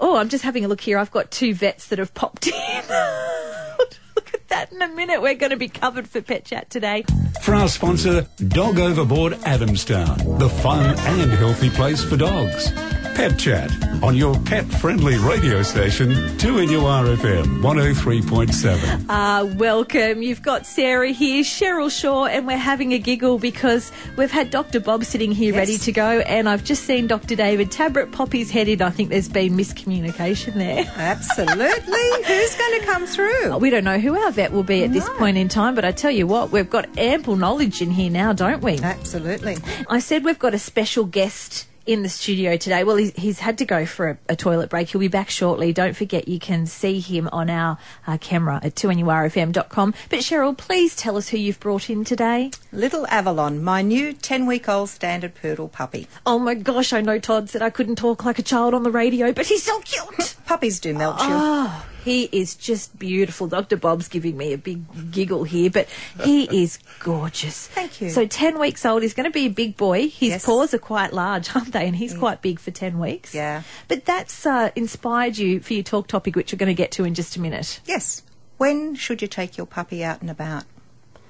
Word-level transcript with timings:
Oh, 0.00 0.16
I'm 0.16 0.28
just 0.28 0.44
having 0.44 0.64
a 0.64 0.68
look 0.68 0.80
here. 0.80 0.98
I've 0.98 1.10
got 1.10 1.30
two 1.30 1.54
vets 1.54 1.88
that 1.88 1.98
have 1.98 2.14
popped 2.14 2.46
in. 2.46 2.52
look 4.16 4.34
at 4.34 4.48
that 4.48 4.72
in 4.72 4.82
a 4.82 4.88
minute. 4.88 5.22
We're 5.22 5.34
going 5.34 5.50
to 5.50 5.56
be 5.56 5.68
covered 5.68 6.08
for 6.08 6.20
Pet 6.20 6.44
Chat 6.44 6.70
today. 6.70 7.04
For 7.42 7.54
our 7.54 7.68
sponsor, 7.68 8.26
Dog 8.48 8.78
Overboard 8.78 9.34
Adamstown, 9.44 10.38
the 10.38 10.48
fun 10.48 10.98
and 10.98 11.30
healthy 11.32 11.70
place 11.70 12.02
for 12.02 12.16
dogs. 12.16 12.72
Pet 13.14 13.38
Chat 13.38 13.70
on 14.02 14.16
your 14.16 14.36
pet 14.40 14.64
friendly 14.66 15.16
radio 15.18 15.62
station, 15.62 16.10
2NURFM 16.38 17.62
103.7. 17.62 19.06
Uh, 19.08 19.46
welcome. 19.56 20.20
You've 20.22 20.42
got 20.42 20.66
Sarah 20.66 21.10
here, 21.10 21.44
Cheryl 21.44 21.90
Shaw, 21.90 22.26
and 22.26 22.44
we're 22.46 22.56
having 22.56 22.92
a 22.92 22.98
giggle 22.98 23.38
because 23.38 23.92
we've 24.16 24.32
had 24.32 24.50
Dr. 24.50 24.80
Bob 24.80 25.04
sitting 25.04 25.30
here 25.30 25.52
Yes. 25.54 25.58
ready 25.58 25.78
to 25.78 25.92
go, 25.92 26.20
and 26.20 26.48
I've 26.48 26.64
just 26.64 26.84
seen 26.84 27.06
Dr. 27.06 27.36
David 27.36 27.70
Tabrett 27.70 28.10
pop 28.10 28.32
his 28.32 28.50
head 28.50 28.66
in. 28.68 28.82
I 28.82 28.90
think 28.90 29.10
there's 29.10 29.28
been 29.28 29.52
miscommunication 29.56 30.54
there. 30.54 30.84
Absolutely. 30.96 32.24
Who's 32.26 32.54
going 32.56 32.80
to 32.80 32.86
come 32.86 33.06
through? 33.06 33.56
We 33.58 33.70
don't 33.70 33.84
know 33.84 33.98
who 34.00 34.18
our 34.18 34.32
vet 34.32 34.50
will 34.52 34.64
be 34.64 34.82
at 34.84 34.92
this 34.92 35.08
point 35.10 35.36
in 35.38 35.48
time, 35.48 35.74
but 35.76 35.84
I 35.84 35.92
tell 35.92 36.10
you 36.10 36.26
what, 36.26 36.50
we've 36.50 36.68
got 36.68 36.98
ample 36.98 37.36
knowledge 37.36 37.80
in 37.80 37.90
here 37.92 38.10
now, 38.10 38.32
don't 38.32 38.60
we? 38.62 38.78
Absolutely. 38.80 39.56
I 39.88 40.00
said 40.00 40.24
we've 40.24 40.38
got 40.38 40.52
a 40.52 40.58
special 40.58 41.04
guest 41.04 41.66
in 41.86 42.02
the 42.02 42.08
studio 42.08 42.56
today. 42.56 42.84
Well, 42.84 42.96
he's, 42.96 43.12
he's 43.14 43.38
had 43.40 43.58
to 43.58 43.64
go 43.64 43.86
for 43.86 44.10
a, 44.10 44.18
a 44.30 44.36
toilet 44.36 44.70
break. 44.70 44.90
He'll 44.90 45.00
be 45.00 45.08
back 45.08 45.30
shortly. 45.30 45.72
Don't 45.72 45.94
forget 45.94 46.28
you 46.28 46.38
can 46.38 46.66
see 46.66 47.00
him 47.00 47.28
on 47.32 47.50
our 47.50 47.78
uh, 48.06 48.18
camera 48.18 48.60
at 48.62 48.74
2NURFM.com. 48.74 49.94
But 50.08 50.18
Cheryl, 50.20 50.56
please 50.56 50.96
tell 50.96 51.16
us 51.16 51.28
who 51.28 51.38
you've 51.38 51.60
brought 51.60 51.90
in 51.90 52.04
today. 52.04 52.50
Little 52.72 53.06
Avalon, 53.08 53.62
my 53.62 53.82
new 53.82 54.12
10 54.12 54.46
week 54.46 54.68
old 54.68 54.88
standard 54.88 55.34
poodle 55.34 55.68
puppy. 55.68 56.08
Oh 56.26 56.38
my 56.38 56.54
gosh, 56.54 56.92
I 56.92 57.00
know 57.00 57.18
Todd 57.18 57.50
said 57.50 57.62
I 57.62 57.70
couldn't 57.70 57.96
talk 57.96 58.24
like 58.24 58.38
a 58.38 58.42
child 58.42 58.74
on 58.74 58.82
the 58.82 58.90
radio, 58.90 59.32
but 59.32 59.46
he's 59.46 59.62
so 59.62 59.80
cute. 59.80 60.36
Puppies 60.46 60.80
do 60.80 60.94
melt 60.94 61.18
you. 61.20 61.26
Oh, 61.28 61.86
he 62.04 62.24
is 62.32 62.54
just 62.54 62.98
beautiful. 62.98 63.46
Dr. 63.46 63.76
Bob's 63.76 64.08
giving 64.08 64.36
me 64.36 64.52
a 64.52 64.58
big 64.58 65.10
giggle 65.10 65.44
here, 65.44 65.70
but 65.70 65.88
he 66.22 66.44
is 66.62 66.78
gorgeous. 67.00 67.66
Thank 67.68 68.00
you. 68.00 68.10
So, 68.10 68.26
10 68.26 68.58
weeks 68.58 68.84
old, 68.84 69.02
he's 69.02 69.14
going 69.14 69.24
to 69.24 69.30
be 69.32 69.46
a 69.46 69.50
big 69.50 69.76
boy. 69.76 70.02
His 70.08 70.30
Yes. 70.30 70.44
paws 70.46 70.74
are 70.74 70.78
quite 70.78 71.12
large, 71.12 71.54
aren't 71.56 71.72
they? 71.72 71.86
And 71.86 71.96
he's 71.96 72.14
quite 72.16 72.42
big 72.42 72.58
for 72.60 72.70
10 72.70 72.98
weeks. 72.98 73.34
Yeah. 73.34 73.62
But 73.88 74.04
that's 74.04 74.44
uh, 74.46 74.70
inspired 74.76 75.38
you 75.38 75.60
for 75.60 75.74
your 75.74 75.82
talk 75.82 76.06
topic, 76.06 76.36
which 76.36 76.52
we're 76.52 76.58
going 76.58 76.68
to 76.68 76.74
get 76.74 76.90
to 76.92 77.04
in 77.04 77.14
just 77.14 77.36
a 77.36 77.40
minute. 77.40 77.80
Yes. 77.86 78.22
When 78.58 78.94
should 78.94 79.22
you 79.22 79.28
take 79.28 79.56
your 79.56 79.66
puppy 79.66 80.04
out 80.04 80.20
and 80.20 80.30
about? 80.30 80.64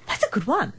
That's 0.07 0.23
a 0.23 0.29
good 0.29 0.45
one. 0.45 0.73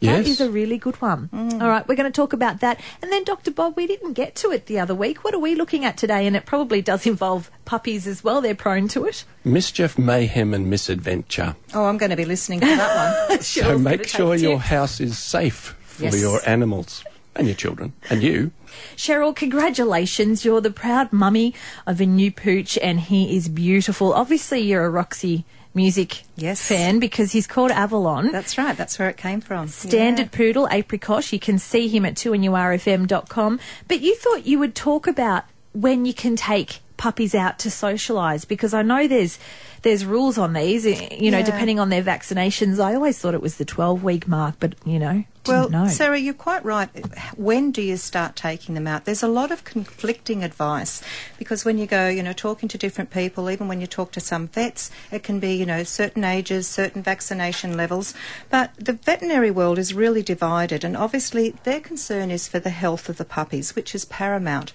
Yes. 0.00 0.24
That 0.24 0.30
is 0.30 0.40
a 0.42 0.50
really 0.50 0.76
good 0.76 0.96
one. 1.00 1.30
Mm. 1.32 1.62
All 1.62 1.68
right, 1.68 1.86
we're 1.88 1.94
going 1.96 2.10
to 2.12 2.14
talk 2.14 2.34
about 2.34 2.60
that. 2.60 2.78
And 3.00 3.10
then, 3.10 3.24
Dr. 3.24 3.50
Bob, 3.50 3.76
we 3.76 3.86
didn't 3.86 4.12
get 4.12 4.34
to 4.36 4.50
it 4.50 4.66
the 4.66 4.78
other 4.78 4.94
week. 4.94 5.24
What 5.24 5.32
are 5.32 5.38
we 5.38 5.54
looking 5.54 5.86
at 5.86 5.96
today? 5.96 6.26
And 6.26 6.36
it 6.36 6.44
probably 6.44 6.82
does 6.82 7.06
involve 7.06 7.50
puppies 7.64 8.06
as 8.06 8.22
well. 8.22 8.42
They're 8.42 8.54
prone 8.54 8.88
to 8.88 9.06
it. 9.06 9.24
Mischief, 9.42 9.98
mayhem, 9.98 10.52
and 10.52 10.68
misadventure. 10.68 11.56
Oh, 11.72 11.84
I'm 11.86 11.96
going 11.96 12.10
to 12.10 12.16
be 12.16 12.26
listening 12.26 12.60
to 12.60 12.66
that 12.66 13.28
one. 13.30 13.38
So 13.42 13.62
Cheryl's 13.62 13.80
make 13.82 14.06
sure 14.06 14.34
your 14.34 14.56
tips. 14.58 14.68
house 14.68 15.00
is 15.00 15.18
safe 15.18 15.74
for 15.80 16.04
Yes. 16.04 16.20
your 16.20 16.40
animals 16.46 17.02
and 17.34 17.46
your 17.46 17.56
children 17.56 17.94
and 18.10 18.22
you. 18.22 18.50
Cheryl, 18.96 19.34
congratulations. 19.34 20.44
You're 20.44 20.60
the 20.60 20.70
proud 20.70 21.12
mummy 21.12 21.54
of 21.86 22.00
a 22.00 22.06
new 22.06 22.30
pooch, 22.30 22.76
and 22.78 23.00
he 23.00 23.34
is 23.36 23.48
beautiful. 23.48 24.12
Obviously, 24.12 24.60
you're 24.60 24.84
a 24.84 24.90
Roxy 24.90 25.44
music 25.76 26.22
Yes. 26.36 26.60
fan 26.66 26.98
because 26.98 27.30
he's 27.32 27.46
called 27.46 27.70
Avalon. 27.70 28.32
That's 28.32 28.56
right. 28.58 28.76
That's 28.76 28.98
where 28.98 29.08
it 29.08 29.16
came 29.16 29.40
from. 29.40 29.68
Standard 29.68 30.32
poodle, 30.32 30.66
apricot. 30.72 31.32
You 31.32 31.38
can 31.38 31.58
see 31.58 31.86
him 31.86 32.04
at 32.04 32.14
2nurfm.com. 32.16 33.60
But 33.86 34.00
you 34.00 34.16
thought 34.16 34.46
you 34.46 34.58
would 34.58 34.74
talk 34.74 35.06
about 35.06 35.44
when 35.72 36.04
you 36.06 36.14
can 36.14 36.34
take 36.36 36.80
puppies 36.96 37.34
out 37.34 37.58
to 37.58 37.68
socialise 37.68 38.48
because 38.48 38.72
I 38.72 38.80
know 38.82 39.06
there's 39.06 39.38
there's 39.82 40.04
rules 40.06 40.38
on 40.38 40.54
these, 40.54 40.84
you 40.86 41.30
know, 41.30 41.38
Yeah. 41.38 41.44
depending 41.44 41.78
on 41.78 41.90
their 41.90 42.02
vaccinations. 42.02 42.80
I 42.82 42.94
always 42.94 43.18
thought 43.18 43.34
it 43.34 43.42
was 43.42 43.56
the 43.56 43.64
12 43.66 44.02
week 44.02 44.26
mark, 44.26 44.54
but 44.58 44.74
you 44.84 44.98
know, 44.98 45.22
Well, 45.48 45.68
know. 45.70 45.88
Sarah, 45.88 46.18
you're 46.18 46.34
quite 46.34 46.64
right. 46.64 46.88
When 47.36 47.70
do 47.70 47.82
you 47.82 47.96
start 47.96 48.36
taking 48.36 48.74
them 48.74 48.86
out? 48.86 49.04
There's 49.04 49.22
a 49.22 49.28
lot 49.28 49.50
of 49.50 49.64
conflicting 49.64 50.42
advice 50.42 51.02
because 51.38 51.64
when 51.64 51.78
you 51.78 51.86
go, 51.86 52.08
you 52.08 52.22
know, 52.22 52.32
talking 52.32 52.68
to 52.68 52.78
different 52.78 53.10
people, 53.10 53.50
even 53.50 53.68
when 53.68 53.80
you 53.80 53.86
talk 53.86 54.12
to 54.12 54.20
some 54.20 54.48
vets, 54.48 54.90
it 55.10 55.22
can 55.22 55.40
be, 55.40 55.54
you 55.54 55.66
know, 55.66 55.82
certain 55.82 56.24
ages, 56.24 56.66
certain 56.66 57.02
vaccination 57.02 57.76
levels. 57.76 58.14
But 58.50 58.72
the 58.76 58.92
veterinary 58.92 59.50
world 59.50 59.78
is 59.78 59.94
really 59.94 60.22
divided, 60.22 60.84
and 60.84 60.96
obviously 60.96 61.50
their 61.64 61.80
concern 61.80 62.30
is 62.30 62.48
for 62.48 62.58
the 62.58 62.70
health 62.70 63.08
of 63.08 63.16
the 63.16 63.24
puppies, 63.24 63.76
which 63.76 63.94
is 63.94 64.04
paramount. 64.04 64.72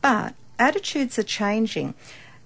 But 0.00 0.34
attitudes 0.58 1.18
are 1.18 1.24
changing. 1.24 1.94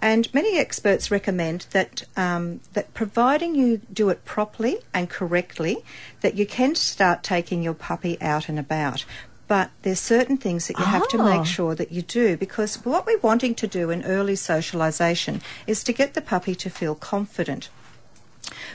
And 0.02 0.32
many 0.32 0.58
experts 0.58 1.10
recommend 1.10 1.66
that 1.72 2.04
um, 2.16 2.60
that 2.72 2.92
providing 2.94 3.54
you 3.54 3.82
do 3.92 4.08
it 4.08 4.24
properly 4.24 4.78
and 4.94 5.10
correctly, 5.10 5.84
that 6.22 6.34
you 6.36 6.46
can 6.46 6.74
start 6.74 7.22
taking 7.22 7.62
your 7.62 7.74
puppy 7.74 8.20
out 8.20 8.48
and 8.48 8.58
about. 8.58 9.04
But 9.46 9.70
there's 9.82 10.00
certain 10.00 10.38
things 10.38 10.68
that 10.68 10.78
you 10.78 10.84
have 10.84 11.06
to 11.08 11.18
Oh. 11.18 11.24
make 11.38 11.44
sure 11.46 11.74
that 11.74 11.92
you 11.92 12.02
do 12.02 12.36
because 12.36 12.76
what 12.84 13.04
we're 13.04 13.18
wanting 13.18 13.54
to 13.56 13.66
do 13.66 13.90
in 13.90 14.04
early 14.04 14.34
socialisation 14.34 15.42
is 15.66 15.84
to 15.84 15.92
get 15.92 16.14
the 16.14 16.20
puppy 16.22 16.54
to 16.54 16.70
feel 16.70 16.94
confident. 16.94 17.68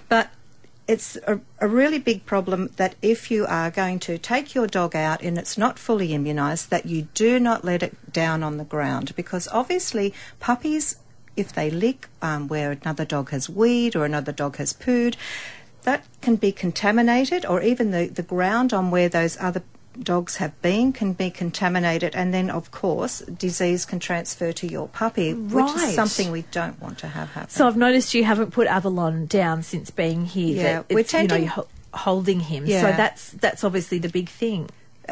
But 0.09 0.29
it's 0.87 1.15
a, 1.25 1.39
a 1.59 1.67
really 1.67 1.97
big 1.97 2.25
problem 2.25 2.69
that 2.75 2.95
if 3.01 3.31
you 3.31 3.45
are 3.47 3.71
going 3.71 3.99
to 3.99 4.17
take 4.19 4.53
your 4.53 4.67
dog 4.67 4.95
out 4.95 5.23
and 5.23 5.37
it's 5.37 5.57
not 5.57 5.79
fully 5.79 6.09
immunised, 6.09 6.69
that 6.69 6.85
you 6.85 7.07
do 7.15 7.39
not 7.39 7.63
let 7.65 7.81
it 7.81 8.11
down 8.13 8.43
on 8.43 8.57
the 8.57 8.63
ground 8.65 9.15
because 9.15 9.47
obviously 9.51 10.13
puppies, 10.39 10.97
if 11.35 11.53
they 11.53 11.69
lick 11.69 12.07
um, 12.21 12.47
where 12.47 12.71
another 12.71 13.05
dog 13.05 13.29
has 13.31 13.49
weed 13.49 13.95
or 13.95 14.05
another 14.05 14.31
dog 14.31 14.57
has 14.57 14.73
pooed, 14.73 15.15
that 15.83 16.03
can 16.21 16.35
be 16.35 16.51
contaminated 16.51 17.45
or 17.45 17.61
even 17.61 17.91
the, 17.91 18.07
the 18.07 18.23
ground 18.23 18.73
on 18.73 18.91
where 18.91 19.09
those 19.09 19.37
other 19.39 19.63
dogs 20.01 20.37
have 20.37 20.61
been 20.61 20.91
can 20.91 21.13
be 21.13 21.29
contaminated 21.29 22.13
and 22.15 22.33
then 22.33 22.49
of 22.49 22.69
course 22.69 23.19
disease 23.19 23.85
can 23.85 23.97
transfer 23.97 24.51
to 24.51 24.67
your 24.67 24.89
puppy 24.89 25.33
which 25.33 25.73
is 25.75 25.95
something 25.95 26.31
we 26.31 26.41
don't 26.51 26.81
want 26.81 26.97
to 26.97 27.07
have 27.07 27.29
happen 27.31 27.49
So 27.49 27.65
I've 27.65 27.77
noticed 27.77 28.13
you 28.13 28.25
haven't 28.25 28.51
put 28.51 28.67
Avalon 28.67 29.25
down 29.25 29.63
since 29.63 29.91
being 29.91 30.25
here. 30.25 30.63
Yeah, 30.63 30.83
we're 30.89 30.99
it's, 30.99 31.13
you 31.13 31.27
know, 31.27 31.65
holding 31.93 32.41
him. 32.41 32.67
So 32.67 32.91
that's 32.97 33.31
that's 33.31 33.63
obviously 33.63 33.99
the 33.99 34.09
big 34.09 34.27
thing. 34.29 34.69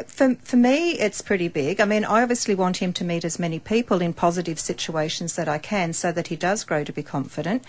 For, 0.08 0.36
for 0.36 0.58
me, 0.58 0.94
it's 0.94 1.22
pretty 1.22 1.48
big. 1.48 1.80
I 1.80 1.86
mean, 1.86 2.04
I 2.04 2.24
obviously 2.24 2.56
want 2.56 2.78
him 2.78 2.94
to 2.94 3.04
meet 3.04 3.24
as 3.24 3.38
many 3.38 3.60
people 3.60 4.02
in 4.02 4.14
positive 4.14 4.60
situations 4.60 5.36
that 5.36 5.48
I 5.48 5.60
can 5.60 5.94
so 5.94 6.12
that 6.12 6.28
he 6.28 6.36
does 6.36 6.64
grow 6.64 6.84
to 6.84 6.92
be 6.92 7.04
confident. 7.04 7.64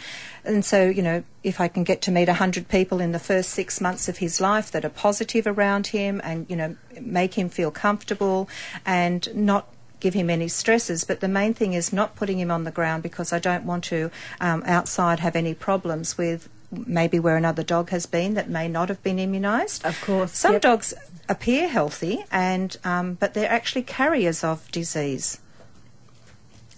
And 0.45 0.65
so, 0.65 0.89
you 0.89 1.03
know, 1.03 1.25
if 1.43 1.61
I 1.61 1.69
can 1.69 1.85
get 1.85 2.01
to 2.03 2.11
meet 2.11 2.29
100 2.29 2.69
people 2.69 3.01
in 3.01 3.13
the 3.13 3.19
first 3.19 3.51
six 3.51 3.81
months 3.81 4.09
of 4.09 4.19
his 4.19 4.41
life 4.41 4.71
that 4.71 4.85
are 4.85 4.91
positive 4.91 5.47
around 5.47 5.89
him 5.89 6.21
and, 6.25 6.47
you 6.49 6.57
know, 6.57 6.77
make 6.99 7.35
him 7.35 7.51
feel 7.51 7.71
comfortable 7.71 8.49
and 8.87 9.29
not 9.35 9.69
give 10.01 10.15
him 10.15 10.31
any 10.31 10.49
stresses. 10.49 11.05
But 11.05 11.21
the 11.21 11.29
main 11.29 11.55
thing 11.55 11.73
is 11.73 11.93
not 11.93 12.17
putting 12.17 12.39
him 12.39 12.51
on 12.51 12.65
the 12.65 12.71
ground 12.71 13.03
because 13.03 13.33
I 13.33 13.39
don't 13.39 13.65
want 13.65 13.85
to 13.85 14.11
um, 14.41 14.63
outside 14.67 15.21
have 15.21 15.37
any 15.37 15.55
problems 15.55 16.17
with 16.17 16.49
maybe 16.87 17.19
where 17.19 17.37
another 17.37 17.63
dog 17.63 17.91
has 17.91 18.07
been 18.07 18.35
that 18.35 18.49
may 18.49 18.69
not 18.69 18.89
have 18.89 19.03
been 19.03 19.17
immunised. 19.17 19.85
Of 19.85 20.01
course, 20.03 20.33
Some 20.33 20.55
yep. 20.55 20.63
dogs 20.63 20.95
appear 21.29 21.69
healthy, 21.69 22.25
and 22.31 22.77
um, 22.85 23.15
but 23.15 23.35
they're 23.35 23.51
actually 23.51 23.83
carriers 23.83 24.45
of 24.45 24.71
disease. 24.71 25.39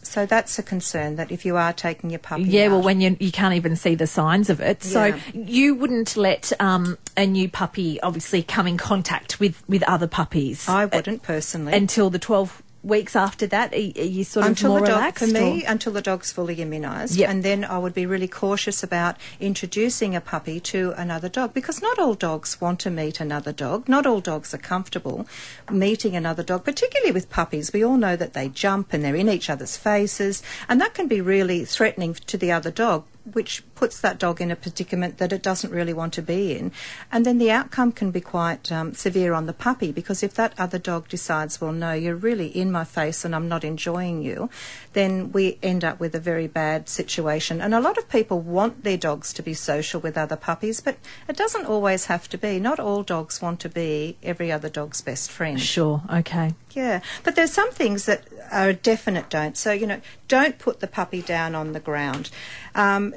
So 0.03 0.25
that's 0.25 0.57
a 0.59 0.63
concern 0.63 1.17
that 1.17 1.33
if 1.33 1.45
you 1.45 1.57
are 1.57 1.73
taking 1.73 2.11
your 2.11 2.21
puppy, 2.21 2.45
Yeah, 2.45 2.69
well, 2.69 2.81
when 2.81 3.01
you 3.01 3.17
you 3.19 3.33
can't 3.33 3.55
even 3.55 3.75
see 3.75 3.97
the 3.97 4.07
signs 4.07 4.49
of 4.49 4.61
it, 4.61 4.83
so 4.85 5.07
Yeah. 5.07 5.19
you 5.35 5.75
wouldn't 5.75 6.17
let 6.17 6.53
um, 6.61 6.97
a 7.17 7.27
new 7.27 7.49
puppy 7.49 8.01
obviously 8.01 8.43
come 8.43 8.67
in 8.69 8.77
contact 8.77 9.41
with 9.41 9.63
with 9.69 9.83
other 9.83 10.07
puppies. 10.07 10.69
I 10.69 10.85
wouldn't 10.87 11.23
personally 11.23 11.73
until 11.73 12.09
the 12.09 12.21
twelve 12.21 12.63
weeks 12.87 13.17
after 13.17 13.47
that. 13.49 13.73
Are, 13.75 13.77
you 13.79 14.25
sort 14.25 14.47
until 14.47 14.77
of 14.77 14.79
more 14.79 14.81
the 14.81 14.93
dog 14.93 14.99
relaxed? 15.01 15.25
for 15.27 15.31
me 15.33 15.65
or- 15.67 15.71
until 15.71 15.93
the 15.93 16.01
dog's 16.03 16.31
fully 16.33 16.57
immunised, 16.57 17.17
Yep. 17.19 17.29
and 17.31 17.43
then 17.43 17.65
I 17.65 17.79
would 17.79 17.95
be 17.95 18.07
really 18.07 18.29
cautious 18.29 18.83
about 18.83 19.17
introducing 19.41 20.15
a 20.15 20.21
puppy 20.21 20.61
to 20.61 20.93
another 20.97 21.29
dog 21.29 21.53
because 21.53 21.83
not 21.83 21.99
all 21.99 22.15
dogs 22.15 22.61
want 22.61 22.79
to 22.81 22.91
meet 22.91 23.21
another 23.21 23.53
dog. 23.53 23.89
Not 23.89 24.07
all 24.07 24.21
dogs 24.21 24.55
are 24.55 24.59
comfortable 24.59 25.27
meeting 25.71 26.15
another 26.17 26.43
dog, 26.43 26.65
particularly 26.65 27.13
with 27.13 27.29
puppies. 27.31 27.73
We 27.73 27.85
all 27.85 27.97
know 27.97 28.17
that 28.17 28.33
they 28.35 28.49
jump 28.49 28.93
and 28.93 29.05
they're 29.05 29.17
in 29.17 29.29
each 29.29 29.51
other's 29.51 29.77
faces, 29.77 30.43
and 30.69 30.81
that 30.81 30.95
can 30.95 31.09
be 31.09 31.21
really 31.21 31.65
threatening 31.65 32.15
to 32.15 32.37
the 32.39 32.53
other 32.53 32.71
dog. 32.71 33.05
Which 33.33 33.65
puts 33.77 34.01
that 34.01 34.19
dog 34.19 34.41
in 34.41 34.51
a 34.51 34.57
predicament 34.57 35.19
that 35.19 35.33
it 35.33 35.43
doesn't 35.43 35.73
really 35.73 35.93
want 35.93 36.13
to 36.15 36.23
be 36.23 36.57
in. 36.57 36.73
And 37.13 37.25
then 37.25 37.39
the 37.39 37.53
outcome 37.53 37.93
can 37.93 38.11
be 38.11 38.21
quite 38.21 38.73
um, 38.73 38.95
severe 38.95 39.35
on 39.35 39.47
the 39.47 39.53
puppy 39.53 39.93
because 39.93 40.23
if 40.23 40.35
that 40.35 40.55
other 40.59 40.79
dog 40.79 41.09
decides, 41.09 41.61
well, 41.61 41.73
no, 41.73 41.93
you're 41.93 42.17
really 42.17 42.49
in 42.49 42.73
my 42.73 42.85
face 42.85 43.25
and 43.25 43.35
I'm 43.35 43.49
not 43.49 43.63
enjoying 43.63 44.23
you, 44.23 44.51
then 44.95 45.31
we 45.31 45.59
end 45.63 45.85
up 45.85 46.01
with 46.01 46.15
a 46.15 46.21
very 46.21 46.49
bad 46.49 46.89
situation. 46.89 47.61
And 47.61 47.75
a 47.75 47.81
lot 47.81 47.99
of 47.99 48.09
people 48.09 48.41
want 48.41 48.83
their 48.83 48.97
dogs 48.97 49.33
to 49.35 49.43
be 49.43 49.55
social 49.55 50.01
with 50.01 50.17
other 50.19 50.37
puppies, 50.37 50.81
but 50.81 50.97
it 51.29 51.37
doesn't 51.37 51.67
always 51.67 52.07
have 52.07 52.29
to 52.31 52.39
be. 52.39 52.59
Not 52.59 52.81
all 52.81 53.03
dogs 53.03 53.43
want 53.43 53.61
to 53.61 53.69
be 53.69 54.17
every 54.23 54.51
other 54.51 54.69
dog's 54.69 55.03
best 55.03 55.31
friend. 55.31 55.61
Sure. 55.61 56.03
Okay. 56.13 56.55
Yeah, 56.73 57.01
but 57.25 57.37
there's 57.37 57.53
some 57.53 57.71
things 57.73 58.05
that 58.05 58.25
are 58.53 58.69
a 58.69 58.75
definite 58.75 59.31
don't. 59.31 59.57
So, 59.57 59.73
you 59.73 59.87
know, 59.87 60.01
don't 60.29 60.59
put 60.59 60.81
the 60.81 60.87
puppy 60.87 61.23
down 61.23 61.55
on 61.55 61.73
the 61.73 61.81
ground. 61.81 62.31
Um, 62.75 63.15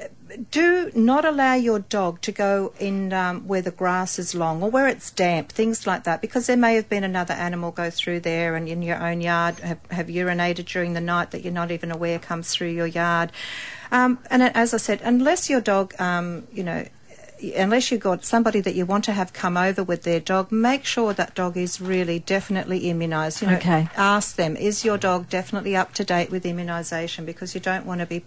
do 0.50 0.90
not 0.94 1.24
allow 1.24 1.54
your 1.54 1.80
dog 1.80 2.20
to 2.22 2.32
go 2.32 2.72
in 2.78 3.12
um, 3.12 3.48
where 3.48 3.62
the 3.62 3.70
grass 3.70 4.18
is 4.18 4.34
long 4.34 4.62
or 4.62 4.70
where 4.70 4.86
it's 4.88 5.10
damp, 5.10 5.50
things 5.50 5.86
like 5.86 6.04
that, 6.04 6.20
because 6.20 6.46
there 6.46 6.56
may 6.56 6.74
have 6.74 6.88
been 6.88 7.04
another 7.04 7.34
animal 7.34 7.70
go 7.70 7.90
through 7.90 8.20
there 8.20 8.54
and 8.54 8.68
in 8.68 8.82
your 8.82 9.02
own 9.02 9.20
yard 9.20 9.58
have, 9.60 9.78
have 9.90 10.06
urinated 10.06 10.66
during 10.66 10.92
the 10.92 11.00
night 11.00 11.30
that 11.32 11.42
you're 11.42 11.52
not 11.52 11.70
even 11.70 11.90
aware 11.90 12.18
comes 12.18 12.50
through 12.52 12.70
your 12.70 12.86
yard. 12.86 13.32
Um, 13.90 14.18
and 14.30 14.42
as 14.42 14.72
I 14.72 14.76
said, 14.76 15.00
unless 15.02 15.50
your 15.50 15.60
dog, 15.60 15.94
um, 16.00 16.46
you 16.52 16.62
know, 16.62 16.86
unless 17.56 17.90
you've 17.90 18.02
got 18.02 18.22
somebody 18.22 18.60
that 18.60 18.74
you 18.74 18.84
want 18.84 19.02
to 19.04 19.12
have 19.12 19.32
come 19.32 19.56
over 19.56 19.82
with 19.82 20.02
their 20.02 20.20
dog, 20.20 20.52
make 20.52 20.84
sure 20.84 21.14
that 21.14 21.34
dog 21.34 21.56
is 21.56 21.80
really 21.80 22.18
definitely 22.18 22.82
immunised. 22.82 23.40
You 23.40 23.48
know, 23.48 23.56
Okay. 23.56 23.88
ask 23.96 24.36
them, 24.36 24.56
is 24.56 24.84
your 24.84 24.98
dog 24.98 25.28
definitely 25.28 25.74
up 25.74 25.94
to 25.94 26.04
date 26.04 26.30
with 26.30 26.44
immunisation? 26.44 27.24
Because 27.24 27.54
you 27.54 27.60
don't 27.60 27.86
want 27.86 28.00
to 28.00 28.06
be, 28.06 28.24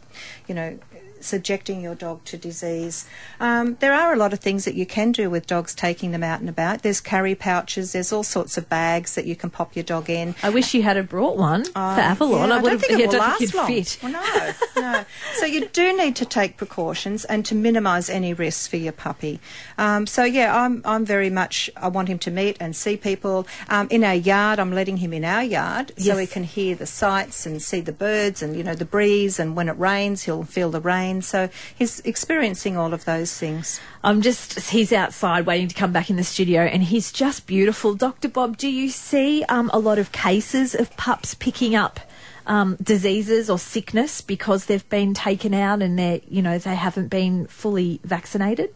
you 0.47 0.55
know, 0.55 0.79
subjecting 1.23 1.81
your 1.81 1.95
dog 1.95 2.23
to 2.25 2.37
disease. 2.37 3.05
Um, 3.39 3.77
there 3.79 3.93
are 3.93 4.13
a 4.13 4.17
lot 4.17 4.33
of 4.33 4.39
things 4.39 4.65
that 4.65 4.75
you 4.75 4.85
can 4.85 5.11
do 5.11 5.29
with 5.29 5.47
dogs 5.47 5.73
taking 5.73 6.11
them 6.11 6.23
out 6.23 6.39
and 6.39 6.49
about. 6.49 6.81
There's 6.83 7.01
carry 7.01 7.35
pouches, 7.35 7.91
there's 7.93 8.11
all 8.13 8.23
sorts 8.23 8.57
of 8.57 8.69
bags 8.69 9.15
that 9.15 9.25
you 9.25 9.35
can 9.35 9.49
pop 9.49 9.75
your 9.75 9.83
dog 9.83 10.09
in. 10.09 10.35
I 10.43 10.49
wish 10.49 10.73
you 10.73 10.83
had 10.83 10.97
have 10.97 11.09
brought 11.09 11.37
one 11.37 11.61
Um, 11.75 11.95
for 11.95 12.01
Avalon. 12.01 12.49
yeah, 12.49 12.55
I 12.55 12.57
I 12.57 12.61
would 12.61 12.69
don't 12.69 12.79
have. 12.79 12.81
think 12.81 12.99
yeah, 12.99 13.05
it 13.05 13.11
will 13.11 13.19
last 13.19 13.53
long. 13.53 13.67
fit. 13.67 13.97
Well, 14.03 14.11
no, 14.11 14.81
no. 14.81 15.05
So 15.35 15.45
you 15.45 15.67
do 15.67 15.95
need 15.97 16.15
to 16.17 16.25
take 16.25 16.57
precautions 16.57 17.25
and 17.25 17.45
to 17.45 17.55
minimise 17.55 18.09
any 18.09 18.33
risks 18.33 18.67
for 18.67 18.77
your 18.77 18.93
puppy. 18.93 19.39
Um, 19.77 20.05
so 20.07 20.23
yeah, 20.23 20.55
I'm 20.55 20.81
I'm 20.85 21.05
very 21.05 21.29
much. 21.29 21.69
I 21.77 21.87
want 21.87 22.07
him 22.09 22.19
to 22.19 22.31
meet 22.31 22.57
and 22.59 22.75
see 22.75 22.97
people 22.97 23.47
um, 23.69 23.87
in 23.89 24.03
our 24.03 24.13
yard. 24.15 24.59
I'm 24.59 24.73
letting 24.73 24.97
him 24.97 25.13
in 25.13 25.23
our 25.25 25.43
yard 25.43 25.91
so 25.97 26.17
he 26.17 26.27
can 26.27 26.43
hear 26.43 26.75
the 26.75 26.85
sights 26.85 27.45
and 27.45 27.61
see 27.61 27.81
the 27.81 27.91
birds 27.93 28.41
and 28.41 28.55
you 28.55 28.63
know 28.63 28.75
the 28.75 28.85
breeze. 28.85 29.39
And 29.39 29.55
when 29.55 29.69
it 29.69 29.77
rains, 29.77 30.23
he'll 30.23 30.43
feel 30.43 30.69
the 30.71 30.81
rain. 30.81 31.12
So 31.21 31.50
he's 31.75 32.00
experiencing 32.01 32.77
all 32.77 32.94
of 32.94 33.06
those 33.06 33.38
things. 33.38 33.80
I'm 34.04 34.21
just, 34.21 34.60
he's 34.69 34.92
outside 34.92 35.45
waiting 35.45 35.68
to 35.68 35.75
come 35.75 35.92
back 35.92 36.10
in 36.10 36.15
the 36.15 36.24
studio 36.24 36.62
and 36.62 36.83
he's 36.83 37.12
just 37.12 37.48
beautiful. 37.48 37.95
Dr. 37.95 38.30
Bob, 38.30 38.57
do 38.57 38.68
you 38.68 38.89
see 38.89 39.44
um, 39.44 39.69
a 39.74 39.80
lot 39.80 40.00
of 40.00 40.12
cases 40.12 40.74
of 40.75 40.95
pups 40.98 41.33
picking 41.33 41.75
up 41.75 42.00
um, 42.45 42.77
diseases 42.81 43.50
or 43.50 43.57
sickness 43.57 44.21
because 44.21 44.65
they've 44.65 44.88
been 44.89 45.13
taken 45.13 45.54
out 45.54 45.81
and 45.81 45.98
they're, 45.98 46.21
you 46.27 46.42
know, 46.42 46.57
they 46.57 46.75
haven't 46.75 47.07
been 47.07 47.48
fully 47.48 48.00
vaccinated? 48.04 48.74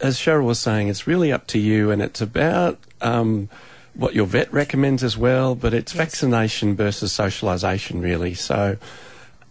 as 0.00 0.16
Cheryl 0.16 0.44
was 0.44 0.58
saying, 0.58 0.88
it's 0.88 1.06
really 1.06 1.32
up 1.32 1.46
to 1.48 1.58
you, 1.58 1.90
and 1.90 2.02
it's 2.02 2.20
about 2.20 2.78
um, 3.00 3.48
what 3.94 4.14
your 4.14 4.26
vet 4.26 4.52
recommends 4.52 5.02
as 5.04 5.16
well. 5.16 5.54
But 5.54 5.74
it's 5.74 5.92
vaccination 5.92 6.74
versus 6.74 7.12
socialisation, 7.12 8.02
really. 8.02 8.34
So 8.34 8.76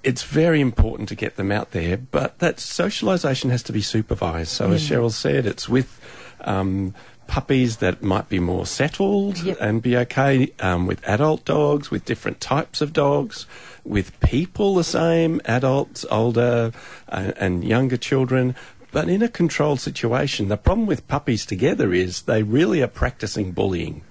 it's 0.03 0.23
very 0.23 0.61
important 0.61 1.09
to 1.09 1.15
get 1.15 1.35
them 1.35 1.51
out 1.51 1.71
there, 1.71 1.97
but 1.97 2.39
that 2.39 2.57
socialisation 2.57 3.49
has 3.51 3.63
to 3.63 3.73
be 3.73 3.81
supervised. 3.81 4.51
So 4.51 4.71
as 4.71 4.87
Cheryl 4.87 5.11
said, 5.11 5.45
it's 5.45 5.67
with 5.67 5.99
um, 6.41 6.93
puppies 7.27 7.77
that 7.77 8.01
might 8.01 8.29
be 8.29 8.39
more 8.39 8.65
settled 8.65 9.43
Yep. 9.43 9.57
and 9.59 9.81
be 9.81 9.97
okay 9.97 10.51
um, 10.59 10.87
with 10.87 11.05
adult 11.07 11.45
dogs, 11.45 11.91
with 11.91 12.05
different 12.05 12.39
types 12.41 12.81
of 12.81 12.93
dogs, 12.93 13.45
with 13.83 14.17
people 14.19 14.75
the 14.75 14.83
same, 14.83 15.41
adults, 15.45 16.05
older, 16.09 16.71
uh, 17.09 17.31
and 17.37 17.63
younger 17.63 17.97
children. 17.97 18.55
But 18.91 19.09
in 19.09 19.21
a 19.21 19.29
controlled 19.29 19.79
situation, 19.79 20.47
the 20.47 20.57
problem 20.57 20.87
with 20.87 21.07
puppies 21.07 21.45
together 21.45 21.93
is 21.93 22.23
they 22.23 22.41
really 22.41 22.81
are 22.81 22.87
practicing 22.87 23.51
bullying. 23.51 24.01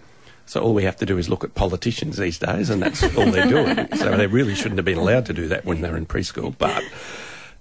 So 0.49 0.63
all 0.63 0.73
we 0.73 0.85
have 0.85 0.97
to 0.97 1.07
do 1.07 1.19
is 1.19 1.29
look 1.29 1.45
at 1.45 1.55
politicians 1.55 2.17
these 2.17 2.39
days, 2.39 2.71
and 2.71 2.81
that's 2.81 3.03
all 3.03 3.31
they're 3.31 3.47
doing. 3.47 3.95
So 3.97 4.17
they 4.17 4.27
really 4.27 4.55
shouldn't 4.55 4.79
have 4.79 4.85
been 4.87 4.99
allowed 4.99 5.27
to 5.27 5.35
do 5.35 5.47
that 5.49 5.67
when 5.67 5.83
they're 5.83 5.97
in 5.97 6.07
preschool. 6.07 6.57
But 6.57 6.83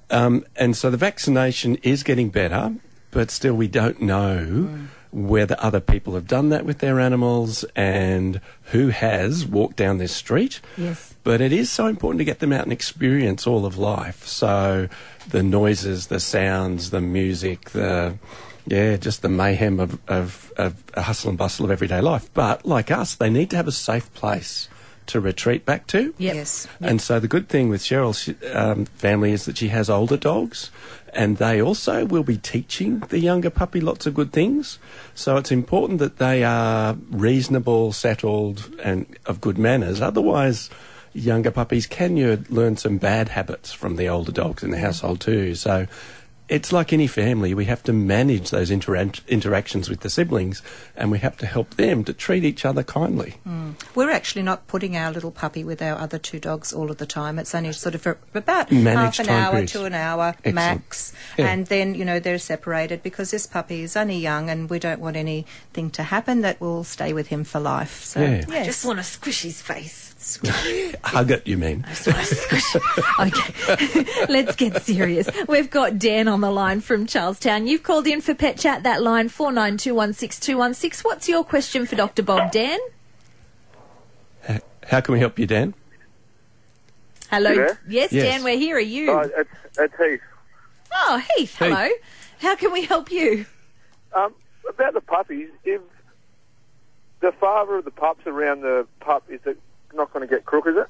um, 0.10 0.46
and 0.56 0.76
so 0.76 0.90
the 0.90 0.98
vaccination 0.98 1.76
is 1.84 2.04
getting 2.04 2.30
better, 2.30 2.76
but 3.12 3.30
still 3.30 3.56
we 3.56 3.68
don't 3.68 4.02
know 4.02 4.88
whether 5.12 5.56
other 5.60 5.80
people 5.80 6.14
have 6.16 6.28
done 6.28 6.50
that 6.50 6.66
with 6.66 6.80
their 6.80 7.00
animals 7.00 7.64
and 7.76 8.40
who 8.72 8.90
has 8.90 9.46
walked 9.46 9.76
down 9.76 9.98
this 9.98 10.14
street. 10.14 10.62
Yes. 10.78 11.16
But 11.24 11.42
it 11.42 11.52
is 11.52 11.70
so 11.70 11.88
important 11.88 12.20
to 12.20 12.26
get 12.26 12.40
them 12.40 12.54
out 12.54 12.64
and 12.64 12.72
experience 12.72 13.48
all 13.48 13.66
of 13.66 13.78
life. 13.78 14.26
So 14.26 14.88
the 15.30 15.44
noises, 15.44 16.08
the 16.08 16.20
sounds, 16.20 16.92
the 16.92 17.02
music, 17.02 17.72
the 17.72 18.18
yeah, 18.68 18.98
just 18.98 19.22
the 19.22 19.30
mayhem 19.30 19.80
of, 19.80 19.98
of, 20.10 20.52
of 20.58 20.84
a 20.94 21.02
hustle 21.02 21.30
and 21.30 21.38
bustle 21.38 21.66
of 21.66 21.72
everyday 21.72 22.02
life. 22.02 22.30
But 22.34 22.66
like 22.66 22.92
us, 22.92 23.16
they 23.16 23.30
need 23.30 23.50
to 23.52 23.56
have 23.56 23.68
a 23.68 23.72
safe 23.72 24.14
place 24.14 24.68
to 25.08 25.22
retreat 25.22 25.66
back 25.66 25.88
to. 25.88 26.14
Yep. 26.18 26.36
Yes. 26.36 26.68
And 26.82 27.02
so 27.02 27.20
the 27.20 27.30
good 27.30 27.48
thing 27.48 27.70
with 27.70 27.82
Cheryl's 27.82 28.30
um, 28.54 28.86
family 28.86 29.32
is 29.32 29.46
that 29.46 29.58
she 29.58 29.70
has 29.70 29.90
older 29.90 30.18
dogs, 30.18 30.70
and 31.14 31.38
they 31.38 31.62
also 31.62 32.06
will 32.06 32.24
be 32.24 32.38
teaching 32.38 33.00
the 33.00 33.20
younger 33.20 33.50
puppy 33.50 33.80
lots 33.80 34.06
of 34.06 34.14
good 34.14 34.34
things. 34.34 34.80
So 35.16 35.38
it's 35.38 35.52
important 35.52 36.00
that 36.00 36.18
they 36.18 36.44
are 36.44 36.98
reasonable, 37.10 37.94
settled, 37.94 38.70
and 38.84 39.06
of 39.26 39.40
good 39.40 39.58
manners. 39.58 40.02
Otherwise, 40.02 40.70
younger 41.14 41.52
puppies 41.52 41.88
can 41.88 42.18
you 42.18 42.44
learn 42.50 42.76
some 42.76 42.98
bad 42.98 43.30
habits 43.30 43.72
from 43.72 43.96
the 43.96 44.10
older 44.10 44.34
dogs 44.34 44.62
in 44.62 44.72
the 44.72 44.80
household 44.80 45.22
too. 45.22 45.56
So. 45.56 45.88
It's 46.50 46.72
like 46.72 46.94
any 46.94 47.08
family. 47.08 47.54
We 47.54 47.66
have 47.66 47.84
to 47.84 47.94
manage 47.94 48.52
those 48.52 48.70
interac- 48.72 49.28
interactions 49.28 49.90
with 49.90 50.00
the 50.00 50.10
siblings, 50.10 50.62
and 50.96 51.12
we 51.12 51.20
have 51.20 51.36
to 51.38 51.46
help 51.46 51.76
them 51.76 52.06
to 52.06 52.14
treat 52.14 52.46
each 52.46 52.64
other 52.64 52.84
kindly. 52.84 53.36
Mm. 53.46 53.74
We're 53.96 54.10
actually 54.12 54.44
not 54.44 54.66
putting 54.68 54.96
our 54.96 55.12
little 55.12 55.32
puppy 55.32 55.66
with 55.66 55.82
our 55.82 55.98
other 56.00 56.18
two 56.18 56.40
dogs 56.40 56.72
all 56.72 56.90
of 56.90 57.00
the 57.00 57.06
time. 57.06 57.38
It's 57.38 57.54
only 57.54 57.74
sort 57.74 57.96
of 57.96 58.02
for 58.02 58.18
about 58.34 58.72
Managed 58.72 59.18
half 59.18 59.28
an 59.28 59.34
hour 59.34 59.52
periods. 59.52 59.72
to 59.74 59.84
an 59.86 59.94
hour 59.94 60.36
Excellent. 60.38 60.56
max. 60.56 61.14
Yeah. 61.38 61.48
And 61.50 61.66
then, 61.68 61.96
you 61.96 62.06
know, 62.06 62.20
they're 62.20 62.38
separated 62.40 63.04
because 63.04 63.32
this 63.32 63.46
puppy 63.46 63.82
is 63.84 63.98
only 63.98 64.18
young 64.18 64.50
and 64.50 64.70
we 64.70 64.80
don't 64.80 65.02
want 65.02 65.18
anything 65.18 65.90
to 65.92 66.04
happen 66.04 66.42
that 66.42 66.62
will 66.62 66.86
stay 66.86 67.12
with 67.12 67.28
him 67.28 67.44
for 67.44 67.60
life. 67.60 68.06
So, 68.06 68.22
Yeah. 68.22 68.46
I 68.50 68.64
just 68.64 68.86
want 68.86 69.00
to 69.00 69.04
squish 69.04 69.42
his 69.42 69.62
face. 69.62 70.07
Hug 71.04 71.32
it, 71.32 71.48
you 71.48 71.58
mean? 71.58 71.86
I 71.88 71.90
just 71.94 72.08
want 72.08 72.20
to 72.20 72.36
squish. 72.36 72.76
okay, 73.20 74.26
let's 74.30 74.56
get 74.56 74.82
serious. 74.84 75.30
We've 75.48 75.70
got 75.70 75.98
Dan 75.98 76.28
on 76.28 76.42
the 76.42 76.52
line 76.52 76.82
from 76.82 77.06
Charlestown. 77.08 77.66
You've 77.68 77.84
called 77.84 78.08
in 78.08 78.20
for 78.22 78.34
Pet 78.36 78.58
Chat. 78.58 78.84
That 78.84 79.02
line 79.02 79.30
four 79.30 79.52
nine 79.52 79.78
two 79.78 79.96
one 79.96 80.14
six 80.14 80.40
two 80.40 80.58
one 80.58 80.74
six. 80.74 81.04
What's 81.04 81.30
your 81.30 81.44
question 81.44 81.86
for 81.86 81.96
Dr. 81.96 82.24
Bob? 82.24 82.52
Dan. 82.52 82.80
How 84.88 85.02
can 85.02 85.14
we 85.14 85.20
help 85.20 85.38
you, 85.38 85.46
Dan? 85.46 85.74
Hello. 87.30 87.52
You? 87.52 87.70
Yes, 87.90 88.14
Yes. 88.14 88.24
Dan. 88.24 88.44
We're 88.44 88.58
here. 88.58 88.78
Are 88.78 88.80
you? 88.80 89.12
Oh, 89.12 89.20
it's, 89.20 89.50
it's 89.78 89.94
Heath. 89.98 90.22
oh, 90.94 91.22
Heath. 91.36 91.56
Hello. 91.58 91.90
How 92.40 92.56
can 92.56 92.72
we 92.72 92.86
help 92.86 93.12
you? 93.12 93.46
Um, 94.16 94.34
about 94.70 94.94
the 94.94 95.02
puppies, 95.02 95.50
if 95.66 95.82
the 97.20 97.34
father 97.34 97.78
of 97.78 97.86
the 97.86 97.92
pups 97.92 98.26
around 98.28 98.62
the 98.62 98.88
pup, 99.02 99.26
is 99.30 99.42
it 99.46 99.60
not 99.94 100.12
going 100.14 100.28
to 100.28 100.34
get 100.34 100.46
crook, 100.46 100.68
is 100.68 100.78
it? 100.78 100.88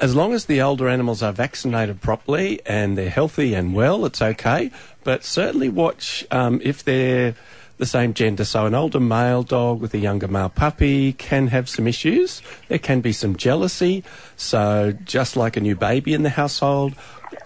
As 0.00 0.16
long 0.16 0.32
as 0.32 0.46
the 0.46 0.60
older 0.60 0.88
animals 0.88 1.22
are 1.22 1.32
vaccinated 1.32 2.00
properly 2.00 2.60
and 2.66 2.98
they're 2.98 3.10
healthy 3.10 3.54
and 3.54 3.74
well, 3.74 4.04
it's 4.04 4.20
okay. 4.20 4.70
But 5.04 5.24
certainly 5.24 5.68
watch 5.68 6.26
um, 6.30 6.60
if 6.64 6.82
they're 6.82 7.36
the 7.78 7.86
same 7.86 8.14
gender. 8.14 8.44
So 8.44 8.66
an 8.66 8.74
older 8.74 9.00
male 9.00 9.42
dog 9.42 9.80
with 9.80 9.94
a 9.94 9.98
younger 9.98 10.28
male 10.28 10.48
puppy 10.48 11.12
can 11.12 11.48
have 11.48 11.68
some 11.68 11.86
issues. 11.86 12.42
There 12.68 12.78
can 12.78 13.00
be 13.00 13.12
some 13.12 13.36
jealousy. 13.36 14.04
So 14.36 14.92
just 15.04 15.36
like 15.36 15.56
a 15.56 15.60
new 15.60 15.76
baby 15.76 16.14
in 16.14 16.22
the 16.22 16.30
household, 16.30 16.94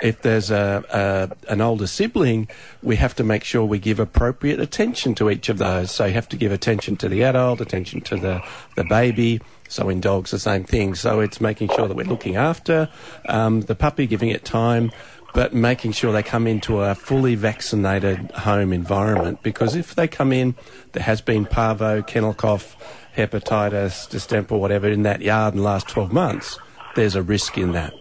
if 0.02 0.22
there's 0.22 0.50
a, 0.50 0.84
a 0.90 1.52
an 1.52 1.60
older 1.60 1.86
sibling, 1.86 2.48
we 2.82 2.96
have 2.96 3.14
to 3.16 3.24
make 3.24 3.44
sure 3.44 3.64
we 3.64 3.78
give 3.78 3.98
appropriate 3.98 4.60
attention 4.60 5.14
to 5.16 5.30
each 5.30 5.48
of 5.48 5.58
those. 5.58 5.90
So 5.90 6.04
you 6.04 6.14
have 6.14 6.28
to 6.30 6.36
give 6.36 6.52
attention 6.52 6.96
to 6.96 7.08
the 7.08 7.22
adult, 7.22 7.60
attention 7.60 8.00
to 8.02 8.16
the, 8.16 8.42
the 8.74 8.84
baby. 8.84 9.40
So 9.68 9.88
in 9.88 10.00
dogs, 10.00 10.30
the 10.30 10.38
same 10.38 10.64
thing. 10.64 10.94
So 10.94 11.20
it's 11.20 11.40
making 11.40 11.68
sure 11.68 11.88
that 11.88 11.96
we're 11.96 12.06
looking 12.06 12.36
after 12.36 12.88
um, 13.28 13.62
the 13.62 13.74
puppy, 13.74 14.06
giving 14.06 14.30
it 14.30 14.44
time, 14.44 14.92
but 15.34 15.52
making 15.52 15.92
sure 15.92 16.12
they 16.12 16.22
come 16.22 16.46
into 16.46 16.80
a 16.80 16.94
fully 16.94 17.34
vaccinated 17.34 18.30
home 18.32 18.72
environment. 18.72 19.42
Because 19.42 19.74
if 19.74 19.94
they 19.94 20.08
come 20.08 20.32
in, 20.32 20.54
there 20.92 21.02
has 21.02 21.20
been 21.20 21.44
parvo, 21.44 22.02
kennel 22.02 22.34
cough, 22.34 22.76
hepatitis, 23.16 24.08
distemper, 24.08 24.56
whatever 24.56 24.88
in 24.88 25.02
that 25.02 25.20
yard 25.20 25.54
in 25.54 25.58
the 25.58 25.64
last 25.64 25.88
12 25.88 26.12
months, 26.12 26.58
there's 26.94 27.14
a 27.14 27.22
risk 27.22 27.58
in 27.58 27.72
that. 27.72 27.92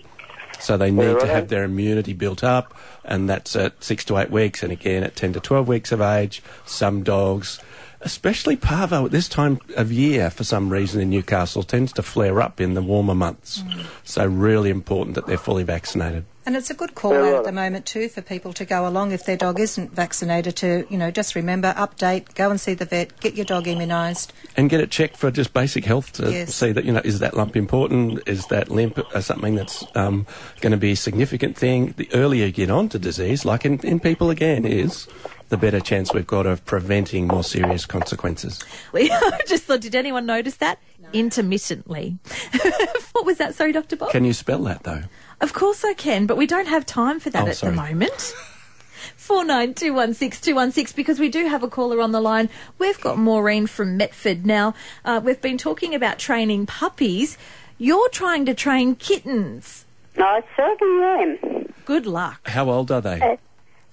So 0.60 0.77
they 0.77 0.91
need 0.91 1.19
to 1.19 1.27
have 1.27 1.50
their 1.50 1.63
immunity 1.63 2.13
built 2.13 2.43
up, 2.43 2.74
and 3.03 3.29
that's 3.29 3.55
at 3.55 3.84
six 3.84 4.05
to 4.05 4.17
eight 4.17 4.31
weeks, 4.31 4.63
and 4.63 4.72
again 4.72 5.03
at 5.03 5.15
10 5.15 5.34
to 5.34 5.39
12 5.39 5.67
weeks 5.67 5.91
of 5.91 6.01
age. 6.01 6.41
Some 6.65 7.03
dogs, 7.03 7.60
especially 8.05 8.55
parvo 8.55 9.05
at 9.05 9.12
this 9.12 9.27
time 9.27 9.59
of 9.75 9.91
year, 9.91 10.29
for 10.29 10.43
some 10.45 10.69
reason 10.69 11.01
in 11.01 11.09
Newcastle, 11.09 11.63
tends 11.63 11.91
to 11.93 12.03
flare 12.03 12.41
up 12.41 12.62
in 12.62 12.75
the 12.75 12.81
warmer 12.81 13.15
months. 13.15 13.63
Mm. 13.63 13.85
So, 14.03 14.25
really 14.25 14.69
important 14.69 15.15
that 15.15 15.25
they're 15.25 15.38
fully 15.38 15.63
vaccinated. 15.63 16.24
And 16.46 16.56
it's 16.56 16.70
a 16.70 16.75
good 16.75 16.94
call 16.94 17.14
out 17.16 17.34
at 17.40 17.44
the 17.44 17.52
moment 17.52 17.88
too 17.88 18.08
for 18.08 18.22
people 18.22 18.54
to 18.54 18.66
go 18.66 18.88
along 18.88 19.12
if 19.12 19.25
their 19.25 19.36
dog 19.38 19.60
isn't 19.60 19.92
vaccinated 19.94 20.56
to, 20.58 20.86
you 20.90 20.98
know, 20.98 21.10
just 21.10 21.34
remember, 21.34 21.74
update, 21.74 22.36
go 22.36 22.52
and 22.52 22.62
see 22.62 22.75
the 22.75 22.86
vet, 22.86 23.20
get 23.20 23.34
your 23.36 23.46
dog 23.46 23.66
immunised. 23.66 24.30
and 24.56 24.70
get 24.70 24.80
it 24.80 24.92
checked 24.92 25.18
for 25.18 25.32
just 25.32 25.54
basic 25.54 25.86
health 25.86 26.12
to 26.14 26.32
Yes. 26.32 26.54
see 26.54 26.72
that 26.72 26.86
you 26.86 26.92
know 26.92 27.02
is 27.04 27.20
that 27.20 27.36
lump 27.36 27.56
important 27.56 28.22
is 28.28 28.46
that 28.48 28.70
limp 28.70 29.00
uh, 29.00 29.22
something 29.22 29.56
that's 29.56 29.84
um, 29.96 30.25
going 30.62 30.72
to 30.72 30.78
be 30.78 30.92
a 30.92 30.96
significant 30.96 31.58
thing 31.58 31.94
the 31.98 32.08
earlier 32.14 32.46
you 32.46 32.52
get 32.52 32.70
on 32.70 32.90
to 32.90 33.00
disease 33.00 33.44
like 33.44 33.66
in, 33.66 33.80
in 33.80 34.00
people 34.00 34.30
again 34.30 34.66
is 34.66 35.08
the 35.50 35.58
better 35.58 35.80
chance 35.80 36.14
we've 36.14 36.28
got 36.28 36.46
of 36.46 36.64
preventing 36.66 37.28
more 37.28 37.44
serious 37.44 37.86
consequences 37.86 38.64
I 38.94 39.40
just 39.48 39.64
thought, 39.66 39.82
did 39.82 39.96
anyone 39.96 40.25
notice 40.25 40.58
that? 40.58 40.80
Intermittently. 41.14 42.18
what 43.14 43.25
was 43.25 43.38
that? 43.40 43.56
Sorry, 43.56 43.72
Dr. 43.72 43.96
Bob? 43.96 44.12
can 44.12 44.24
you 44.25 44.34
spell 44.34 44.64
that 44.64 44.84
though 44.84 45.04
Of 45.42 45.54
course 45.54 45.84
I 45.84 45.94
can, 45.94 46.25
but 46.25 46.38
we 46.38 46.48
don't 46.48 46.68
have 46.68 46.86
time 46.86 47.20
for 47.20 47.30
that 47.32 47.44
Oh, 47.46 47.48
at 47.48 47.58
sorry. 47.58 47.72
the 47.75 47.82
moment. 47.82 48.34
Four 49.18 49.44
nine 49.46 49.74
two 49.74 49.94
one 49.94 50.13
six 50.13 50.39
two 50.39 50.56
one 50.56 50.72
six 50.72 50.92
because 50.92 51.20
we 51.20 51.30
do 51.30 51.46
have 51.48 51.63
a 51.63 51.68
caller 51.68 52.01
on 52.01 52.12
the 52.12 52.22
line. 52.22 52.50
We've 52.80 53.00
got 53.01 53.18
Maureen 53.18 53.68
from 53.68 53.98
Metford. 53.98 54.46
Now, 54.46 54.74
uh, 55.04 55.20
we've 55.24 55.42
been 55.42 55.58
talking 55.58 55.94
about 55.96 56.20
training 56.20 56.65
puppies. 56.68 57.38
You're 57.77 58.10
trying 58.10 58.46
to 58.46 58.54
train 58.54 58.96
kittens. 58.96 59.86
I 60.18 60.42
certainly 60.56 61.04
am. 61.04 61.74
Good 61.86 62.06
luck. 62.08 62.48
how 62.48 62.70
old 62.70 62.92
are 62.92 63.01
they 63.01 63.20
Uh, 63.20 63.36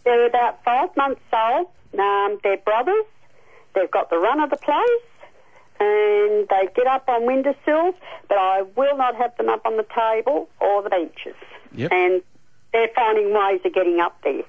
They're 0.05 0.27
about 0.27 0.63
five 0.65 0.97
months 0.97 1.21
old. 1.33 1.69
Um, 1.99 2.39
they're 2.43 2.57
brothers. 2.59 3.05
They've 3.75 3.91
got 3.91 4.09
the 4.11 4.19
run 4.19 4.39
of 4.41 4.51
the 4.51 4.57
place, 4.57 5.03
and 5.83 6.49
they 6.49 6.69
get 6.75 6.87
up 6.87 7.09
on 7.09 7.27
windowsills. 7.27 7.95
But 8.29 8.39
I 8.39 8.63
will 8.77 8.97
not 8.97 9.15
have 9.17 9.37
them 9.37 9.49
up 9.49 9.67
on 9.67 9.77
the 9.77 9.87
table 9.95 10.49
or 10.61 10.83
the 10.83 10.91
benches. 10.91 11.35
Yep. 11.75 11.93
And 11.93 12.23
they're 12.73 12.89
finding 12.95 13.33
ways 13.33 13.61
of 13.65 13.75
getting 13.75 14.01
up 14.01 14.17
there. 14.23 14.43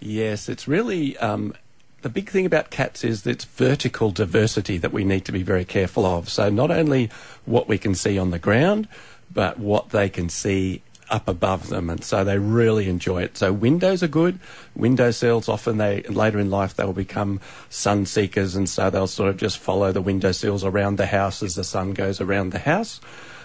Yes, 0.00 0.48
it's 0.48 0.68
really 0.68 1.16
um, 1.18 1.54
the 2.02 2.08
big 2.08 2.30
thing 2.30 2.46
about 2.46 2.70
cats 2.70 3.02
is 3.04 3.26
it's 3.26 3.44
vertical 3.44 4.10
diversity 4.10 4.78
that 4.78 4.92
we 4.92 5.04
need 5.04 5.24
to 5.24 5.32
be 5.32 5.42
very 5.42 5.64
careful 5.64 6.06
of. 6.06 6.28
So 6.28 6.50
not 6.50 6.70
only 6.70 7.10
what 7.44 7.68
we 7.68 7.78
can 7.78 7.94
see 7.94 8.18
on 8.18 8.30
the 8.30 8.38
ground, 8.38 8.88
but 9.32 9.58
what 9.58 9.90
they 9.90 10.08
can 10.08 10.28
see 10.28 10.82
up 11.08 11.28
above 11.28 11.68
them, 11.68 11.88
and 11.88 12.02
so 12.02 12.24
they 12.24 12.38
really 12.38 12.88
enjoy 12.88 13.22
it. 13.22 13.36
So 13.36 13.52
windows 13.52 14.02
are 14.02 14.08
good. 14.08 14.38
Window 14.74 15.10
sills 15.10 15.48
often 15.48 15.78
they 15.78 16.02
later 16.02 16.38
in 16.38 16.50
life 16.50 16.74
they 16.74 16.84
will 16.84 16.92
become 16.92 17.40
sun 17.70 18.06
seekers, 18.06 18.56
and 18.56 18.68
so 18.68 18.90
they'll 18.90 19.06
sort 19.06 19.30
of 19.30 19.36
just 19.36 19.58
follow 19.58 19.92
the 19.92 20.02
window 20.02 20.32
sills 20.32 20.64
around 20.64 20.96
the 20.96 21.06
house 21.06 21.42
as 21.42 21.54
the 21.54 21.64
sun 21.64 21.92
goes 21.92 22.20
around 22.20 22.50
the 22.50 22.58
house. 22.58 23.00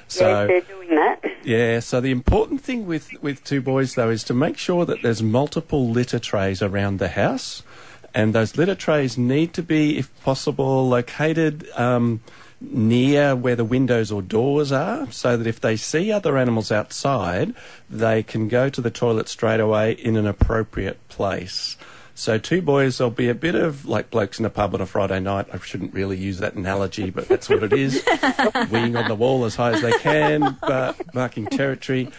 So 0.07 0.27
yes, 0.27 0.47
they're 0.47 0.75
doing 0.75 0.89
that. 0.89 1.23
yeah, 1.43 1.79
so 1.79 2.01
the 2.01 2.11
important 2.11 2.61
thing 2.61 2.85
with, 2.85 3.13
with 3.21 3.43
two 3.43 3.61
boys, 3.61 3.95
though, 3.95 4.09
is 4.09 4.23
to 4.25 4.33
make 4.33 4.57
sure 4.57 4.85
that 4.85 5.01
there's 5.01 5.23
multiple 5.23 5.89
litter 5.89 6.19
trays 6.19 6.61
around 6.61 6.99
the 6.99 7.09
house. 7.09 7.63
And 8.13 8.35
those 8.35 8.57
litter 8.57 8.75
trays 8.75 9.17
need 9.17 9.53
to 9.53 9.63
be, 9.63 9.97
if 9.97 10.09
possible, 10.21 10.89
located 10.89 11.69
um, 11.75 12.19
near 12.61 13.35
where 13.35 13.55
the 13.55 13.65
windows 13.65 14.11
or 14.11 14.21
doors 14.21 14.71
are, 14.71 15.11
so 15.11 15.35
that 15.35 15.47
if 15.47 15.59
they 15.59 15.75
see 15.75 16.11
other 16.11 16.37
animals 16.37 16.71
outside, 16.71 17.53
they 17.89 18.23
can 18.23 18.47
go 18.47 18.69
to 18.69 18.81
the 18.81 18.91
toilet 18.91 19.27
straight 19.27 19.59
away 19.59 19.93
in 19.93 20.15
an 20.15 20.27
appropriate 20.27 21.05
place. 21.09 21.75
So 22.13 22.37
two 22.37 22.61
boys, 22.61 22.99
there'll 22.99 23.09
be 23.09 23.29
a 23.29 23.35
bit 23.35 23.55
of 23.55 23.85
like 23.85 24.11
blokes 24.11 24.39
in 24.39 24.45
a 24.45 24.49
pub 24.49 24.75
on 24.75 24.81
a 24.81 24.85
Friday 24.85 25.19
night. 25.19 25.47
I 25.51 25.57
shouldn't 25.57 25.93
really 25.93 26.17
use 26.17 26.37
that 26.37 26.53
analogy, 26.53 27.09
but 27.09 27.27
that's 27.27 27.49
what 27.49 27.63
it 27.63 27.73
is. 27.73 28.03
Weeing 28.03 28.95
on 28.95 29.07
the 29.07 29.15
wall 29.15 29.43
as 29.45 29.55
high 29.55 29.71
as 29.71 29.81
they 29.81 29.93
can, 29.93 30.55
but 30.61 31.15
marking 31.15 31.47
territory. 31.47 32.09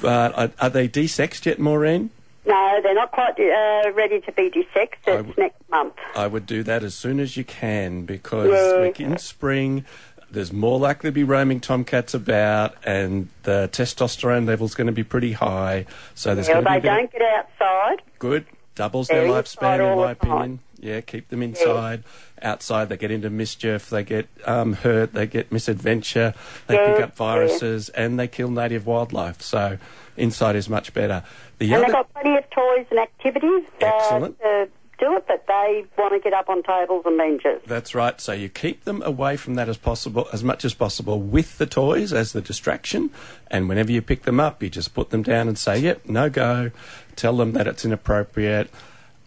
But 0.00 0.38
are, 0.38 0.50
are 0.60 0.70
they 0.70 0.88
desexed 0.88 1.44
yet, 1.46 1.58
Maureen? 1.58 2.10
No, 2.48 2.80
they're 2.82 2.94
not 2.94 3.12
quite 3.12 3.38
uh, 3.38 3.92
ready 3.92 4.20
to 4.22 4.32
be 4.32 4.50
desexed. 4.50 4.94
It's 5.06 5.16
w- 5.26 5.34
next 5.36 5.60
month. 5.70 5.94
I 6.16 6.26
would 6.26 6.46
do 6.46 6.62
that 6.62 6.82
as 6.82 6.94
soon 6.94 7.20
as 7.20 7.36
you 7.36 7.44
can 7.44 8.06
because 8.06 8.48
Yeah. 8.50 8.78
we're 8.80 9.06
in 9.12 9.18
spring. 9.18 9.84
There's 10.30 10.52
more 10.52 10.78
likely 10.78 11.08
to 11.08 11.12
be 11.12 11.24
roaming 11.24 11.60
tomcats 11.60 12.14
about, 12.14 12.74
and 12.84 13.28
the 13.44 13.68
testosterone 13.72 14.46
level's 14.46 14.74
going 14.74 14.86
to 14.86 14.92
be 14.92 15.04
pretty 15.04 15.32
high. 15.32 15.86
So 16.14 16.34
there's 16.34 16.48
Well, 16.48 16.62
going 16.62 16.64
to 16.64 16.80
be 16.80 16.88
they 16.88 16.88
a 16.88 16.92
bit 16.96 17.04
of- 17.04 17.10
don't 17.10 17.12
get 17.12 17.22
outside. 17.60 18.02
Good. 18.18 18.46
Doubles 18.74 19.08
They're 19.08 19.22
their 19.22 19.30
lifespan, 19.30 19.92
in 19.92 19.98
my 19.98 20.10
opinion. 20.12 20.60
Yeah, 20.80 21.00
keep 21.00 21.28
them 21.28 21.42
inside. 21.42 22.04
Outside, 22.40 22.88
they 22.88 22.96
get 22.96 23.10
into 23.10 23.28
mischief, 23.30 23.90
they 23.90 24.04
get 24.04 24.28
um, 24.44 24.74
hurt, 24.74 25.12
they 25.12 25.26
get 25.26 25.50
misadventure, 25.50 26.34
they 26.68 26.76
pick 26.76 27.00
up 27.02 27.16
viruses, 27.16 27.88
and 27.88 28.16
they 28.20 28.28
kill 28.28 28.48
native 28.48 28.86
wildlife. 28.86 29.42
So, 29.42 29.78
inside 30.18 30.56
is 30.56 30.68
much 30.68 30.92
better. 30.92 31.22
The 31.58 31.66
And 31.66 31.74
other 31.74 31.84
they've 31.84 31.92
got 31.92 32.12
plenty 32.12 32.36
of 32.36 32.50
toys 32.50 32.86
and 32.90 32.98
activities 32.98 33.64
uh, 33.82 33.86
Excellent. 33.86 34.38
to 34.40 34.68
do 34.98 35.16
it, 35.16 35.24
but 35.28 35.46
they 35.46 35.84
want 35.96 36.12
to 36.12 36.18
get 36.18 36.32
up 36.32 36.48
on 36.48 36.62
tables 36.62 37.04
and 37.06 37.16
benches. 37.16 37.62
That's 37.66 37.94
right. 37.94 38.20
So 38.20 38.32
you 38.32 38.48
keep 38.48 38.84
them 38.84 39.00
away 39.02 39.36
from 39.36 39.54
that 39.54 39.68
as 39.68 39.76
possible, 39.76 40.26
as 40.32 40.42
much 40.42 40.64
as 40.64 40.74
possible, 40.74 41.20
with 41.20 41.58
the 41.58 41.66
toys 41.66 42.12
as 42.12 42.32
the 42.32 42.40
distraction. 42.40 43.10
And 43.48 43.68
whenever 43.68 43.92
you 43.92 44.02
pick 44.02 44.22
them 44.22 44.40
up, 44.40 44.62
you 44.62 44.68
just 44.68 44.94
put 44.94 45.10
them 45.10 45.22
down 45.22 45.46
and 45.46 45.56
say, 45.56 45.78
"Yep, 45.78 46.06
no 46.06 46.28
go." 46.28 46.72
Tell 47.14 47.36
them 47.36 47.52
that 47.52 47.66
it's 47.66 47.84
inappropriate. 47.84 48.70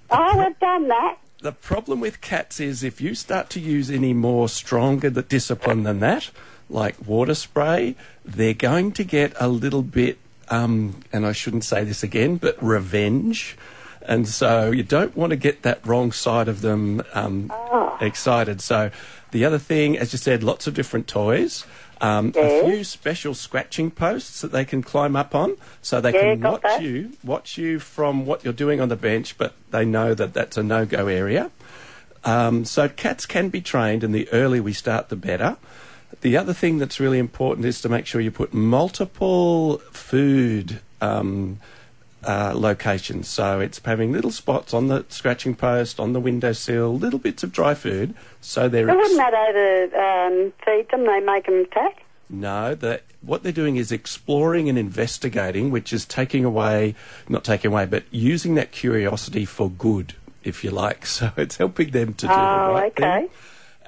Oh, 0.09 0.37
we've 0.37 0.59
done 0.59 0.89
that. 0.89 1.17
The 1.41 1.53
problem 1.53 2.01
with 2.01 2.21
cats 2.21 2.59
is 2.59 2.83
if 2.83 3.01
you 3.01 3.15
start 3.15 3.49
to 3.51 3.59
use 3.59 3.89
any 3.89 4.13
more 4.13 4.47
stronger 4.49 5.09
discipline 5.09 5.83
than 5.83 5.99
that, 6.01 6.29
like 6.69 6.95
water 7.05 7.33
spray, 7.33 7.95
they're 8.23 8.53
going 8.53 8.91
to 8.91 9.03
get 9.03 9.33
a 9.39 9.47
little 9.47 9.81
bit, 9.81 10.19
um, 10.51 11.01
and 11.11 11.25
I 11.25 11.31
shouldn't 11.31 11.63
say 11.63 11.83
this 11.83 12.03
again, 12.03 12.35
but 12.35 12.61
revenge. 12.61 13.57
And 14.03 14.27
so 14.27 14.71
you 14.71 14.83
don't 14.83 15.15
want 15.15 15.29
to 15.31 15.35
get 15.35 15.61
that 15.63 15.85
wrong 15.85 16.11
side 16.11 16.47
of 16.47 16.61
them 16.61 17.01
um, 17.13 17.51
excited. 17.99 18.59
So 18.61 18.89
the 19.31 19.45
other 19.45 19.59
thing, 19.59 19.97
as 19.97 20.11
you 20.11 20.17
said, 20.17 20.43
lots 20.43 20.67
of 20.67 20.73
different 20.73 21.07
toys. 21.07 21.65
Um, 22.01 22.33
A 22.35 22.65
few 22.65 22.83
special 22.83 23.35
scratching 23.35 23.91
posts 23.91 24.41
that 24.41 24.51
they 24.51 24.65
can 24.65 24.81
climb 24.81 25.15
up 25.15 25.35
on, 25.35 25.55
so 25.83 26.01
they 26.01 26.11
Yeah, 26.11 26.33
can 26.33 26.41
watch 26.41 26.63
that. 26.63 26.81
you 26.81 27.11
watch 27.23 27.59
you 27.59 27.77
from 27.77 28.25
what 28.25 28.43
you're 28.43 28.53
doing 28.53 28.81
on 28.81 28.89
the 28.89 28.95
bench, 28.95 29.37
but 29.37 29.53
they 29.69 29.85
know 29.85 30.15
that 30.15 30.33
that's 30.33 30.57
a 30.57 30.63
no-go 30.63 31.05
area. 31.05 31.51
Um, 32.23 32.65
so 32.65 32.89
cats 32.89 33.27
can 33.27 33.49
be 33.49 33.61
trained, 33.61 34.03
and 34.03 34.15
the 34.15 34.27
earlier 34.33 34.63
we 34.63 34.73
start, 34.73 35.09
the 35.09 35.15
better. 35.15 35.57
The 36.19 36.35
other 36.37 36.53
thing 36.53 36.77
that's 36.77 36.99
really 36.99 37.17
important 37.19 37.65
is 37.65 37.81
to 37.81 37.89
make 37.89 38.05
sure 38.05 38.19
you 38.21 38.31
put 38.31 38.53
multiple 38.53 39.77
food 39.91 40.79
um, 40.99 41.59
uh, 42.23 42.53
locations. 42.55 43.27
So 43.27 43.59
it's 43.59 43.79
having 43.83 44.11
little 44.11 44.29
spots 44.31 44.73
on 44.73 44.87
the 44.87 45.05
scratching 45.09 45.55
post, 45.55 45.99
on 45.99 46.13
the 46.13 46.19
windowsill, 46.19 46.95
little 46.97 47.17
bits 47.17 47.41
of 47.43 47.51
dry 47.51 47.73
food, 47.73 48.13
so 48.41 48.69
they're 48.69 48.85
But 48.85 48.97
ex- 48.97 49.09
wouldn't 49.09 49.17
that 49.17 49.33
over 49.33 49.97
um, 49.97 50.53
feed 50.63 50.89
them? 50.91 51.05
They 51.07 51.19
make 51.21 51.45
them 51.47 51.61
attack. 51.61 52.03
no, 52.29 52.75
the, 52.75 53.01
what 53.21 53.41
they're 53.43 53.51
doing 53.51 53.77
is 53.77 53.91
exploring 53.91 54.69
and 54.69 54.77
investigating, 54.77 55.71
which 55.71 55.91
is 55.93 56.05
taking 56.05 56.45
away, 56.45 56.93
not 57.29 57.43
taking 57.43 57.71
away, 57.71 57.85
but 57.85 58.03
using 58.11 58.53
that 58.55 58.71
curiosity 58.71 59.45
for 59.45 59.69
good, 59.71 60.13
if 60.43 60.63
you 60.63 60.69
like. 60.71 61.05
So 61.07 61.31
it's 61.37 61.57
helping 61.57 61.89
them 61.91 62.13
to 62.15 62.27
do 62.27 62.33
the 62.33 62.39
Oh, 62.39 62.73
right 62.73 62.91
okay. 62.91 63.21
thing. 63.21 63.29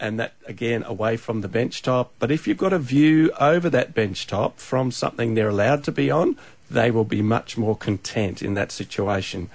And 0.04 0.20
that, 0.20 0.34
again, 0.46 0.84
away 0.84 1.16
from 1.16 1.40
the 1.40 1.48
bench 1.48 1.82
top. 1.82 2.12
But 2.20 2.30
if 2.30 2.46
you've 2.46 2.58
got 2.58 2.74
a 2.74 2.78
view 2.78 3.32
over 3.40 3.70
that 3.70 3.94
bench 3.96 4.28
top 4.28 4.60
from 4.60 4.92
something 4.92 5.34
they're 5.34 5.48
allowed 5.48 5.86
to 5.86 5.94
be 5.94 6.12
on, 6.12 6.36
they 6.70 6.92
will 6.92 7.06
be 7.06 7.22
much 7.22 7.58
more 7.58 7.78
content 7.78 8.42
in 8.42 8.54
that 8.56 8.70
situation. 8.70 9.50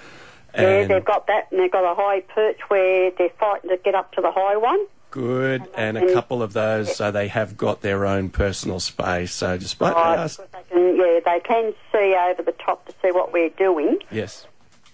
Yeah, 0.55 0.62
And 0.62 0.90
they've 0.90 1.05
got 1.05 1.26
that, 1.26 1.49
and 1.50 1.61
they've 1.61 1.71
got 1.71 1.85
a 1.85 1.95
high 1.95 2.23
perch 2.23 2.61
where 2.69 3.11
they're 3.11 3.28
fighting 3.38 3.69
to 3.69 3.76
get 3.76 3.95
up 3.95 4.12
to 4.12 4.23
the 4.23 4.31
high 4.31 4.57
one. 4.57 4.87
good, 5.11 5.62
and 5.76 5.99
a 5.99 6.00
and- 6.02 6.12
couple 6.14 6.43
of 6.43 6.55
those, 6.55 6.97
so 6.97 7.11
they 7.11 7.28
have 7.28 7.59
got 7.59 7.83
their 7.83 8.07
own 8.07 8.31
personal 8.31 8.81
space. 8.81 9.33
So 9.35 9.59
despite 9.59 9.93
oh, 9.95 10.00
Right, 10.00 10.19
us, 10.19 10.37
they 10.38 10.45
can, 10.71 10.97
yeah, 10.97 11.21
they 11.26 11.40
can 11.40 11.75
see 11.93 12.14
over 12.14 12.43
the 12.43 12.52
top 12.52 12.87
to 12.87 12.93
see 13.02 13.11
what 13.12 13.33
we're 13.35 13.49
doing. 13.50 13.99
yes, 14.11 14.47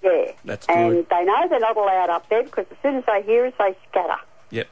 Yeah, 0.02 0.32
That's 0.44 0.66
good. 0.66 0.76
and 0.76 1.06
they 1.08 1.24
know 1.24 1.48
they're 1.48 1.60
not 1.60 1.76
allowed 1.76 2.10
up 2.10 2.28
there 2.28 2.42
because 2.42 2.66
as 2.72 2.76
soon 2.82 2.96
as 2.96 3.04
they 3.06 3.22
hear 3.22 3.46
us, 3.46 3.54
they 3.58 3.76
scatter. 3.90 4.18
Yep. 4.50 4.68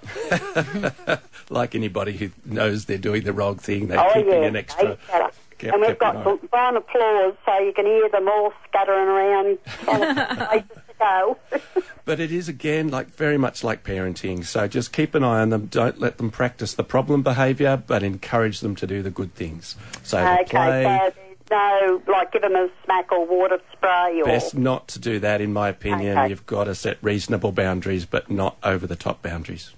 like 1.50 1.74
anybody 1.74 2.12
who 2.16 2.30
knows 2.44 2.84
they're 2.84 2.98
doing 2.98 3.24
the 3.24 3.32
wrong 3.32 3.56
thing, 3.56 3.88
they're 3.88 4.00
oh 4.00 4.12
keeping 4.14 4.32
yeah, 4.32 4.42
an 4.48 4.56
extra. 4.56 4.96
kept- 5.08 5.36
and 5.60 5.80
we've 5.80 5.98
got 5.98 6.16
an 6.16 6.22
eye. 6.22 6.24
some 6.24 6.38
fine 6.48 6.76
applause, 6.76 7.34
so 7.46 7.58
you 7.58 7.72
can 7.72 7.86
hear 7.86 8.08
them 8.08 8.28
all 8.28 8.52
scattering 8.68 9.06
around, 9.08 9.58
trying 9.84 10.00
to 10.00 10.14
find 10.26 10.38
places 10.48 10.68
to 10.88 10.94
go. 10.98 11.38
But 12.04 12.18
it 12.18 12.32
is 12.32 12.48
again 12.48 12.88
like 12.88 13.10
very 13.10 13.38
much 13.38 13.62
like 13.62 13.84
parenting. 13.84 14.44
So 14.44 14.66
just 14.66 14.92
keep 14.92 15.14
an 15.14 15.22
eye 15.22 15.40
on 15.40 15.50
them. 15.50 15.66
Don't 15.66 16.00
let 16.00 16.18
them 16.18 16.32
practice 16.32 16.74
the 16.74 16.82
problem 16.82 17.22
behaviour, 17.22 17.76
but 17.76 18.02
encourage 18.02 18.58
them 18.58 18.74
to 18.76 18.88
do 18.88 19.02
the 19.02 19.10
good 19.10 19.34
things. 19.36 19.76
So 20.02 20.18
okay, 20.18 20.44
play. 20.46 20.82
so 20.82 21.21
no, 21.52 22.02
like 22.08 22.32
give 22.32 22.42
them 22.42 22.56
a 22.56 22.68
smack 22.84 23.12
or 23.12 23.26
water 23.26 23.60
spray 23.72 24.20
or. 24.20 24.24
Best 24.24 24.54
not 24.56 24.88
to 24.88 24.98
do 24.98 25.18
that, 25.20 25.40
in 25.40 25.52
my 25.52 25.68
opinion. 25.68 26.16
Okay. 26.16 26.30
You've 26.30 26.46
got 26.46 26.64
to 26.64 26.74
set 26.74 26.98
reasonable 27.02 27.52
boundaries, 27.52 28.06
but 28.06 28.30
not 28.30 28.56
over 28.62 28.86
the 28.86 28.96
top 28.96 29.22
boundaries. 29.22 29.74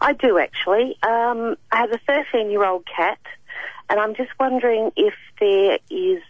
I 0.00 0.12
do 0.12 0.38
actually. 0.38 0.96
Um, 1.02 1.56
I 1.72 1.78
have 1.78 1.92
a 1.92 1.98
13 2.06 2.50
year 2.50 2.64
old 2.64 2.86
cat, 2.86 3.18
and 3.88 4.00
I'm 4.00 4.14
just 4.14 4.30
wondering 4.38 4.90
if 4.96 5.14
there 5.40 5.78
is. 5.90 6.22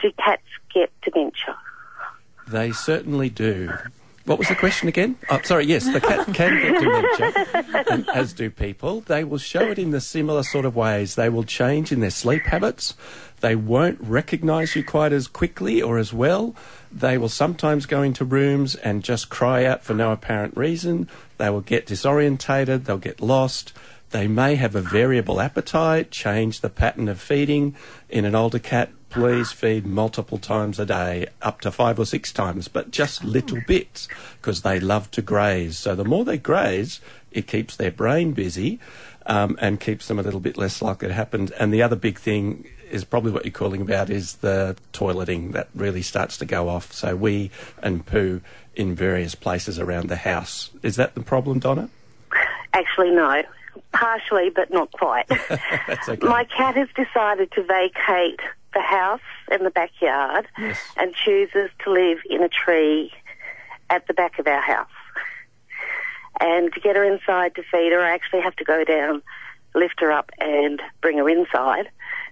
Do 0.00 0.10
cats 0.18 0.42
get 0.74 0.90
dementia? 1.02 1.56
They 2.48 2.72
certainly 2.72 3.30
do. 3.30 3.72
What 4.24 4.38
was 4.38 4.48
the 4.48 4.54
question 4.54 4.88
again? 4.88 5.16
Oh, 5.30 5.40
sorry, 5.42 5.66
yes, 5.66 5.84
the 5.84 6.00
cat 6.00 6.26
can 6.32 6.60
get 6.60 6.80
dementia, 6.80 7.84
and 7.90 8.08
as 8.10 8.32
do 8.32 8.50
people. 8.50 9.00
They 9.00 9.24
will 9.24 9.38
show 9.38 9.62
it 9.62 9.78
in 9.78 9.90
the 9.90 10.00
similar 10.00 10.44
sort 10.44 10.64
of 10.64 10.76
ways. 10.76 11.16
They 11.16 11.28
will 11.28 11.42
change 11.42 11.90
in 11.90 12.00
their 12.00 12.10
sleep 12.10 12.42
habits. 12.42 12.94
They 13.40 13.56
won't 13.56 13.98
recognise 14.00 14.76
you 14.76 14.84
quite 14.84 15.12
as 15.12 15.26
quickly 15.26 15.82
or 15.82 15.98
as 15.98 16.12
well. 16.12 16.54
They 16.92 17.18
will 17.18 17.28
sometimes 17.28 17.86
go 17.86 18.02
into 18.02 18.24
rooms 18.24 18.76
and 18.76 19.02
just 19.02 19.28
cry 19.28 19.64
out 19.64 19.82
for 19.82 19.94
no 19.94 20.12
apparent 20.12 20.56
reason. 20.56 21.08
They 21.38 21.50
will 21.50 21.60
get 21.60 21.86
disorientated. 21.86 22.84
They'll 22.84 22.98
get 22.98 23.20
lost. 23.20 23.72
They 24.12 24.28
may 24.28 24.56
have 24.56 24.74
a 24.74 24.82
variable 24.82 25.40
appetite, 25.40 26.10
change 26.10 26.60
the 26.60 26.68
pattern 26.68 27.08
of 27.08 27.18
feeding. 27.18 27.74
In 28.10 28.26
an 28.26 28.34
older 28.34 28.58
cat, 28.58 28.90
please 29.08 29.52
feed 29.52 29.86
multiple 29.86 30.36
times 30.36 30.78
a 30.78 30.84
day, 30.84 31.26
up 31.40 31.62
to 31.62 31.70
five 31.70 31.98
or 31.98 32.04
six 32.04 32.30
times, 32.30 32.68
but 32.68 32.90
just 32.90 33.24
little 33.24 33.60
bits, 33.66 34.08
because 34.38 34.62
they 34.62 34.78
love 34.78 35.10
to 35.12 35.22
graze. 35.22 35.78
So 35.78 35.94
the 35.94 36.04
more 36.04 36.26
they 36.26 36.36
graze, 36.36 37.00
it 37.30 37.46
keeps 37.46 37.74
their 37.74 37.90
brain 37.90 38.32
busy 38.32 38.78
um, 39.24 39.56
and 39.62 39.80
keeps 39.80 40.08
them 40.08 40.18
a 40.18 40.22
little 40.22 40.40
bit 40.40 40.58
less 40.58 40.82
likely 40.82 41.08
to 41.08 41.14
happen. 41.14 41.48
And 41.58 41.72
the 41.72 41.82
other 41.82 41.96
big 41.96 42.18
thing 42.18 42.68
is 42.90 43.04
probably 43.04 43.32
what 43.32 43.46
you're 43.46 43.52
calling 43.52 43.80
about 43.80 44.10
is 44.10 44.36
the 44.36 44.76
toileting 44.92 45.52
that 45.52 45.68
really 45.74 46.02
starts 46.02 46.36
to 46.36 46.44
go 46.44 46.68
off. 46.68 46.92
So 46.92 47.16
we 47.16 47.50
and 47.82 48.04
poo 48.04 48.42
in 48.76 48.94
various 48.94 49.34
places 49.34 49.78
around 49.78 50.10
the 50.10 50.16
house. 50.16 50.68
Is 50.82 50.96
that 50.96 51.14
the 51.14 51.22
problem, 51.22 51.60
Donna? 51.60 51.88
Actually, 52.74 53.10
no. 53.10 53.42
Partially, 53.92 54.50
but 54.50 54.70
not 54.72 54.90
quite. 54.92 55.28
That's 55.48 56.08
okay. 56.08 56.26
My 56.26 56.44
cat 56.44 56.76
has 56.76 56.88
decided 56.96 57.50
to 57.52 57.62
vacate 57.62 58.40
the 58.74 58.80
house 58.80 59.20
and 59.50 59.64
the 59.66 59.70
backyard 59.70 60.46
Yes. 60.58 60.78
and 60.96 61.14
chooses 61.14 61.70
to 61.84 61.90
live 61.92 62.18
in 62.28 62.42
a 62.42 62.48
tree 62.48 63.12
at 63.90 64.06
the 64.06 64.14
back 64.14 64.38
of 64.38 64.46
our 64.46 64.60
house. 64.62 64.88
And 66.40 66.72
to 66.72 66.80
get 66.80 66.96
her 66.96 67.04
inside 67.04 67.54
to 67.56 67.62
feed 67.70 67.92
her, 67.92 68.00
I 68.00 68.12
actually 68.12 68.40
have 68.40 68.56
to 68.56 68.64
go 68.64 68.84
down, 68.84 69.22
lift 69.74 70.00
her 70.00 70.10
up, 70.10 70.30
and 70.40 70.80
bring 71.00 71.18
her 71.18 71.28
inside. 71.28 71.88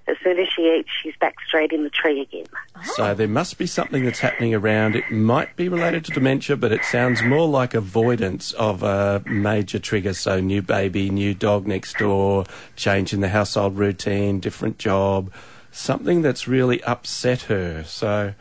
As 0.06 0.16
soon 0.24 0.38
as 0.38 0.48
she 0.48 0.62
eats, 0.62 0.88
she's 1.02 1.14
back 1.20 1.36
straight 1.46 1.72
in 1.72 1.84
the 1.84 1.90
tree 1.90 2.20
again. 2.20 2.46
So 2.94 3.14
there 3.14 3.28
must 3.28 3.58
be 3.58 3.66
something 3.66 4.04
that's 4.04 4.18
happening 4.18 4.54
around. 4.54 4.96
It 4.96 5.10
might 5.10 5.54
be 5.56 5.68
related 5.68 6.04
to 6.06 6.12
dementia, 6.12 6.56
but 6.56 6.72
it 6.72 6.84
sounds 6.84 7.22
more 7.22 7.46
like 7.46 7.74
avoidance 7.74 8.52
of 8.52 8.82
a 8.82 9.22
major 9.26 9.78
trigger. 9.78 10.14
So 10.14 10.40
new 10.40 10.62
baby, 10.62 11.10
new 11.10 11.34
dog 11.34 11.66
next 11.66 11.96
door, 11.98 12.44
change 12.76 13.12
in 13.12 13.20
the 13.20 13.28
household 13.28 13.76
routine, 13.76 14.40
different 14.40 14.78
job, 14.78 15.32
something 15.70 16.22
that's 16.22 16.48
really 16.48 16.82
upset 16.84 17.42
her. 17.42 17.84
So 17.84 18.34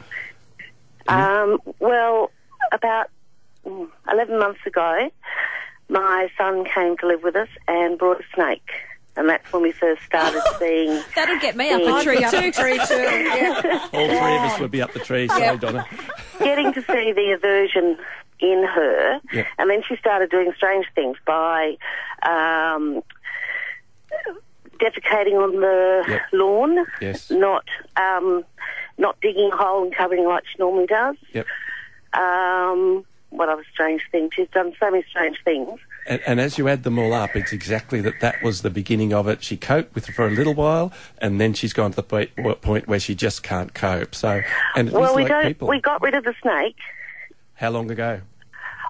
Um, 1.07 1.60
well, 1.79 2.31
about 2.72 3.10
mm, 3.66 3.88
11 4.12 4.40
months 4.40 4.60
ago, 4.66 5.10
my 5.90 6.29
son 6.38 6.66
came 6.66 6.98
to 6.98 7.07
live 7.07 7.24
with 7.24 7.36
us 7.36 7.50
and 7.68 7.98
brought 7.98 8.22
a 8.22 8.24
snake. 8.33 8.70
And 9.20 9.27
that's 9.27 9.51
when 9.51 9.62
we 9.64 9.74
first 9.74 10.01
started 10.03 10.42
seeing. 10.60 11.01
That'll 11.14 11.40
get 11.40 11.58
me 11.58 11.70
up 11.72 11.82
a 11.82 11.86
I'd 11.86 12.03
tree. 12.03 12.18
be 12.20 12.24
Up 12.24 12.32
too 12.32 12.38
a 12.38 12.51
tree 12.51 12.79
too. 12.88 12.96
Yeah. 12.96 13.90
all 13.94 14.08
three 14.08 14.36
of 14.38 14.42
us 14.44 14.60
would 14.62 14.72
be 14.72 14.82
up 14.82 14.94
the 14.94 15.00
tree. 15.00 15.27
Sorry, 15.27 15.58
Donna. 15.58 15.86
getting 16.40 16.72
to 16.74 16.82
see 16.82 17.12
the 17.12 17.34
aversion 17.38 17.98
in 18.40 18.64
her, 18.64 19.20
Yep. 19.34 19.48
and 19.58 19.70
then 19.70 19.84
she 19.86 19.98
started 19.98 20.29
doing 20.32 20.53
strange 20.55 20.86
things 20.96 21.18
by 21.25 21.75
um, 22.24 23.01
defecating 24.79 25.34
on 25.36 25.60
the 25.60 26.05
Yep. 26.08 26.22
lawn, 26.32 26.86
Yes. 27.01 27.29
not 27.29 27.66
um, 27.98 28.46
not 28.98 29.20
digging 29.22 29.50
a 29.51 29.55
hole 29.58 29.84
and 29.84 29.94
covering 29.94 30.25
like 30.25 30.46
she 30.48 30.55
normally 30.60 30.86
does. 30.88 31.18
Yep. 31.34 31.46
Um, 32.14 33.05
what 33.32 33.50
other 33.50 33.66
strange 33.74 34.01
things? 34.12 34.32
She's 34.34 34.48
done 34.50 34.74
so 34.79 34.90
many 34.90 35.03
strange 35.10 35.38
things. 35.44 35.77
And, 36.09 36.22
and 36.25 36.41
as 36.41 36.57
you 36.57 36.67
add 36.67 36.83
them 36.83 36.98
all 37.00 37.13
up, 37.13 37.35
it's 37.35 37.53
exactly 37.53 38.01
that 38.01 38.19
that 38.19 38.41
was 38.43 38.63
the 38.63 38.69
beginning 38.72 39.13
of 39.13 39.27
it. 39.27 39.43
She 39.43 39.55
coped 39.55 39.93
with 39.95 40.09
it 40.09 40.13
for 40.13 40.27
a 40.27 40.31
little 40.31 40.55
while, 40.55 40.91
and 41.19 41.39
then 41.39 41.53
she's 41.53 41.72
gone 41.72 41.91
to 41.91 41.95
the 41.98 42.03
point, 42.55 42.87
where 42.87 43.00
she 43.00 43.13
just 43.15 43.43
can't 43.43 43.74
cope. 43.75 44.15
So, 44.15 44.41
and 44.75 44.91
well, 44.91 45.15
we 45.15 45.22
like 45.22 45.29
don't. 45.31 45.43
people. 45.45 45.67
We 45.67 45.79
got 45.79 46.01
rid 46.01 46.15
of 46.15 46.24
the 46.24 46.33
snake 46.41 46.75
How 47.53 47.69
long 47.69 47.89
ago? 47.91 48.22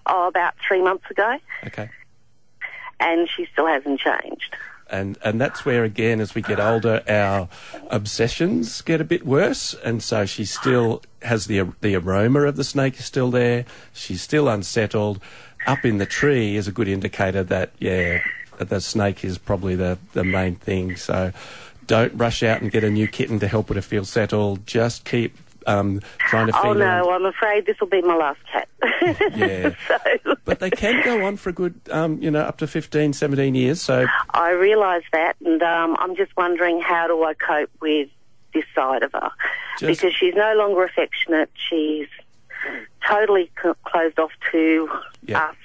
oh, 0.05 0.27
about 0.27 0.53
three 0.65 0.81
months 0.81 1.05
ago, 1.11 1.37
Okay. 1.67 1.89
and 3.01 3.27
she 3.29 3.45
still 3.51 3.67
hasn't 3.67 3.99
changed. 3.99 4.55
and 4.89 5.17
and 5.23 5.39
that's 5.39 5.65
where 5.65 5.83
again 5.83 6.19
as 6.19 6.33
we 6.33 6.41
get 6.41 6.59
older 6.59 7.03
our 7.07 7.47
obsessions 7.91 8.81
get 8.81 8.99
a 8.99 9.03
bit 9.03 9.23
worse 9.23 9.75
and 9.83 10.01
so 10.01 10.25
she 10.25 10.43
still 10.45 11.03
has 11.21 11.45
the 11.45 11.61
the 11.81 11.93
aroma 11.95 12.41
of 12.41 12.55
the 12.55 12.63
snake 12.63 12.97
is 12.97 13.05
still 13.05 13.29
there 13.29 13.65
she's 13.93 14.21
still 14.21 14.47
unsettled 14.49 15.19
up 15.69 15.85
in 15.85 15.97
the 15.99 16.05
tree 16.05 16.55
is 16.55 16.67
a 16.67 16.71
good 16.71 16.87
indicator 16.87 17.43
that 17.43 17.71
yeah 17.79 18.21
the 18.57 18.81
snake 18.81 19.23
is 19.23 19.37
probably 19.37 19.75
the 19.75 19.97
the 20.13 20.23
main 20.23 20.55
thing 20.55 20.95
so 20.95 21.31
don't 21.85 22.13
rush 22.15 22.43
out 22.43 22.61
and 22.61 22.71
get 22.71 22.83
a 22.83 22.89
new 22.89 23.07
kitten 23.07 23.39
to 23.39 23.47
help 23.47 23.69
her 23.69 23.75
to 23.75 23.81
feel 23.81 24.03
settled 24.03 24.65
just 24.65 25.05
keep 25.05 25.37
um, 25.67 26.01
trying 26.19 26.47
to 26.47 26.57
Oh 26.57 26.61
feel 26.63 26.73
her 26.73 26.79
no, 26.79 27.11
I'm 27.11 27.25
afraid 27.25 27.65
this 27.67 27.79
will 27.79 27.87
be 27.89 28.01
my 28.01 28.15
last 28.15 28.39
cat. 28.51 28.67
Yeah. 29.35 29.75
so 29.87 30.35
but 30.45 30.59
they 30.59 30.69
can 30.71 31.03
go 31.03 31.25
on 31.25 31.37
for 31.37 31.49
a 31.49 31.53
good 31.53 31.79
um, 31.91 32.21
you 32.21 32.31
know 32.31 32.41
up 32.41 32.57
to 32.57 32.67
15 32.67 33.13
17 33.13 33.53
years 33.55 33.81
so 33.81 34.07
I 34.31 34.51
realise 34.51 35.03
that, 35.11 35.35
and 35.45 35.61
um, 35.61 35.95
I'm 35.99 36.15
just 36.15 36.35
wondering 36.35 36.81
how 36.81 37.07
do 37.07 37.23
I 37.23 37.33
cope 37.33 37.69
with 37.81 38.09
this 38.53 38.65
side 38.73 39.03
of 39.03 39.11
her 39.11 39.29
Just- 39.79 40.01
because 40.01 40.15
she's 40.15 40.33
no 40.33 40.53
longer 40.55 40.83
affectionate. 40.83 41.51
She's 41.69 42.07
totally 43.07 43.51
c- 43.63 43.69
closed 43.85 44.19
off 44.19 44.31
to 44.51 44.89
Yeah. 45.23 45.45
us. 45.49 45.55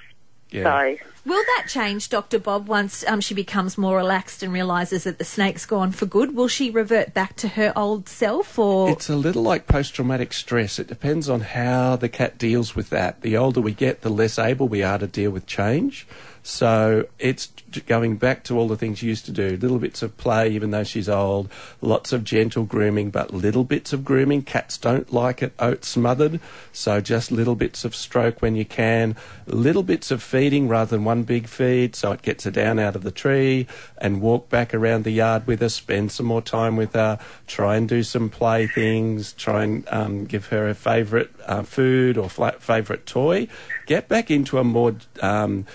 yeah 0.50 0.62
So 0.98 1.04
Will 1.26 1.42
that 1.56 1.68
change, 1.70 2.10
Dr. 2.10 2.38
Bob, 2.38 2.68
once 2.68 3.02
um, 3.08 3.18
she 3.22 3.32
becomes 3.32 3.78
more 3.78 3.96
relaxed 3.96 4.42
and 4.42 4.52
realises 4.52 5.04
that 5.04 5.16
the 5.16 5.24
snake's 5.24 5.64
gone 5.64 5.90
for 5.90 6.04
good? 6.04 6.34
Will 6.36 6.48
she 6.48 6.68
revert 6.70 7.14
back 7.14 7.34
to 7.36 7.48
her 7.48 7.72
old 7.74 8.10
self, 8.10 8.58
or 8.58 8.90
It's 8.90 9.08
a 9.08 9.16
little 9.16 9.42
like 9.42 9.66
post 9.66 9.94
traumatic 9.94 10.34
stress. 10.34 10.78
It 10.78 10.86
depends 10.86 11.30
on 11.30 11.40
how 11.40 11.96
the 11.96 12.10
cat 12.10 12.36
deals 12.36 12.76
with 12.76 12.90
that. 12.90 13.22
The 13.22 13.38
older 13.38 13.62
we 13.62 13.72
get, 13.72 14.02
the 14.02 14.10
less 14.10 14.38
able 14.38 14.68
we 14.68 14.82
are 14.82 14.98
to 14.98 15.06
deal 15.06 15.30
with 15.30 15.46
change. 15.46 16.06
So 16.46 17.08
it's 17.18 17.50
going 17.86 18.18
back 18.18 18.44
to 18.44 18.58
all 18.58 18.68
the 18.68 18.76
things 18.76 19.02
you 19.02 19.08
used 19.08 19.24
to 19.24 19.32
do. 19.32 19.56
Little 19.56 19.78
bits 19.78 20.02
of 20.02 20.14
play, 20.18 20.50
even 20.50 20.72
though 20.72 20.84
she's 20.84 21.08
old, 21.08 21.50
lots 21.80 22.12
of 22.12 22.22
gentle 22.22 22.64
grooming, 22.64 23.08
but 23.08 23.32
little 23.32 23.64
bits 23.64 23.94
of 23.94 24.04
grooming. 24.04 24.42
Cats 24.42 24.76
don't 24.76 25.10
like 25.10 25.42
it. 25.42 25.54
Oat 25.58 25.86
smothered, 25.86 26.40
so 26.70 27.00
just 27.00 27.32
little 27.32 27.54
bits 27.54 27.82
of 27.86 27.94
stroke 27.94 28.42
when 28.42 28.56
you 28.56 28.66
can, 28.66 29.16
little 29.46 29.82
bits 29.82 30.10
of 30.10 30.22
feeding 30.22 30.68
rather 30.68 30.90
than 30.90 31.04
one 31.04 31.22
big 31.22 31.46
feed, 31.46 31.96
so 31.96 32.12
it 32.12 32.20
gets 32.20 32.44
her 32.44 32.50
down 32.50 32.78
out 32.78 32.94
of 32.94 33.04
the 33.04 33.10
tree 33.10 33.66
and 33.96 34.20
walk 34.20 34.50
back 34.50 34.74
around 34.74 35.04
the 35.04 35.12
yard 35.12 35.46
with 35.46 35.60
her, 35.60 35.70
spend 35.70 36.12
some 36.12 36.26
more 36.26 36.42
time 36.42 36.76
with 36.76 36.92
her, 36.92 37.18
try 37.46 37.76
and 37.76 37.88
do 37.88 38.02
some 38.02 38.28
play 38.28 38.66
things, 38.66 39.32
try 39.32 39.64
and 39.64 39.88
um, 39.90 40.26
give 40.26 40.48
her 40.48 40.68
a 40.68 40.74
favourite 40.74 41.30
uh, 41.46 41.62
food 41.62 42.18
or 42.18 42.28
favourite 42.28 43.06
toy. 43.06 43.48
Get 43.86 44.08
back 44.08 44.30
into 44.30 44.58
a 44.58 44.64
more 44.64 44.94
um, 45.22 45.66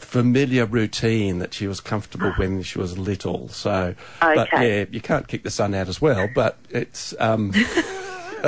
familiar 0.00 0.66
routine 0.66 1.38
that 1.38 1.54
she 1.54 1.66
was 1.66 1.80
comfortable 1.80 2.32
when 2.32 2.62
she 2.62 2.78
was 2.78 2.98
little. 2.98 3.48
So, 3.48 3.94
but 4.34 4.48
yeah, 4.52 4.84
you 4.90 5.00
can't 5.00 5.28
kick 5.28 5.42
the 5.42 5.50
sun 5.50 5.74
out 5.74 5.88
as 5.88 6.00
well. 6.00 6.28
But 6.34 6.58
it's 6.70 7.14
um, 7.18 7.52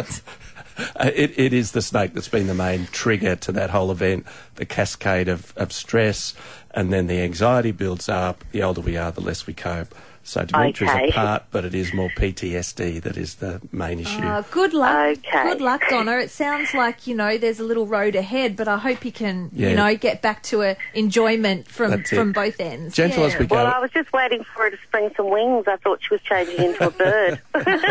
it, 1.01 1.38
it 1.38 1.53
is 1.53 1.73
the 1.73 1.83
snake 1.83 2.15
that's 2.15 2.29
been 2.29 2.47
the 2.47 2.55
main 2.55 2.87
trigger 2.87 3.37
to 3.37 3.53
that 3.53 3.71
whole 3.71 3.91
event. 3.91 4.27
The 4.57 4.67
cascade 4.67 5.29
of, 5.29 5.53
of 5.57 5.73
stress, 5.73 6.35
and 6.73 6.93
then 6.93 7.07
the 7.07 7.21
anxiety 7.21 7.73
builds 7.73 8.09
up. 8.09 8.45
The 8.53 8.62
older 8.62 8.81
we 8.81 8.97
are, 8.97 9.12
the 9.12 9.21
less 9.21 9.47
we 9.47 9.55
cope. 9.55 9.95
So 10.25 10.45
dementia 10.45 10.89
Okay. 10.89 11.05
is 11.07 11.11
a 11.11 11.15
part, 11.15 11.43
but 11.51 11.65
it 11.65 11.75
is 11.75 11.93
more 11.93 12.09
PTSD 12.11 13.03
that 13.03 13.17
is 13.17 13.37
the 13.37 13.61
main 13.73 13.99
issue. 14.01 14.21
Uh, 14.23 14.43
good 14.53 14.73
luck. 14.73 15.19
Okay. 15.19 15.43
Good 15.51 15.61
luck, 15.61 15.83
Donna. 15.91 16.19
It 16.19 16.31
sounds 16.31 16.75
like, 16.75 17.07
you 17.09 17.15
know, 17.17 17.37
there's 17.39 17.59
a 17.59 17.65
little 17.65 17.87
road 17.87 18.15
ahead, 18.15 18.57
but 18.57 18.69
I 18.69 18.79
hope 18.79 19.05
you 19.05 19.11
can, 19.13 19.51
Yeah. 19.53 19.71
you 19.71 19.77
know, 19.77 19.97
get 19.97 20.23
back 20.23 20.43
to 20.45 20.63
a 20.63 20.77
enjoyment 20.95 21.67
from 21.67 22.05
from 22.05 22.33
both 22.33 22.61
ends. 22.61 22.95
Gentle 22.95 23.23
yeah. 23.23 23.27
as 23.35 23.39
we 23.39 23.47
go. 23.47 23.57
Well, 23.57 23.67
I 23.67 23.79
was 23.81 23.91
just 23.91 24.13
waiting 24.13 24.45
for 24.45 24.63
her 24.65 24.71
to 24.71 24.77
spring 24.87 25.11
some 25.17 25.29
wings. 25.29 25.65
I 25.67 25.77
thought 25.77 26.01
she 26.03 26.15
was 26.15 26.21
changing 26.23 26.65
into 26.67 26.87
a 26.87 26.91
bird. 26.91 27.41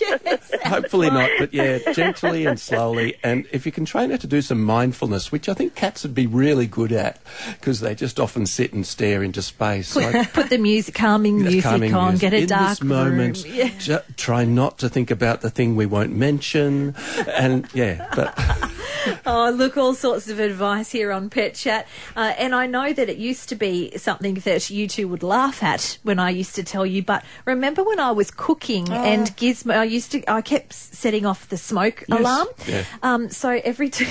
yes. 0.00 0.50
Hopefully 0.64 1.10
not, 1.10 1.30
but 1.38 1.52
yeah, 1.52 1.78
gently 1.92 2.46
and 2.46 2.58
slowly. 2.58 3.16
And 3.22 3.46
if 3.52 3.66
you 3.66 3.72
can 3.72 3.84
train 3.84 4.10
her 4.10 4.16
to 4.18 4.26
do 4.26 4.40
some 4.42 4.62
mindfulness, 4.64 5.30
which 5.32 5.48
I 5.48 5.54
think 5.54 5.74
cats 5.74 6.02
would 6.04 6.14
be 6.14 6.26
really 6.26 6.66
good 6.66 6.92
at, 6.92 7.20
because 7.52 7.80
they 7.80 7.94
just 7.94 8.18
often 8.18 8.46
sit 8.46 8.72
and 8.72 8.86
stare 8.86 9.22
into 9.22 9.42
space. 9.42 9.94
Like, 9.96 10.32
Put 10.32 10.50
the 10.50 10.58
music, 10.58 10.94
calming 10.94 11.44
Just 11.50 11.66
music 11.78 11.94
on, 11.96 12.08
music. 12.10 12.20
get 12.20 12.32
a 12.34 12.42
In 12.42 12.46
dark 12.48 12.68
this 12.70 12.82
moment, 12.82 13.44
room. 13.44 13.54
Yeah. 13.56 13.68
ju- 13.78 13.98
try 14.16 14.44
not 14.44 14.78
to 14.78 14.88
think 14.88 15.10
about 15.10 15.40
the 15.40 15.50
thing 15.50 15.76
we 15.76 15.86
won't 15.86 16.14
mention, 16.14 16.94
and 17.28 17.66
yeah, 17.74 18.08
but 18.14 18.34
Oh, 19.24 19.50
look, 19.50 19.78
all 19.78 19.94
sorts 19.94 20.28
of 20.28 20.38
advice 20.40 20.90
here 20.90 21.10
on 21.10 21.30
Pet 21.30 21.54
Chat. 21.54 21.86
Uh, 22.14 22.34
and 22.36 22.54
I 22.54 22.66
know 22.66 22.92
that 22.92 23.08
it 23.08 23.16
used 23.16 23.48
to 23.48 23.54
be 23.54 23.96
something 23.96 24.34
that 24.34 24.68
you 24.68 24.86
two 24.88 25.08
would 25.08 25.22
laugh 25.22 25.62
at 25.62 25.96
when 26.02 26.18
I 26.18 26.28
used 26.30 26.54
to 26.56 26.62
tell 26.62 26.84
you, 26.84 27.02
but 27.02 27.24
remember 27.46 27.82
when 27.82 27.98
I 27.98 28.10
was 28.10 28.30
cooking 28.30 28.90
and 28.90 29.28
Gizmo, 29.38 29.74
I 29.74 29.84
used 29.84 30.12
to, 30.12 30.30
I 30.30 30.42
kept 30.42 30.74
setting 30.74 31.24
off 31.24 31.48
the 31.48 31.56
smoke 31.56 32.04
Yes, 32.08 32.20
alarm. 32.20 32.48
yeah. 32.66 32.84
Um, 33.02 33.30
so 33.30 33.58
every 33.64 33.88
time 33.88 34.08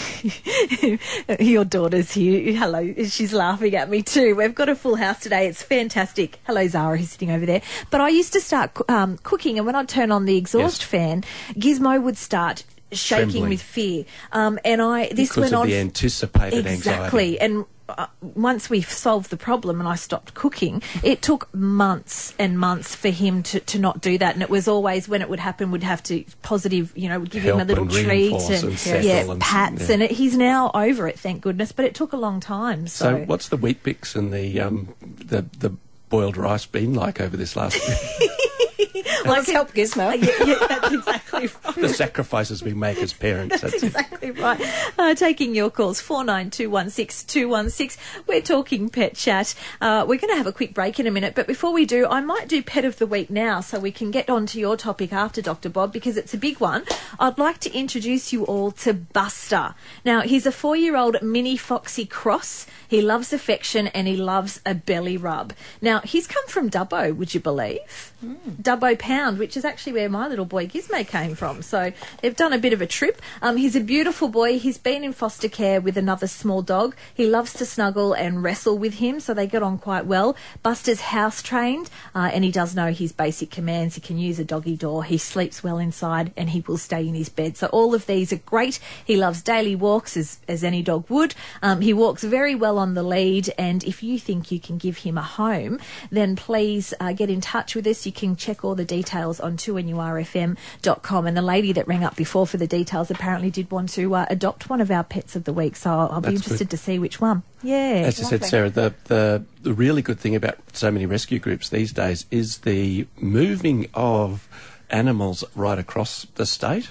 your 1.39 1.65
daughter's 1.65 2.11
here, 2.13 2.53
hello, 2.55 2.93
she's 3.05 3.31
laughing 3.33 3.75
at 3.75 3.89
me 3.91 4.01
too. 4.01 4.35
We've 4.35 4.55
got 4.55 4.69
a 4.69 4.75
full 4.75 4.95
house 4.95 5.19
today. 5.19 5.47
It's 5.47 5.61
fantastic. 5.61 6.39
Hello, 6.45 6.67
Zara, 6.67 6.97
who's 6.97 7.09
sitting 7.11 7.28
over 7.31 7.45
there. 7.45 7.61
But 7.89 8.01
I 8.01 8.09
used 8.09 8.33
to 8.33 8.39
start 8.41 8.77
um, 8.89 9.17
cooking, 9.23 9.57
and 9.57 9.65
when 9.65 9.75
I'd 9.75 9.89
turn 9.89 10.11
on 10.11 10.25
the 10.25 10.37
exhaust 10.37 10.81
Yes. 10.81 10.89
fan, 10.89 11.23
Gizmo 11.55 12.01
would 12.01 12.17
start 12.17 12.63
shaking 12.91 13.29
Trembling. 13.29 13.49
with 13.49 13.61
fear. 13.61 14.05
Um, 14.31 14.57
and 14.65 14.81
I 14.81 15.09
this 15.09 15.29
because 15.29 15.37
went 15.37 15.53
of 15.53 15.59
on 15.61 15.67
the 15.67 15.77
anticipated 15.77 16.65
exactly. 16.65 17.39
anxiety. 17.39 17.39
And 17.39 17.65
uh, 17.87 18.05
once 18.21 18.69
we 18.69 18.81
solved 18.81 19.29
the 19.31 19.37
problem 19.37 19.79
and 19.79 19.87
I 19.87 19.93
stopped 19.95 20.33
cooking, 20.33 20.81
it 21.03 21.21
took 21.21 21.51
months 21.53 22.33
and 22.39 22.57
months 22.59 22.95
for 22.95 23.09
him 23.09 23.41
to, 23.43 23.59
to 23.59 23.79
not 23.79 24.01
do 24.01 24.17
that. 24.19 24.33
And 24.33 24.41
it 24.43 24.49
was 24.49 24.67
always 24.67 25.07
when 25.07 25.21
it 25.21 25.29
would 25.29 25.39
happen, 25.39 25.69
we'd 25.71 25.83
have 25.83 26.01
to 26.03 26.23
positive, 26.41 26.91
you 26.95 27.09
know, 27.09 27.19
give 27.21 27.43
him 27.43 27.59
a 27.59 27.63
little 27.65 27.87
treat 27.87 28.31
and, 28.33 28.63
and 28.63 28.79
settle 28.79 29.05
yeah, 29.05 29.31
and- 29.31 29.41
pats. 29.41 29.87
yeah. 29.87 29.93
And 29.93 30.03
it, 30.03 30.11
he's 30.11 30.35
now 30.37 30.69
over 30.73 31.07
it, 31.07 31.17
thank 31.19 31.41
goodness. 31.41 31.71
But 31.71 31.85
it 31.85 31.93
took 31.95 32.11
a 32.13 32.17
long 32.17 32.39
time. 32.39 32.87
So, 32.87 33.05
So, 33.19 33.23
what's 33.25 33.49
the 33.49 33.57
Weet-Bix 33.57 34.15
and 34.15 34.33
the 34.33 34.59
um, 34.61 34.93
the 35.01 35.45
the 35.57 35.75
boiled 36.09 36.37
rice 36.37 36.65
been 36.65 36.93
like 36.93 37.21
over 37.21 37.37
this 37.37 37.55
last 37.55 37.79
year? 38.93 39.03
Let's 39.25 39.49
help 39.49 39.73
Gizmo. 39.73 40.21
yeah, 40.21 40.45
yeah, 40.45 40.67
that's 40.67 40.93
exactly 40.93 41.47
right. 41.65 41.75
the 41.75 41.89
sacrifices 41.89 42.63
we 42.63 42.73
make 42.73 42.97
as 42.99 43.13
parents. 43.13 43.61
That's 43.61 43.73
That's 43.73 43.83
exactly 43.83 44.31
right. 44.31 44.59
Uh, 44.97 45.13
taking 45.15 45.53
your 45.55 45.69
calls, 45.69 46.01
49216216. 46.01 47.97
We're 48.27 48.41
talking 48.41 48.89
pet 48.89 49.15
chat. 49.15 49.55
Uh, 49.81 50.05
we're 50.07 50.19
going 50.19 50.31
to 50.31 50.37
have 50.37 50.47
a 50.47 50.53
quick 50.53 50.73
break 50.73 50.99
in 50.99 51.07
a 51.07 51.11
minute, 51.11 51.35
but 51.35 51.47
before 51.47 51.71
we 51.73 51.85
do, 51.85 52.07
I 52.07 52.21
might 52.21 52.47
do 52.47 52.61
pet 52.63 52.85
of 52.85 52.97
the 52.97 53.07
week 53.07 53.29
now 53.29 53.59
so 53.61 53.79
we 53.79 53.91
can 53.91 54.11
get 54.11 54.29
on 54.29 54.45
to 54.47 54.59
your 54.59 54.77
topic 54.77 55.13
after 55.13 55.41
Dr. 55.41 55.69
Bob 55.69 55.93
because 55.93 56.17
it's 56.17 56.33
a 56.33 56.37
big 56.37 56.59
one. 56.59 56.83
I'd 57.19 57.37
like 57.37 57.59
to 57.59 57.73
introduce 57.73 58.33
you 58.33 58.45
all 58.45 58.71
to 58.71 58.93
Buster. 58.93 59.75
Now, 60.05 60.21
he's 60.21 60.45
a 60.45 60.51
four 60.51 60.75
year 60.75 60.95
old 60.95 61.21
mini 61.21 61.57
foxy 61.57 62.05
cross. 62.05 62.65
He 62.87 63.01
loves 63.01 63.33
affection 63.33 63.87
and 63.87 64.07
he 64.07 64.15
loves 64.15 64.61
a 64.65 64.73
belly 64.73 65.17
rub. 65.17 65.53
Now, 65.81 65.99
he's 66.01 66.27
come 66.27 66.47
from 66.47 66.69
Dubbo, 66.69 67.15
would 67.15 67.33
you 67.33 67.39
believe? 67.39 68.13
Dubbo 68.21 68.99
Pound, 68.99 69.39
which 69.39 69.55
is 69.55 69.63
actually 69.63 69.93
where 69.93 70.09
my 70.09 70.27
little 70.27 70.45
boy 70.45 70.67
Gizmo 70.67 71.07
came 71.07 71.35
from. 71.35 71.61
So 71.61 71.93
they've 72.21 72.35
done 72.35 72.51
a 72.51 72.57
bit 72.57 72.73
of 72.73 72.81
a 72.81 72.85
trip. 72.85 73.21
Um, 73.41 73.55
he's 73.55 73.75
a 73.75 73.79
beautiful 73.81 74.27
boy. 74.27 74.59
He's 74.59 74.77
been 74.77 75.03
in 75.03 75.13
foster 75.13 75.47
care 75.47 75.79
with 75.79 75.95
another 75.95 76.27
small 76.27 76.61
dog. 76.61 76.95
He 77.13 77.25
loves 77.25 77.53
to 77.53 77.65
snuggle 77.65 78.13
and 78.13 78.43
wrestle 78.43 78.77
with 78.77 78.95
him, 78.95 79.19
so 79.19 79.33
they 79.33 79.47
get 79.47 79.63
on 79.63 79.77
quite 79.77 80.05
well. 80.05 80.35
Buster's 80.63 81.01
house 81.01 81.41
trained, 81.41 81.89
uh, 82.13 82.29
and 82.33 82.43
he 82.43 82.51
does 82.51 82.75
know 82.75 82.91
his 82.91 83.13
basic 83.13 83.51
commands. 83.51 83.95
He 83.95 84.01
can 84.01 84.17
use 84.17 84.37
a 84.37 84.43
doggy 84.43 84.75
door. 84.75 85.05
He 85.05 85.17
sleeps 85.17 85.63
well 85.63 85.77
inside, 85.77 86.33
and 86.35 86.49
he 86.49 86.61
will 86.67 86.77
stay 86.77 87.07
in 87.07 87.15
his 87.15 87.29
bed. 87.29 87.55
So 87.55 87.67
all 87.67 87.93
of 87.95 88.05
these 88.05 88.33
are 88.33 88.37
great. 88.37 88.79
He 89.05 89.15
loves 89.15 89.41
daily 89.41 89.75
walks 89.75 90.17
as 90.17 90.39
as 90.47 90.63
any 90.63 90.81
dog 90.81 91.09
would. 91.09 91.35
Um, 91.61 91.81
he 91.81 91.93
walks 91.93 92.23
very 92.23 92.55
well 92.55 92.77
on 92.77 92.95
the 92.95 93.03
lead, 93.03 93.53
and 93.57 93.83
if 93.85 94.03
you 94.03 94.19
think 94.19 94.51
you 94.51 94.59
can 94.59 94.77
give 94.77 94.97
him 94.97 95.17
a 95.17 95.23
home, 95.23 95.79
then 96.11 96.35
please 96.35 96.93
uh, 96.99 97.13
get 97.13 97.29
in 97.29 97.39
touch 97.39 97.75
with 97.75 97.87
us. 97.87 98.08
You 98.09 98.13
can 98.13 98.35
check 98.35 98.65
all 98.65 98.73
the 98.73 98.85
details 98.85 99.39
on 99.39 99.55
2nurfm.com. 99.55 101.27
And 101.27 101.37
the 101.37 101.43
lady 101.43 101.73
that 101.73 101.87
rang 101.87 102.03
up 102.03 102.15
before 102.15 102.47
for 102.47 102.57
the 102.57 102.65
details 102.65 103.11
apparently 103.11 103.51
did 103.51 103.69
want 103.69 103.89
to 103.89 104.15
uh, 104.15 104.25
adopt 104.31 104.67
one 104.67 104.81
of 104.81 104.89
our 104.89 105.03
pets 105.03 105.35
of 105.35 105.43
the 105.43 105.53
week, 105.53 105.75
so 105.75 105.91
I'll, 105.91 106.09
I'll 106.13 106.21
be 106.21 106.29
interested 106.29 106.69
good. 106.69 106.71
to 106.71 106.77
see 106.77 106.97
which 106.97 107.21
one. 107.21 107.43
Yeah. 107.61 108.01
As 108.07 108.19
I 108.19 108.23
said, 108.23 108.45
Sarah, 108.45 108.71
the, 108.71 108.95
the, 109.03 109.45
the 109.61 109.73
really 109.75 110.01
good 110.01 110.19
thing 110.19 110.35
about 110.35 110.57
so 110.73 110.89
many 110.89 111.05
rescue 111.05 111.37
groups 111.37 111.69
these 111.69 111.93
days 111.93 112.25
is 112.31 112.59
the 112.59 113.05
moving 113.17 113.87
of 113.93 114.49
animals 114.89 115.43
right 115.53 115.77
across 115.77 116.25
the 116.33 116.47
state. 116.47 116.89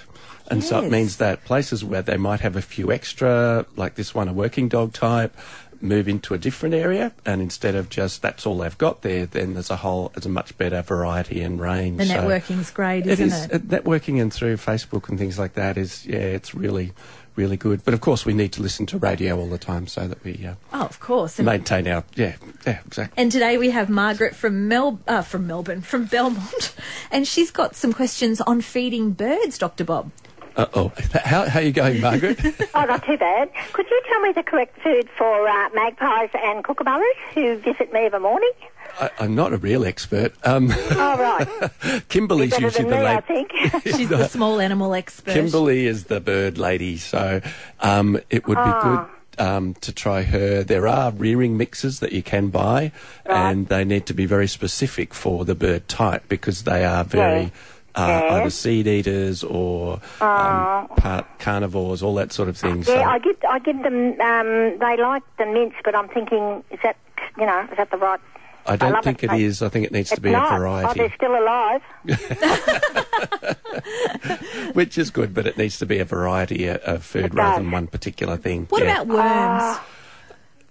And 0.49 0.63
so 0.63 0.79
it 0.79 0.89
means 0.89 1.17
that 1.17 1.43
places 1.45 1.85
where 1.85 2.01
they 2.01 2.17
might 2.17 2.39
have 2.39 2.55
a 2.55 2.61
few 2.61 2.91
extra, 2.91 3.67
like 3.75 3.95
this 3.95 4.15
one, 4.15 4.27
a 4.27 4.33
working 4.33 4.67
dog 4.67 4.93
type, 4.93 5.35
move 5.81 6.07
into 6.07 6.33
a 6.33 6.37
different 6.37 6.75
area. 6.75 7.11
And 7.25 7.41
instead 7.41 7.75
of 7.75 7.89
just 7.89 8.21
that's 8.21 8.45
all 8.45 8.57
they've 8.57 8.77
got 8.77 9.01
there, 9.01 9.25
then 9.25 9.53
there's 9.53 9.69
a 9.69 9.77
whole, 9.77 10.09
there's 10.13 10.25
a 10.25 10.29
much 10.29 10.57
better 10.57 10.81
variety 10.81 11.41
and 11.41 11.59
range. 11.59 11.97
the 11.99 12.05
So 12.05 12.13
networking's 12.15 12.71
great, 12.71 13.05
it 13.07 13.19
isn't 13.19 13.27
is, 13.27 13.45
it? 13.45 13.51
uh, 13.53 13.57
networking 13.59 14.21
and 14.21 14.33
through 14.33 14.57
Facebook 14.57 15.09
and 15.09 15.17
things 15.17 15.37
like 15.39 15.53
that 15.53 15.77
is, 15.77 16.05
yeah, 16.05 16.17
it's 16.17 16.53
really, 16.53 16.91
really 17.35 17.57
good. 17.57 17.83
But 17.85 17.93
of 17.93 18.01
course, 18.01 18.25
we 18.25 18.33
need 18.33 18.51
to 18.53 18.61
listen 18.61 18.85
to 18.87 18.97
radio 18.97 19.37
all 19.39 19.47
the 19.47 19.57
time 19.57 19.87
so 19.87 20.07
that 20.07 20.23
we 20.23 20.45
uh, 20.45 20.55
Oh, 20.73 20.81
of 20.85 20.99
course. 20.99 21.39
And, 21.39 21.45
maintain 21.45 21.87
our, 21.87 22.03
yeah, 22.15 22.35
yeah, 22.67 22.79
exactly. 22.85 23.21
and 23.21 23.31
today 23.31 23.57
we 23.57 23.69
have 23.69 23.89
Margaret 23.89 24.35
from 24.35 24.67
Mel 24.67 24.99
uh, 25.07 25.21
from 25.21 25.47
Melbourne, 25.47 25.81
from 25.81 26.05
Belmont, 26.05 26.75
and 27.11 27.27
she's 27.27 27.51
got 27.51 27.75
some 27.75 27.93
questions 27.93 28.41
on 28.41 28.61
feeding 28.61 29.11
birds, 29.11 29.57
Dr. 29.57 29.83
Bob. 29.85 30.11
Uh 30.59 30.65
oh, 30.73 30.91
how 31.23 31.47
how 31.47 31.59
are 31.59 31.63
you 31.63 31.71
going, 31.71 32.01
Margaret? 32.01 32.37
Oh, 32.75 32.83
not 32.83 33.05
too 33.05 33.17
bad. 33.17 33.49
Could 33.71 33.89
you 33.89 34.01
tell 34.09 34.19
me 34.21 34.33
the 34.33 34.43
correct 34.43 34.77
food 34.81 35.09
for 35.17 35.47
uh, 35.47 35.69
magpies 35.73 36.29
and 36.33 36.63
kookaburras 36.65 37.15
who 37.33 37.57
visit 37.59 37.93
me 37.93 38.05
of 38.05 38.13
a 38.13 38.19
morning? 38.19 38.51
I, 38.99 39.09
I'm 39.19 39.35
not 39.35 39.53
a 39.53 39.57
real 39.57 39.85
expert. 39.85 40.33
Um, 40.43 40.69
Oh, 40.71 41.17
right. 41.17 42.03
Kimberly's 42.09 42.51
Better 42.51 42.63
usually 42.65 42.89
than 42.89 42.99
the 42.99 43.05
me, 43.05 43.05
I 43.05 43.21
think. 43.21 43.51
She's 43.85 44.09
the 44.09 44.27
small 44.27 44.59
animal 44.59 44.93
expert. 44.93 45.33
Kimberly 45.33 45.87
is 45.87 46.05
the 46.05 46.19
bird 46.19 46.57
lady, 46.57 46.97
so 46.97 47.39
um, 47.79 48.19
it 48.29 48.45
would 48.47 48.57
be 48.57 48.71
good. 48.83 49.05
Um, 49.37 49.75
to 49.75 49.93
try 49.93 50.23
her, 50.23 50.63
there 50.65 50.85
are 50.85 51.11
rearing 51.11 51.55
mixes 51.55 52.01
that 52.01 52.11
you 52.11 52.21
can 52.21 52.49
buy, 52.49 52.91
and 53.25 53.67
they 53.69 53.85
need 53.85 54.05
to 54.07 54.13
be 54.13 54.25
very 54.25 54.47
specific 54.47 55.13
for 55.13 55.45
the 55.45 55.55
bird 55.55 55.87
type 55.87 56.23
because 56.27 56.63
they 56.63 56.83
are 56.83 57.05
very 57.05 57.53
uh, 57.95 58.05
Yes. 58.07 58.31
either 58.33 58.49
seed 58.49 58.87
eaters 58.87 59.43
or 59.43 59.93
um, 60.21 60.87
part 60.97 61.25
carnivores, 61.39 62.01
all 62.03 62.15
that 62.15 62.31
sort 62.31 62.49
of 62.49 62.57
thing. 62.57 62.83
so 62.83 62.93
yeah, 62.93 63.09
I 63.09 63.19
give 63.19 63.35
I 63.49 63.59
give 63.59 63.81
them. 63.83 64.19
Um, 64.21 64.77
they 64.79 64.97
like 64.97 65.23
the 65.37 65.45
mince, 65.45 65.73
but 65.83 65.95
I'm 65.95 66.09
thinking, 66.09 66.63
is 66.71 66.79
that 66.83 66.97
you 67.37 67.45
know, 67.45 67.61
is 67.71 67.77
that 67.77 67.91
the 67.91 67.97
right? 67.97 68.19
I 68.65 68.75
don't 68.75 68.91
love 68.93 69.03
think 69.03 69.23
it. 69.23 69.31
it 69.31 69.41
is. 69.41 69.61
I 69.63 69.69
think 69.69 69.85
it 69.85 69.91
needs 69.91 70.09
to 70.11 70.21
be 70.21 70.31
not. 70.31 70.51
a 70.51 70.89
Oh, 70.89 70.93
they're 70.93 71.13
still 71.15 71.35
alive. 71.35 71.81
which 74.73 74.97
is 74.97 75.09
good, 75.09 75.33
but 75.33 75.47
it 75.47 75.57
needs 75.57 75.77
to 75.79 75.85
be 75.85 75.99
a 75.99 76.05
variety 76.05 76.67
of, 76.67 76.77
of 76.81 77.03
food 77.03 77.33
rather 77.33 77.61
than 77.63 77.71
one 77.71 77.87
particular 77.87 78.37
thing. 78.37 78.65
What 78.69 78.83
Yeah. 78.83 79.01
about 79.01 79.07
worms? 79.07 79.77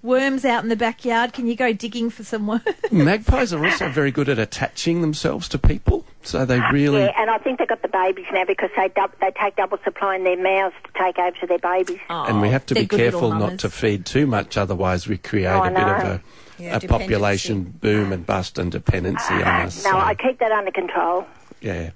Worms 0.02 0.44
out 0.44 0.62
in 0.62 0.68
the 0.68 0.76
backyard. 0.76 1.32
Can 1.32 1.46
you 1.46 1.56
go 1.56 1.72
digging 1.72 2.10
for 2.10 2.24
some 2.24 2.46
worms? 2.46 2.62
magpies 2.92 3.52
are 3.52 3.64
also 3.64 3.88
very 3.88 4.10
good 4.10 4.28
at 4.28 4.38
attaching 4.38 5.00
themselves 5.00 5.48
to 5.50 5.58
people, 5.58 6.04
so 6.22 6.44
they 6.44 6.60
really. 6.72 7.00
Yeah, 7.02 7.12
and 7.20 7.30
I 7.30 7.38
think 7.38 7.58
they've 7.58 7.68
got 7.68 7.82
the 7.82 7.88
babies 7.88 8.26
now 8.32 8.44
because 8.44 8.70
they 8.76 8.88
dub- 8.88 9.12
they 9.20 9.30
take 9.40 9.56
double 9.56 9.78
supply 9.84 10.16
in 10.16 10.24
their 10.24 10.40
mouths 10.42 10.74
to 10.84 11.02
take 11.02 11.18
over 11.18 11.36
to 11.40 11.46
their 11.46 11.58
babies. 11.58 11.98
and 12.08 12.40
we 12.40 12.48
have 12.50 12.64
to 12.66 12.74
they're 12.74 12.84
be 12.84 12.86
good 12.86 13.00
little 13.00 13.20
careful 13.20 13.30
not 13.30 13.40
mamas. 13.40 13.60
to 13.62 13.70
feed 13.70 14.06
too 14.06 14.26
much, 14.26 14.56
otherwise 14.56 15.06
we 15.08 15.18
create 15.18 15.46
Oh, 15.46 15.60
I 15.60 15.68
a 15.68 15.70
bit 15.70 15.80
of 15.82 16.02
know. 16.04 16.10
a, 16.58 16.62
Yeah, 16.62 16.76
a 16.76 16.80
population 16.80 17.62
boom 17.80 18.12
and 18.12 18.24
bust 18.26 18.58
and 18.58 18.70
dependency 18.72 19.34
on 19.34 19.42
us. 19.66 19.84
no, 19.84 19.90
so, 19.92 19.96
I 19.98 20.14
keep 20.14 20.38
that 20.40 20.52
under 20.52 20.70
control. 20.70 21.26
yeah, 21.60 21.90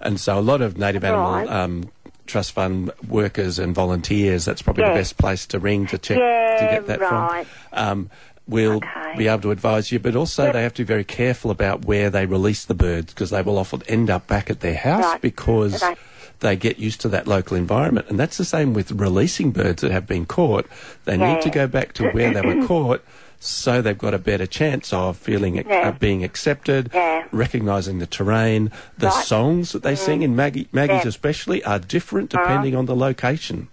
and 0.00 0.18
so 0.20 0.38
a 0.38 0.40
lot 0.40 0.60
of 0.62 0.76
native 0.78 1.04
animal 1.04 1.32
Right. 1.32 1.48
um, 1.48 1.90
trust 2.30 2.52
fund 2.52 2.90
workers 3.08 3.58
and 3.58 3.74
volunteers. 3.74 4.44
That's 4.44 4.62
probably 4.62 4.84
Yeah. 4.84 4.90
the 4.94 5.00
best 5.00 5.16
place 5.18 5.46
to 5.46 5.58
ring 5.58 5.86
to 5.88 5.98
check 5.98 6.18
Yeah, 6.18 6.56
to 6.60 6.64
get 6.74 6.86
that 6.86 7.00
right. 7.00 7.46
from. 7.70 7.78
Um, 7.88 8.10
will 8.48 8.76
Okay. 8.76 9.14
be 9.16 9.28
able 9.28 9.42
to 9.42 9.50
advise 9.52 9.92
you, 9.92 9.98
but 10.00 10.16
also 10.16 10.44
Yep. 10.44 10.52
they 10.54 10.62
have 10.62 10.74
to 10.74 10.82
be 10.82 10.86
very 10.86 11.04
careful 11.04 11.50
about 11.52 11.84
where 11.84 12.10
they 12.10 12.26
release 12.26 12.64
the 12.64 12.74
birds 12.74 13.12
because 13.14 13.30
they 13.30 13.42
will 13.42 13.58
often 13.58 13.82
end 13.86 14.10
up 14.10 14.26
back 14.26 14.50
at 14.50 14.58
their 14.60 14.74
house 14.74 15.04
Right. 15.04 15.20
because 15.20 15.80
Right. 15.82 15.96
they 16.40 16.56
get 16.56 16.78
used 16.78 17.00
to 17.02 17.08
that 17.10 17.28
local 17.28 17.56
environment. 17.56 18.06
And 18.08 18.18
that's 18.18 18.38
the 18.38 18.44
same 18.44 18.72
with 18.74 18.90
releasing 18.92 19.50
birds 19.52 19.82
that 19.82 19.92
have 19.92 20.06
been 20.06 20.24
caught. 20.26 20.66
They 21.04 21.16
Yeah. 21.16 21.34
need 21.34 21.42
to 21.42 21.50
go 21.50 21.66
back 21.68 21.92
to 21.94 22.08
where 22.10 22.32
they 22.32 22.40
were 22.40 22.66
caught 22.66 23.04
so 23.40 23.80
they've 23.82 23.96
got 23.98 24.12
a 24.14 24.18
better 24.18 24.46
chance 24.46 24.92
of 24.92 25.16
feeling 25.16 25.56
Yeah. 25.56 25.88
uh, 25.88 25.92
being 25.92 26.22
accepted, 26.22 26.90
Yeah. 26.94 27.24
recognizing 27.32 27.98
the 27.98 28.06
terrain. 28.06 28.70
The 28.98 29.06
Right. 29.08 29.24
Songs 29.24 29.72
that 29.72 29.82
they 29.82 29.96
sing 29.96 30.22
in 30.22 30.36
Maggie, 30.36 30.68
Maggie's 30.72 31.02
Yeah. 31.04 31.08
especially 31.08 31.64
are 31.64 31.78
different 31.78 32.30
depending 32.30 32.76
on 32.76 32.84
the 32.86 32.94
location. 32.94 33.68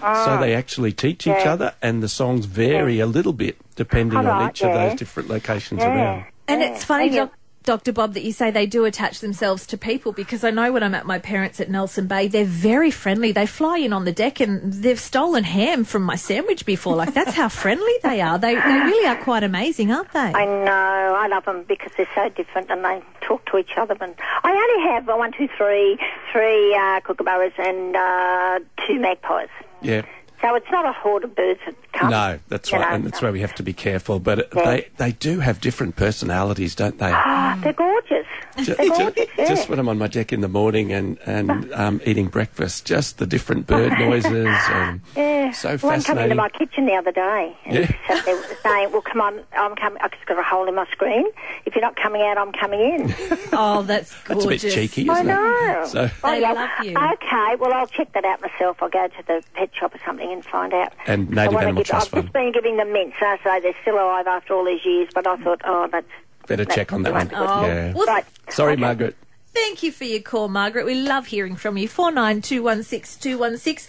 So 0.00 0.36
they 0.40 0.52
actually 0.56 0.90
teach 0.92 1.28
each 1.28 1.32
Ah. 1.32 1.44
Yeah. 1.44 1.52
other, 1.52 1.72
and 1.80 2.02
the 2.02 2.08
songs 2.08 2.46
vary 2.46 2.98
a 2.98 3.06
little 3.06 3.32
bit 3.32 3.56
depending 3.76 4.18
on 4.18 4.26
Alright, 4.26 4.50
each 4.50 4.62
of 4.62 4.72
those 4.74 4.98
different 4.98 5.30
locations 5.30 5.80
Yeah. 5.80 5.86
around. 5.94 6.24
And 6.48 6.60
Yeah. 6.60 6.72
it's 6.72 6.82
funny, 6.84 7.06
And 7.06 7.14
doc- 7.16 7.32
Dr. 7.62 7.92
Bob, 7.92 8.14
that 8.14 8.22
you 8.22 8.32
say 8.32 8.50
they 8.50 8.66
do 8.66 8.84
attach 8.84 9.20
themselves 9.20 9.66
to 9.68 9.78
people 9.78 10.12
because 10.12 10.44
I 10.44 10.50
know 10.50 10.72
when 10.72 10.82
I'm 10.82 10.94
at 10.94 11.06
my 11.06 11.18
parents 11.18 11.60
at 11.60 11.70
Nelson 11.70 12.06
Bay, 12.06 12.28
they're 12.28 12.44
very 12.44 12.90
friendly. 12.90 13.32
They 13.32 13.46
fly 13.46 13.78
in 13.78 13.92
on 13.92 14.04
the 14.04 14.12
deck 14.12 14.40
and 14.40 14.72
they've 14.72 14.98
stolen 14.98 15.44
ham 15.44 15.84
from 15.84 16.02
my 16.02 16.16
sandwich 16.16 16.66
before. 16.66 16.96
Like, 16.96 17.14
that's 17.14 17.34
how 17.34 17.48
friendly 17.48 17.92
they 18.02 18.20
are. 18.20 18.38
They, 18.38 18.54
they 18.54 18.60
really 18.60 19.06
are 19.06 19.22
quite 19.22 19.44
amazing, 19.44 19.92
aren't 19.92 20.12
they? 20.12 20.20
I 20.20 20.44
know. 20.44 21.16
I 21.18 21.28
love 21.28 21.44
them 21.44 21.64
because 21.68 21.92
they're 21.96 22.08
so 22.14 22.28
different 22.30 22.70
and 22.70 22.84
they 22.84 23.02
talk 23.20 23.44
to 23.46 23.58
each 23.58 23.76
other. 23.76 23.96
And 24.00 24.14
I 24.42 24.50
only 24.50 24.92
have 24.92 25.06
one, 25.06 25.32
two, 25.32 25.48
three, 25.56 25.98
three 26.32 26.74
uh, 26.74 27.00
kookaburras 27.00 27.58
and 27.58 27.96
uh, 27.96 28.60
two 28.86 28.98
magpies. 28.98 29.48
Yeah. 29.80 30.02
So 30.42 30.54
it's 30.56 30.70
not 30.72 30.84
a 30.84 30.92
horde 30.92 31.22
of 31.24 31.34
birds 31.36 31.60
that 31.66 31.74
come. 31.92 32.10
No, 32.10 32.38
that's 32.48 32.72
right, 32.72 32.80
know, 32.80 32.88
and 32.96 33.04
that's 33.06 33.20
so- 33.20 33.26
why 33.26 33.30
we 33.30 33.40
have 33.40 33.54
to 33.54 33.62
be 33.62 33.72
careful. 33.72 34.18
But 34.18 34.48
Yeah. 34.54 34.64
they 34.64 34.88
they 34.98 35.12
do 35.12 35.38
have 35.40 35.60
different 35.60 35.94
personalities, 35.96 36.74
don't 36.74 36.98
they? 36.98 37.12
Ah, 37.12 37.56
they're 37.62 37.72
gorgeous. 37.72 38.26
Ju- 38.58 38.74
they're 38.74 38.86
ju- 38.88 38.96
gorgeous. 38.98 39.28
yeah. 39.38 39.46
Just 39.48 39.68
when 39.68 39.78
I'm 39.78 39.88
on 39.88 39.98
my 39.98 40.08
deck 40.08 40.32
in 40.32 40.40
the 40.40 40.48
morning 40.48 40.92
and 40.92 41.16
and 41.26 41.72
um, 41.72 42.00
eating 42.04 42.26
breakfast, 42.26 42.84
just 42.86 43.18
the 43.18 43.26
different 43.26 43.66
bird 43.68 43.92
noises 43.98 44.34
and 44.70 45.00
Yeah. 45.16 45.52
so 45.52 45.78
fascinating. 45.78 45.88
One 45.88 46.02
came 46.02 46.18
into 46.18 46.34
my 46.34 46.48
kitchen 46.48 46.86
the 46.86 46.94
other 46.94 47.12
day 47.12 47.56
and 47.66 47.74
Yeah. 47.78 47.86
he 47.86 47.94
sat 48.08 48.24
there 48.24 48.42
saying, 48.64 48.90
"Well, 48.92 49.00
come 49.02 49.20
on, 49.20 49.40
I'm 49.56 49.76
coming. 49.76 49.98
I've 50.02 50.10
just 50.10 50.26
got 50.26 50.38
a 50.38 50.42
hole 50.42 50.66
in 50.68 50.74
my 50.74 50.86
screen. 50.90 51.24
If 51.66 51.76
you're 51.76 51.82
not 51.82 51.94
coming 51.96 52.22
out, 52.22 52.36
I'm 52.36 52.52
coming 52.52 52.80
in." 52.80 53.14
oh, 53.52 53.82
that's 53.82 54.12
That's 54.26 54.44
a 54.44 54.48
bit 54.48 54.60
cheeky, 54.60 55.08
I 55.08 55.12
isn't 55.14 55.26
know. 55.28 55.82
it? 55.84 55.86
So 55.88 56.10
Oh, 56.24 56.30
They 56.32 56.40
yeah. 56.40 56.52
love 56.52 56.70
you. 56.84 56.96
Okay, 56.96 57.56
well, 57.60 57.72
I'll 57.72 57.86
check 57.86 58.12
that 58.14 58.24
out 58.24 58.40
myself. 58.42 58.82
I'll 58.82 58.88
go 58.90 59.06
to 59.06 59.22
the 59.26 59.42
pet 59.54 59.70
shop 59.78 59.94
or 59.94 60.00
something 60.04 60.31
and 60.32 60.44
find 60.44 60.72
out. 60.74 60.92
And 61.06 61.30
Native 61.30 61.54
Animal 61.58 61.82
give, 61.82 61.86
Trust 61.86 62.06
I've 62.08 62.10
Fund. 62.10 62.22
just 62.24 62.32
been 62.32 62.52
giving 62.52 62.76
them 62.76 62.92
mints, 62.92 63.16
uh, 63.20 63.36
so 63.44 63.60
they're 63.62 63.74
still 63.82 63.94
alive 63.96 64.26
after 64.26 64.54
all 64.54 64.64
these 64.64 64.84
years. 64.84 65.08
But 65.14 65.26
I 65.26 65.36
thought, 65.36 65.60
oh, 65.64 65.88
that's 65.90 66.06
better 66.46 66.64
that's 66.64 66.74
check 66.74 66.92
on 66.92 67.02
that 67.02 67.12
one. 67.12 67.30
Oh, 67.34 67.66
Yeah. 67.66 67.92
well, 67.94 68.06
Right. 68.06 68.24
Sorry, 68.50 68.72
Okay. 68.72 68.80
Margaret. 68.80 69.16
Thank 69.54 69.82
you 69.82 69.92
for 69.92 70.04
your 70.04 70.20
call, 70.22 70.48
Margaret. 70.48 70.86
We 70.86 70.94
love 70.94 71.26
hearing 71.26 71.56
from 71.56 71.76
you. 71.76 71.86
49216216. 71.88 73.86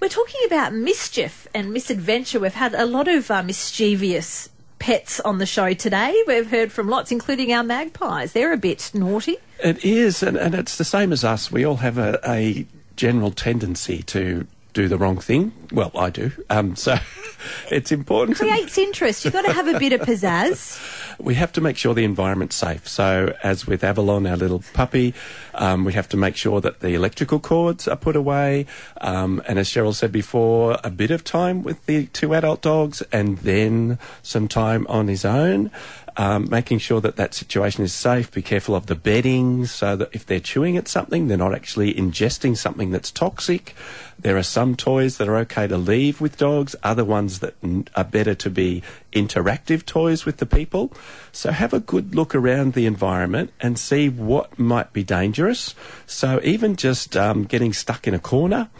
We're 0.00 0.08
talking 0.08 0.40
about 0.46 0.72
mischief 0.74 1.46
and 1.54 1.72
misadventure. 1.72 2.40
We've 2.40 2.52
had 2.54 2.74
a 2.74 2.84
lot 2.84 3.06
of 3.08 3.30
uh, 3.30 3.42
mischievous 3.42 4.48
pets 4.78 5.20
on 5.20 5.38
the 5.38 5.46
show 5.46 5.72
today. 5.72 6.14
We've 6.26 6.50
heard 6.50 6.72
from 6.72 6.88
lots, 6.88 7.12
including 7.12 7.52
our 7.52 7.62
magpies. 7.62 8.32
They're 8.32 8.52
a 8.52 8.56
bit 8.58 8.90
naughty. 8.92 9.36
It 9.62 9.84
is, 9.84 10.22
and, 10.22 10.36
and 10.36 10.54
it's 10.54 10.76
the 10.76 10.84
same 10.84 11.12
as 11.12 11.24
us. 11.24 11.50
We 11.50 11.64
all 11.64 11.76
have 11.76 11.96
a, 11.96 12.18
a 12.26 12.66
general 12.96 13.30
tendency 13.30 14.02
to 14.02 14.46
do 14.74 14.88
the 14.88 14.98
wrong 14.98 15.16
thing. 15.18 15.52
Well, 15.72 15.90
I 15.96 16.10
do. 16.10 16.32
Um, 16.50 16.76
so 16.76 16.96
it's 17.70 17.90
important. 17.92 18.36
to- 18.38 18.44
Creates 18.44 18.76
interest. 18.76 19.24
You've 19.24 19.32
got 19.32 19.46
to 19.46 19.52
have 19.52 19.68
a 19.68 19.78
bit 19.78 19.92
of 19.92 20.00
pizzazz. 20.02 20.78
we 21.18 21.34
have 21.36 21.52
to 21.52 21.60
make 21.60 21.76
sure 21.76 21.94
the 21.94 22.04
environment's 22.04 22.56
safe. 22.56 22.86
So, 22.86 23.34
as 23.42 23.66
with 23.66 23.82
Avalon, 23.84 24.26
our 24.26 24.36
little 24.36 24.62
puppy, 24.74 25.14
um, 25.54 25.84
we 25.84 25.92
have 25.94 26.08
to 26.10 26.16
make 26.16 26.36
sure 26.36 26.60
that 26.60 26.80
the 26.80 26.94
electrical 26.94 27.38
cords 27.40 27.88
are 27.88 27.96
put 27.96 28.16
away. 28.16 28.66
Um, 29.00 29.40
and 29.46 29.58
as 29.58 29.68
Cheryl 29.68 29.94
said 29.94 30.12
before, 30.12 30.78
a 30.84 30.90
bit 30.90 31.10
of 31.10 31.24
time 31.24 31.62
with 31.62 31.86
the 31.86 32.06
two 32.08 32.34
adult 32.34 32.60
dogs 32.60 33.00
and 33.12 33.38
then 33.38 33.98
some 34.22 34.48
time 34.48 34.86
on 34.88 35.08
his 35.08 35.24
own. 35.24 35.70
Um, 36.16 36.48
making 36.48 36.78
sure 36.78 37.00
that 37.00 37.16
that 37.16 37.34
situation 37.34 37.82
is 37.82 37.92
safe. 37.92 38.30
Be 38.30 38.40
careful 38.40 38.76
of 38.76 38.86
the 38.86 38.94
bedding 38.94 39.66
so 39.66 39.96
that 39.96 40.10
if 40.12 40.24
they're 40.24 40.38
chewing 40.38 40.76
at 40.76 40.86
something, 40.86 41.26
they're 41.26 41.36
not 41.36 41.56
actually 41.56 41.92
ingesting 41.92 42.56
something 42.56 42.92
that's 42.92 43.10
toxic. 43.10 43.74
There 44.16 44.36
are 44.36 44.44
some 44.44 44.76
toys 44.76 45.18
that 45.18 45.28
are 45.28 45.36
okay 45.38 45.66
to 45.66 45.76
leave 45.76 46.20
with 46.20 46.36
dogs, 46.36 46.76
other 46.84 47.04
ones 47.04 47.40
that 47.40 47.56
are 47.96 48.04
better 48.04 48.36
to 48.36 48.48
be 48.48 48.84
interactive 49.12 49.84
toys 49.84 50.24
with 50.24 50.36
the 50.36 50.46
people. 50.46 50.92
So 51.32 51.50
have 51.50 51.72
a 51.72 51.80
good 51.80 52.14
look 52.14 52.32
around 52.32 52.74
the 52.74 52.86
environment 52.86 53.52
and 53.60 53.76
see 53.76 54.08
what 54.08 54.56
might 54.56 54.92
be 54.92 55.02
dangerous. 55.02 55.74
So 56.06 56.40
even 56.44 56.76
just 56.76 57.16
um, 57.16 57.42
getting 57.42 57.72
stuck 57.72 58.06
in 58.06 58.14
a 58.14 58.20
corner. 58.20 58.70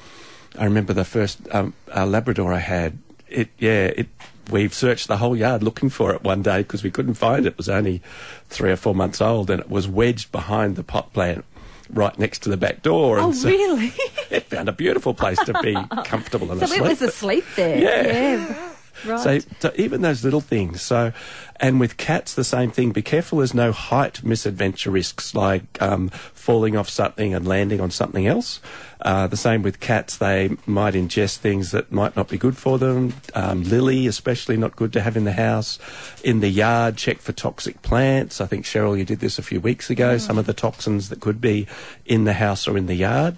I 0.57 0.65
remember 0.65 0.93
the 0.93 1.05
first 1.05 1.41
um, 1.51 1.75
uh, 1.95 2.07
Labrador 2.07 2.53
I 2.53 2.61
had. 2.61 2.99
It 3.29 3.51
yeah 3.59 3.87
it. 3.87 4.09
We've 4.51 4.75
searched 4.75 5.09
the 5.09 5.17
whole 5.17 5.35
yard 5.37 5.63
looking 5.63 5.89
for 5.91 6.13
it 6.15 6.23
one 6.23 6.43
day 6.43 6.59
because 6.59 6.83
we 6.83 6.91
couldn't 6.91 7.15
find 7.15 7.47
it. 7.47 7.51
It 7.51 7.57
was 7.57 7.69
only 7.69 8.03
three 8.49 8.71
or 8.71 8.77
four 8.77 8.95
months 8.95 9.21
old 9.21 9.51
and 9.51 9.61
it 9.61 9.71
was 9.71 9.89
wedged 9.89 10.31
behind 10.33 10.77
the 10.77 10.85
pot 10.85 11.13
plant 11.13 11.45
right 11.91 12.19
next 12.19 12.43
to 12.43 12.51
the 12.51 12.57
back 12.57 12.83
door. 12.83 13.19
Oh, 13.19 13.33
so 13.33 13.49
really? 13.49 13.93
It 14.31 14.45
found 14.45 14.69
a 14.69 14.73
beautiful 14.73 15.15
place 15.15 15.39
to 15.45 15.53
be 15.63 15.75
comfortable 16.05 16.51
and 16.51 16.59
so 16.61 16.65
asleep. 16.65 16.81
it 16.81 16.89
was 16.89 17.03
asleep 17.03 17.45
there. 17.57 17.79
Yeah. 17.79 18.74
Right. 19.07 19.21
So, 19.21 19.39
so 19.61 19.73
even 19.77 20.03
those 20.03 20.25
little 20.25 20.41
things. 20.41 20.83
So, 20.83 21.13
and 21.57 21.81
with 21.81 21.97
cats, 21.97 22.35
the 22.35 22.45
same 22.45 22.71
thing. 22.71 22.93
Be 22.93 23.03
careful. 23.03 23.39
There's 23.39 23.55
no 23.55 23.73
height 23.73 24.25
misadventure 24.25 24.91
risks 24.91 25.35
like 25.35 25.81
um, 25.81 26.09
falling 26.09 26.77
off 26.77 26.89
something 26.89 27.35
and 27.35 27.47
landing 27.47 27.81
on 27.81 27.91
something 27.91 28.27
else. 28.27 28.61
Uh, 29.01 29.27
the 29.27 29.37
same 29.37 29.63
with 29.63 29.81
cats. 29.81 30.17
They 30.17 30.57
might 30.67 30.95
ingest 30.95 31.39
things 31.39 31.73
that 31.73 31.93
might 31.93 32.17
not 32.17 32.29
be 32.29 32.39
good 32.39 32.57
for 32.57 32.79
them. 32.79 33.15
Um, 33.35 33.63
lily, 33.63 34.07
especially, 34.07 34.57
not 34.57 34.77
good 34.77 34.93
to 34.95 35.01
have 35.01 35.17
in 35.17 35.25
the 35.25 35.33
house. 35.33 35.79
In 36.23 36.41
the 36.41 36.49
yard, 36.49 36.97
check 36.97 37.19
for 37.19 37.33
toxic 37.33 37.83
plants. 37.83 38.41
I 38.41 38.47
think 38.47 38.65
Cheryl, 38.65 38.97
you 38.97 39.05
did 39.05 39.21
this 39.21 39.39
a 39.39 39.43
few 39.43 39.61
weeks 39.61 39.91
ago. 39.91 40.17
Some 40.19 40.39
of 40.39 40.47
the 40.47 40.55
toxins 40.55 41.11
that 41.11 41.21
could 41.21 41.41
be 41.41 41.67
in 42.07 42.25
the 42.25 42.33
house 42.33 42.67
or 42.67 42.79
in 42.79 42.87
the 42.87 42.95
yard. 42.95 43.37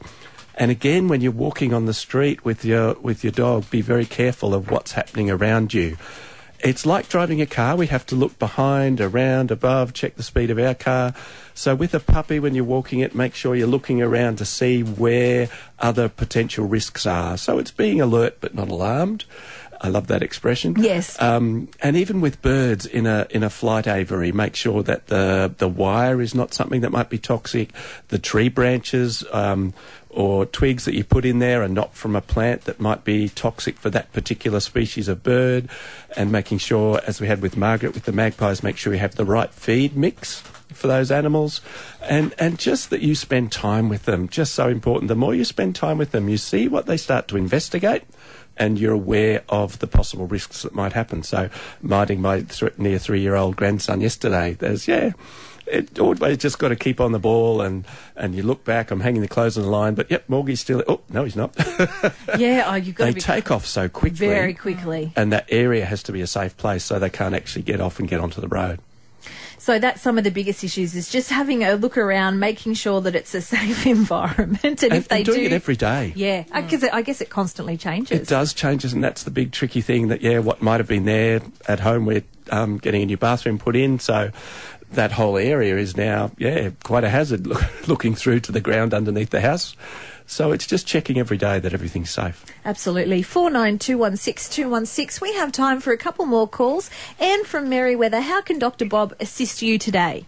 And 0.57 0.71
again, 0.71 1.09
when 1.09 1.21
you're 1.21 1.33
walking 1.33 1.75
on 1.75 1.85
the 1.87 1.95
street 1.95 2.45
with 2.45 2.65
your 2.65 2.95
with 2.95 3.23
your 3.23 3.33
dog, 3.33 3.69
be 3.71 3.83
very 3.83 4.07
careful 4.07 4.55
of 4.55 4.71
what's 4.71 4.93
happening 4.93 5.31
around 5.31 5.75
you. 5.75 5.97
It's 6.61 6.87
like 6.87 7.09
driving 7.09 7.43
a 7.43 7.47
car. 7.47 7.77
We 7.77 7.87
have 7.89 8.07
to 8.07 8.17
look 8.17 8.39
behind, 8.39 9.01
around, 9.01 9.51
above, 9.51 9.93
check 9.93 10.17
the 10.17 10.23
speed 10.23 10.51
of 10.51 10.59
our 10.59 10.75
car. 10.75 11.13
So 11.55 11.75
with 11.75 11.95
a 11.95 12.01
puppy, 12.01 12.41
when 12.41 12.55
you're 12.55 12.65
walking 12.65 13.01
it, 13.01 13.15
make 13.15 13.35
sure 13.35 13.55
you're 13.55 13.67
looking 13.67 14.01
around 14.01 14.39
to 14.39 14.47
see 14.47 14.83
where 14.83 15.51
other 15.79 16.09
potential 16.09 16.67
risks 16.67 17.05
are. 17.05 17.37
So 17.37 17.59
it's 17.59 17.71
being 17.71 18.01
alert 18.01 18.39
but 18.41 18.55
not 18.55 18.69
alarmed. 18.69 19.27
I 19.81 19.89
love 19.89 20.07
that 20.09 20.23
expression. 20.23 20.75
Yes. 20.79 21.21
Um, 21.21 21.69
and 21.81 21.97
even 21.97 22.21
with 22.21 22.41
birds 22.43 22.87
in 22.87 23.07
a 23.07 23.27
in 23.31 23.43
a 23.43 23.51
flight 23.51 23.87
aviary, 23.87 24.33
make 24.33 24.57
sure 24.57 24.83
that 24.83 25.09
the 25.09 25.55
the 25.57 25.69
wire 25.69 26.21
is 26.21 26.35
not 26.35 26.55
something 26.55 26.81
that 26.81 26.91
might 26.91 27.11
be 27.11 27.19
toxic. 27.19 27.71
The 28.09 28.19
tree 28.19 28.49
branches 28.49 29.25
um, 29.33 29.75
or 30.11 30.47
twigs 30.47 30.87
that 30.87 30.95
you 30.95 31.05
put 31.05 31.25
in 31.25 31.39
there 31.41 31.63
are 31.63 31.69
not 31.69 31.95
from 31.95 32.17
a 32.17 32.23
plant 32.23 32.63
that 32.63 32.81
might 32.81 33.05
be 33.05 33.29
toxic 33.29 33.77
for 33.77 33.91
that 33.91 34.13
particular 34.13 34.61
species 34.61 35.09
of 35.09 35.23
bird. 35.23 35.69
And 36.17 36.33
making 36.33 36.59
sure, 36.59 37.01
as 37.07 37.21
we 37.21 37.27
had 37.27 37.43
with 37.43 37.57
Margaret 37.57 37.95
with 37.95 38.05
the 38.05 38.13
magpies, 38.13 38.63
make 38.63 38.77
sure 38.77 38.93
you 38.93 38.99
have 38.99 39.17
the 39.17 39.27
right 39.27 39.51
feed 39.51 39.97
mix 39.97 40.43
for 40.73 40.89
those 40.89 41.11
animals 41.11 41.61
and 42.03 42.35
and 42.39 42.59
just 42.59 42.91
that 42.91 43.01
you 43.01 43.15
spend 43.15 43.53
time 43.53 43.89
with 43.89 44.05
them 44.05 44.29
just 44.29 44.53
so 44.53 44.69
important 44.69 45.07
the 45.09 45.15
more 45.15 45.33
you 45.33 45.45
spend 45.45 45.77
time 45.77 45.97
with 45.97 46.11
them 46.11 46.29
you 46.29 46.37
see 46.37 46.67
what 46.67 46.87
they 46.87 46.97
start 46.97 47.29
to 47.29 47.37
investigate 47.37 48.03
and 48.57 48.79
you're 48.79 48.93
aware 48.95 49.43
of 49.49 49.79
the 49.79 49.87
possible 49.87 50.27
risks 50.27 50.63
that 50.63 50.75
might 50.75 50.93
happen. 50.93 51.23
So 51.23 51.51
minding 51.83 52.21
my 52.21 52.43
th- 52.43 52.79
near 52.79 52.99
three 52.99 53.21
year 53.21 53.35
old 53.37 53.57
grandson 53.57 54.01
yesterday 54.01 54.53
there's 54.55 54.89
yeah 54.89 55.13
it 55.67 55.99
always 55.99 56.39
just 56.39 56.59
got 56.59 56.69
to 56.69 56.77
keep 56.77 57.01
on 57.01 57.11
the 57.13 57.19
ball 57.19 57.61
and 57.61 57.85
and 58.15 58.35
you 58.35 58.43
look 58.43 58.65
back 58.65 58.91
i'm 58.91 59.01
hanging 59.01 59.21
the 59.21 59.27
clothes 59.29 59.59
on 59.59 59.65
the 59.65 59.71
line 59.71 59.95
but 59.95 60.09
yep 60.11 60.23
morgie's 60.29 60.61
still 60.61 60.83
oh 60.87 61.01
no 61.11 61.25
he's 61.25 61.35
not. 61.37 61.55
Yeah, 62.39 62.65
oh, 62.67 62.75
you've 62.75 62.95
got 62.95 63.07
they 63.07 63.13
to 63.15 63.21
take 63.21 63.51
off 63.51 63.67
so 63.67 63.89
quickly. 63.89 64.29
very 64.29 64.53
quickly. 64.55 65.13
and 65.17 65.33
that 65.33 65.47
area 65.49 65.85
has 65.85 66.03
to 66.05 66.13
be 66.13 66.21
a 66.21 66.27
safe 66.27 66.57
place 66.57 66.85
so 66.85 66.99
they 66.99 67.11
can't 67.11 67.35
actually 67.35 67.63
get 67.63 67.81
off 67.81 67.99
and 67.99 68.09
get 68.09 68.21
onto 68.21 68.41
the 68.41 68.49
road 68.49 68.79
So 69.67 69.81
that's 69.81 70.01
some 70.01 70.17
of 70.17 70.23
the 70.23 70.31
biggest 70.31 70.63
issues 70.63 70.95
is 70.95 71.11
just 71.11 71.29
having 71.29 71.65
a 71.65 71.75
look 71.75 71.99
around, 71.99 72.39
making 72.39 72.75
sure 72.75 73.01
that 73.01 73.17
it's 73.17 73.35
a 73.35 73.41
safe 73.41 73.85
environment. 73.99 74.63
And, 74.63 74.93
and, 74.93 74.93
if 74.93 75.09
they 75.09 75.17
and 75.17 75.27
doing 75.27 75.41
do, 75.41 75.47
it 75.47 75.53
every 75.53 75.75
day 75.75 76.13
yeah, 76.15 76.45
because 76.45 76.71
guess 76.71 76.83
it, 76.85 76.95
I 76.95 77.03
guess 77.03 77.21
it 77.21 77.31
constantly 77.31 77.77
changes. 77.77 78.21
It 78.21 78.29
does 78.29 78.55
changes, 78.55 78.93
and 78.93 79.03
that's 79.03 79.25
the 79.25 79.33
big 79.33 79.51
tricky 79.51 79.81
thing. 79.81 80.07
That 80.07 80.21
yeah, 80.21 80.39
what 80.39 80.63
might 80.63 80.79
have 80.79 80.87
been 80.87 81.05
there 81.05 81.41
at 81.67 81.81
home, 81.81 82.07
we're 82.07 82.23
um, 82.53 82.79
getting 82.79 83.03
a 83.03 83.07
new 83.07 83.17
bathroom 83.17 83.59
put 83.59 83.75
in, 83.75 83.99
so 83.99 84.31
that 84.93 85.11
whole 85.11 85.37
area 85.37 85.77
is 85.77 85.97
now 85.97 86.31
yeah 86.39 86.71
quite 86.85 87.03
a 87.03 87.11
hazard. 87.11 87.49
Look, 87.49 87.65
looking 87.89 88.15
through 88.15 88.39
to 88.43 88.53
the 88.53 88.61
ground 88.61 88.95
underneath 88.95 89.31
the 89.31 89.41
house, 89.41 89.75
So 90.27 90.53
it's 90.53 90.67
just 90.67 90.87
checking 90.87 91.19
every 91.19 91.37
day 91.37 91.59
that 91.61 91.73
everything's 91.73 92.11
safe. 92.11 92.45
Absolutely. 92.65 93.23
49216216. 93.23 95.21
We 95.21 95.35
have 95.35 95.53
time 95.53 95.81
for 95.81 95.93
a 95.93 95.97
couple 95.99 96.27
more 96.27 96.49
calls. 96.49 96.91
Anne 97.21 97.45
from 97.45 97.67
Merewether, 97.71 98.23
how 98.23 98.43
can 98.43 98.59
Dr. 98.59 98.85
Bob 98.87 99.15
assist 99.21 99.63
you 99.63 99.79
today? 99.79 100.27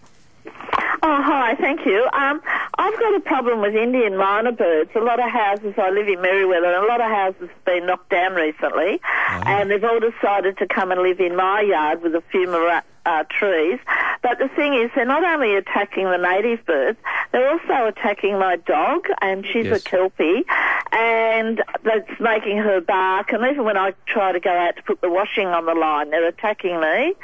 Oh, 1.00 1.22
hi, 1.22 1.54
thank 1.56 1.86
you. 1.86 2.08
Um, 2.12 2.40
I've 2.76 2.98
got 2.98 3.14
a 3.14 3.20
problem 3.20 3.60
with 3.60 3.74
Indian 3.76 4.14
myna 4.14 4.50
birds. 4.56 4.90
A 4.96 5.00
lot 5.00 5.20
of 5.20 5.30
houses, 5.30 5.74
I 5.78 5.90
live 5.90 6.08
in 6.08 6.18
Merewether, 6.18 6.74
and 6.76 6.84
a 6.84 6.88
lot 6.88 7.00
of 7.00 7.06
houses 7.08 7.48
have 7.48 7.64
been 7.64 7.86
knocked 7.86 8.10
down 8.10 8.34
recently, 8.34 9.00
and 9.46 9.70
they've 9.70 9.84
all 9.84 10.00
decided 10.00 10.58
to 10.58 10.66
come 10.66 10.90
and 10.90 11.00
live 11.00 11.20
in 11.20 11.36
my 11.36 11.60
yard 11.60 12.02
with 12.02 12.16
a 12.16 12.22
few 12.32 12.48
mara- 12.48 12.82
uh, 13.08 13.24
trees. 13.38 13.78
But 14.22 14.38
the 14.38 14.48
thing 14.48 14.74
is, 14.74 14.90
they're 14.94 15.04
not 15.04 15.24
only 15.24 15.54
attacking 15.56 16.04
the 16.04 16.16
native 16.18 16.64
birds, 16.66 16.98
they're 17.32 17.48
also 17.50 17.86
attacking 17.86 18.38
my 18.38 18.56
dog, 18.56 19.06
and 19.20 19.46
she's 19.46 19.66
Yes. 19.66 19.80
a 19.80 19.84
kelpie, 19.88 20.44
and 20.92 21.62
that's 21.84 22.20
making 22.20 22.58
her 22.58 22.80
bark. 22.80 23.32
And 23.32 23.44
even 23.50 23.64
when 23.64 23.76
I 23.76 23.94
try 24.06 24.32
to 24.32 24.40
go 24.40 24.50
out 24.50 24.76
to 24.76 24.82
put 24.82 25.00
the 25.00 25.10
washing 25.10 25.46
on 25.48 25.66
the 25.66 25.74
line, 25.74 26.10
they're 26.10 26.26
attacking 26.28 26.80
me. 26.80 27.14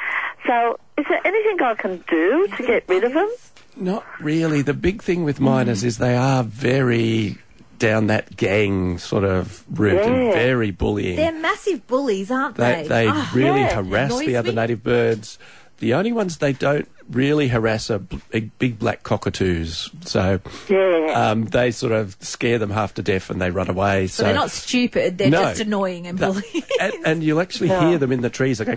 So, 0.47 0.79
is 0.99 1.05
there 1.09 1.21
anything 1.27 1.61
I 1.63 1.75
can 1.75 2.05
do 2.09 2.49
to 2.57 2.63
get 2.67 2.85
rid 2.89 3.05
of 3.05 3.13
them? 3.13 3.31
Not 3.77 4.05
really. 4.21 4.63
The 4.63 4.75
big 4.75 5.03
thing 5.03 5.25
with 5.25 5.39
mynas 5.41 5.83
is 5.85 5.99
they 5.99 6.15
are 6.17 6.45
very 6.45 7.39
down 7.81 8.07
that 8.07 8.37
gang 8.37 8.99
sort 8.99 9.25
of 9.25 9.65
route 9.79 10.01
and 10.07 10.33
very 10.33 10.71
bullying. 10.71 11.17
They're 11.17 11.33
massive 11.33 11.87
bullies, 11.89 12.31
aren't 12.31 12.55
They, 12.57 12.83
they? 12.83 12.89
they 12.89 13.07
Ah, 13.09 13.31
really 13.35 13.61
yeah, 13.63 13.75
harass 13.83 14.17
the 14.21 14.37
other 14.37 14.51
me. 14.51 14.55
native 14.57 14.83
birds. 14.85 15.39
The 15.79 15.95
only 15.95 16.13
ones 16.13 16.39
they 16.39 16.53
don't 16.53 16.89
really 17.11 17.49
harass 17.49 17.91
are 17.91 17.99
bl- 17.99 18.17
big, 18.31 18.59
big 18.59 18.79
black 18.79 19.03
cockatoos. 19.03 19.91
So 20.03 20.41
Yeah. 20.69 21.13
um, 21.31 21.45
they 21.47 21.71
sort 21.73 21.93
of 21.93 22.17
scare 22.21 22.59
them 22.59 22.71
half 22.71 22.95
to 22.95 23.03
death 23.03 23.29
and 23.29 23.41
they 23.43 23.51
run 23.51 23.69
away. 23.69 24.07
So, 24.07 24.23
So 24.23 24.25
they're 24.25 24.35
not 24.35 24.51
stupid, 24.51 25.19
they're 25.19 25.31
No. 25.31 25.43
just 25.43 25.61
annoying 25.61 26.07
and 26.07 26.19
That- 26.19 26.33
bullying. 26.33 26.65
and, 26.81 26.93
and 27.05 27.25
you'll 27.25 27.41
actually 27.41 27.69
No. 27.69 27.89
hear 27.89 27.99
them 27.99 28.13
in 28.13 28.23
the 28.23 28.31
trees. 28.31 28.59
They 28.59 28.65
go, 28.67 28.75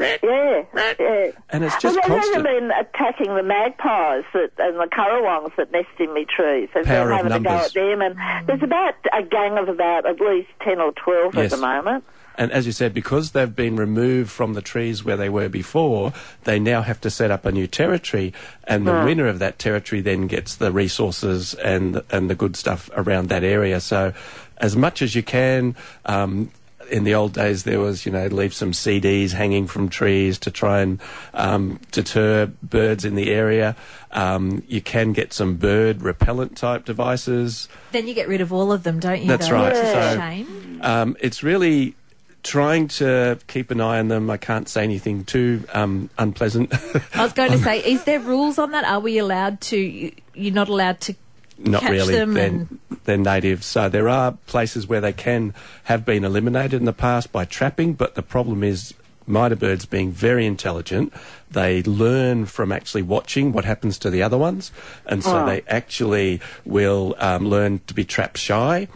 Yeah, 0.00 0.62
yeah. 0.98 1.30
and 1.50 1.62
it's 1.64 1.76
just 1.76 1.96
well, 1.96 2.08
they've 2.08 2.18
constant. 2.22 2.44
been 2.44 2.70
attacking 2.72 3.34
the 3.36 3.42
magpies 3.42 4.24
that, 4.32 4.50
and 4.58 4.76
the 4.80 4.86
currawongs 4.90 5.54
that 5.56 5.70
nest 5.70 5.88
in 6.00 6.12
me 6.12 6.24
trees. 6.24 6.68
They've 6.74 6.84
Power 6.84 7.04
been 7.10 7.12
of 7.12 7.16
having 7.30 7.32
to 7.32 7.38
go 7.48 7.50
numbers. 7.54 7.66
at 7.68 7.74
them, 7.74 8.02
and 8.02 8.48
there's 8.48 8.62
about 8.62 8.94
a 9.12 9.22
gang 9.22 9.58
of 9.58 9.68
about 9.68 10.06
at 10.06 10.20
least 10.20 10.48
10 10.62 10.80
or 10.80 10.92
12 10.92 11.34
Yes. 11.36 11.52
at 11.52 11.58
the 11.60 11.64
moment. 11.64 12.04
And 12.36 12.50
as 12.52 12.66
you 12.66 12.72
said, 12.72 12.94
because 12.94 13.32
they've 13.32 13.54
been 13.54 13.76
removed 13.76 14.30
from 14.30 14.54
the 14.54 14.62
trees 14.62 15.04
where 15.04 15.16
they 15.16 15.28
were 15.28 15.48
before, 15.48 16.12
they 16.44 16.58
now 16.58 16.82
have 16.82 17.00
to 17.02 17.10
set 17.10 17.30
up 17.30 17.44
a 17.44 17.52
new 17.52 17.66
territory, 17.66 18.32
and 18.64 18.86
the 18.86 19.04
winner 19.04 19.26
of 19.26 19.38
that 19.40 19.58
territory 19.58 20.00
then 20.00 20.26
gets 20.26 20.56
the 20.56 20.72
resources 20.72 21.54
and 21.54 22.02
and 22.10 22.30
the 22.30 22.34
good 22.34 22.56
stuff 22.56 22.88
around 22.96 23.28
that 23.28 23.44
area. 23.44 23.80
So, 23.80 24.12
as 24.58 24.76
much 24.76 25.02
as 25.02 25.14
you 25.14 25.22
can. 25.22 25.76
Um, 26.06 26.50
in 26.90 27.04
the 27.04 27.14
old 27.14 27.32
days, 27.32 27.62
there 27.62 27.80
was, 27.80 28.04
you 28.04 28.12
know, 28.12 28.26
leave 28.26 28.52
some 28.52 28.72
CDs 28.72 29.30
hanging 29.32 29.66
from 29.66 29.88
trees 29.88 30.36
to 30.40 30.50
try 30.50 30.80
and 30.82 31.00
um, 31.32 31.80
deter 31.90 32.46
birds 32.62 33.04
in 33.06 33.14
the 33.14 33.30
area. 33.30 33.74
Um, 34.10 34.62
you 34.68 34.82
can 34.82 35.12
get 35.14 35.32
some 35.32 35.54
bird 35.56 36.02
repellent 36.02 36.54
type 36.56 36.84
devices. 36.84 37.66
then 37.92 38.08
you 38.08 38.14
get 38.14 38.28
rid 38.28 38.42
of 38.42 38.52
all 38.52 38.72
of 38.72 38.82
them, 38.82 39.00
don't 39.00 39.22
you? 39.22 39.28
That's 39.28 39.48
though, 39.48 39.54
right. 39.54 39.72
Which 39.72 39.82
is 39.82 39.88
a 39.88 39.92
So- 40.12 40.16
shame. 40.18 40.80
Um, 40.82 41.16
it's 41.20 41.42
really 41.42 41.94
trying 42.42 42.88
to 42.88 43.38
keep 43.46 43.70
an 43.70 43.80
eye 43.80 43.98
on 43.98 44.08
them. 44.08 44.28
I 44.30 44.36
can't 44.36 44.68
say 44.68 44.82
anything 44.82 45.24
too 45.24 45.64
um, 45.72 46.10
unpleasant. 46.18 46.72
I 47.14 47.22
was 47.22 47.32
going 47.32 47.52
to 47.52 47.58
say, 47.58 47.78
is 47.80 48.04
there 48.04 48.20
rules 48.20 48.58
on 48.58 48.72
that? 48.72 48.84
Are 48.84 49.00
we 49.00 49.18
allowed 49.18 49.60
to? 49.62 49.76
you- 49.76 50.12
You're 50.34 50.54
not 50.54 50.68
allowed 50.68 51.00
to 51.02 51.14
Not 51.58 51.82
catch 51.82 51.90
really. 51.92 52.14
them 52.14 52.34
They're, 52.34 52.46
and 52.46 52.78
they're 53.04 53.16
native. 53.16 53.62
So 53.64 53.88
there 53.88 54.08
are 54.08 54.32
places 54.46 54.86
where 54.86 55.00
they 55.00 55.12
can 55.12 55.54
have 55.84 56.04
been 56.04 56.24
eliminated 56.24 56.74
in 56.74 56.84
the 56.84 56.92
past 56.92 57.30
by 57.32 57.44
trapping, 57.44 57.92
but 57.94 58.14
the 58.16 58.22
problem 58.22 58.64
is 58.64 58.92
myna 59.28 59.54
birds 59.56 59.86
being 59.86 60.10
very 60.10 60.44
intelligent. 60.44 61.12
They 61.50 61.82
learn 61.84 62.46
from 62.46 62.72
actually 62.72 63.02
watching 63.02 63.52
what 63.52 63.64
happens 63.64 63.98
to 63.98 64.10
the 64.10 64.22
other 64.22 64.36
ones, 64.38 64.72
and 65.06 65.22
so 65.22 65.42
Oh. 65.42 65.46
they 65.46 65.62
actually 65.68 66.40
will 66.64 67.14
um, 67.18 67.46
learn 67.48 67.80
to 67.86 67.94
be 67.94 68.04
trap 68.04 68.34
shy. 68.36 68.88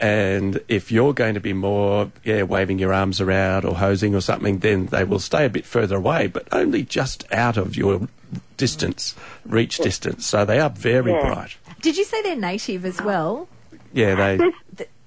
And 0.00 0.60
if 0.68 0.90
you're 0.92 1.12
going 1.14 1.34
to 1.34 1.40
be 1.40 1.52
more, 1.52 2.10
yeah, 2.24 2.42
waving 2.42 2.78
your 2.78 2.92
arms 2.92 3.20
around 3.20 3.64
or 3.64 3.74
hosing 3.76 4.14
or 4.14 4.20
something, 4.20 4.58
then 4.58 4.86
they 4.86 5.04
will 5.04 5.18
stay 5.20 5.44
a 5.46 5.50
bit 5.50 5.64
further 5.66 5.96
away, 5.96 6.26
but 6.26 6.46
only 6.52 6.82
just 6.82 7.24
out 7.32 7.56
of 7.56 7.76
your 7.76 8.08
distance, 8.56 9.14
reach 9.46 9.78
distance. 9.78 10.26
So 10.26 10.44
they 10.44 10.58
are 10.60 10.70
very 10.70 11.12
Yeah. 11.12 11.20
bright. 11.26 11.56
Did 11.80 11.96
you 11.96 12.04
say 12.04 12.20
they're 12.22 12.36
native 12.36 12.84
as 12.84 13.00
well? 13.00 13.48
Yeah, 13.92 14.14
they. 14.16 14.36
This, 14.36 14.54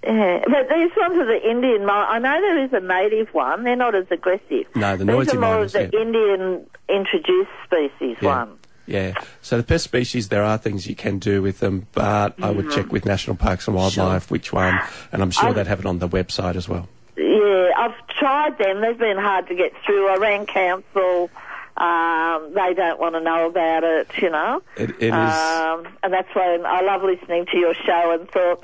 yeah, 0.04 0.44
but 0.48 0.70
these 0.70 0.92
ones 0.98 1.18
are 1.18 1.26
the 1.26 1.40
Indian. 1.48 1.86
mi- 1.86 1.92
I 1.92 2.18
know 2.20 2.42
there 2.42 2.64
is 2.64 2.74
a 2.74 2.80
native 2.80 3.34
one. 3.34 3.64
They're 3.64 3.76
not 3.76 3.94
as 3.94 4.06
aggressive. 4.10 4.66
No, 4.76 4.92
the 4.98 5.06
These 5.06 5.06
noisy 5.06 5.38
are 5.38 5.40
more 5.40 5.50
miners, 5.56 5.76
of 5.76 5.92
the 5.92 5.98
yeah. 5.98 6.02
Indian 6.04 6.66
introduced 6.90 7.52
species 7.66 8.18
Yeah. 8.22 8.28
one. 8.40 8.58
Yeah. 8.88 9.14
So 9.42 9.58
the 9.58 9.64
pest 9.64 9.84
species, 9.86 10.30
there 10.30 10.44
are 10.44 10.58
things 10.58 10.88
you 10.88 10.96
can 10.96 11.20
do 11.20 11.42
with 11.42 11.60
them, 11.60 11.88
but 11.94 12.36
I 12.42 12.50
would 12.52 12.72
check 12.72 12.92
with 12.92 13.06
National 13.06 13.36
Parks 13.36 13.68
and 13.68 13.76
Wildlife 13.76 14.30
which 14.32 14.52
one, 14.52 14.80
and 15.12 15.22
I'm 15.22 15.32
sure 15.32 15.50
I- 15.50 15.54
they'd 15.54 15.68
have 15.68 15.80
it 15.80 15.86
on 15.86 16.00
the 16.00 16.10
website 16.10 16.56
as 16.56 16.68
well. 16.68 16.88
Yeah, 17.18 17.72
I've 17.78 18.08
tried 18.18 18.58
them. 18.58 18.82
They've 18.82 18.98
been 18.98 19.18
hard 19.18 19.48
to 19.48 19.56
get 19.56 19.74
through. 19.86 20.08
I 20.10 20.16
rang 20.18 20.46
council. 20.46 21.30
Um, 21.78 22.54
they 22.54 22.74
don't 22.76 23.00
want 23.00 23.16
to 23.16 23.22
know 23.22 23.48
about 23.48 23.84
it, 23.84 24.08
you 24.22 24.30
know. 24.30 24.62
It, 24.76 24.90
it 25.00 25.04
is. 25.04 25.12
Um, 25.14 25.88
and 26.04 26.12
that's 26.14 26.34
when 26.36 26.66
I 26.66 26.82
love 26.82 27.04
listening 27.04 27.46
to 27.48 27.58
your 27.58 27.74
show 27.74 28.12
and 28.12 28.30
thought, 28.30 28.62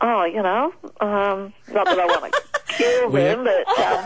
oh, 0.00 0.24
you 0.24 0.42
know, 0.42 0.72
um, 1.00 1.52
not 1.72 1.86
that 1.86 1.98
I 1.98 2.06
want 2.06 2.32
to 2.32 2.42
kill 2.68 3.10
them, 3.10 3.44
but 3.44 3.78
um, 3.80 4.04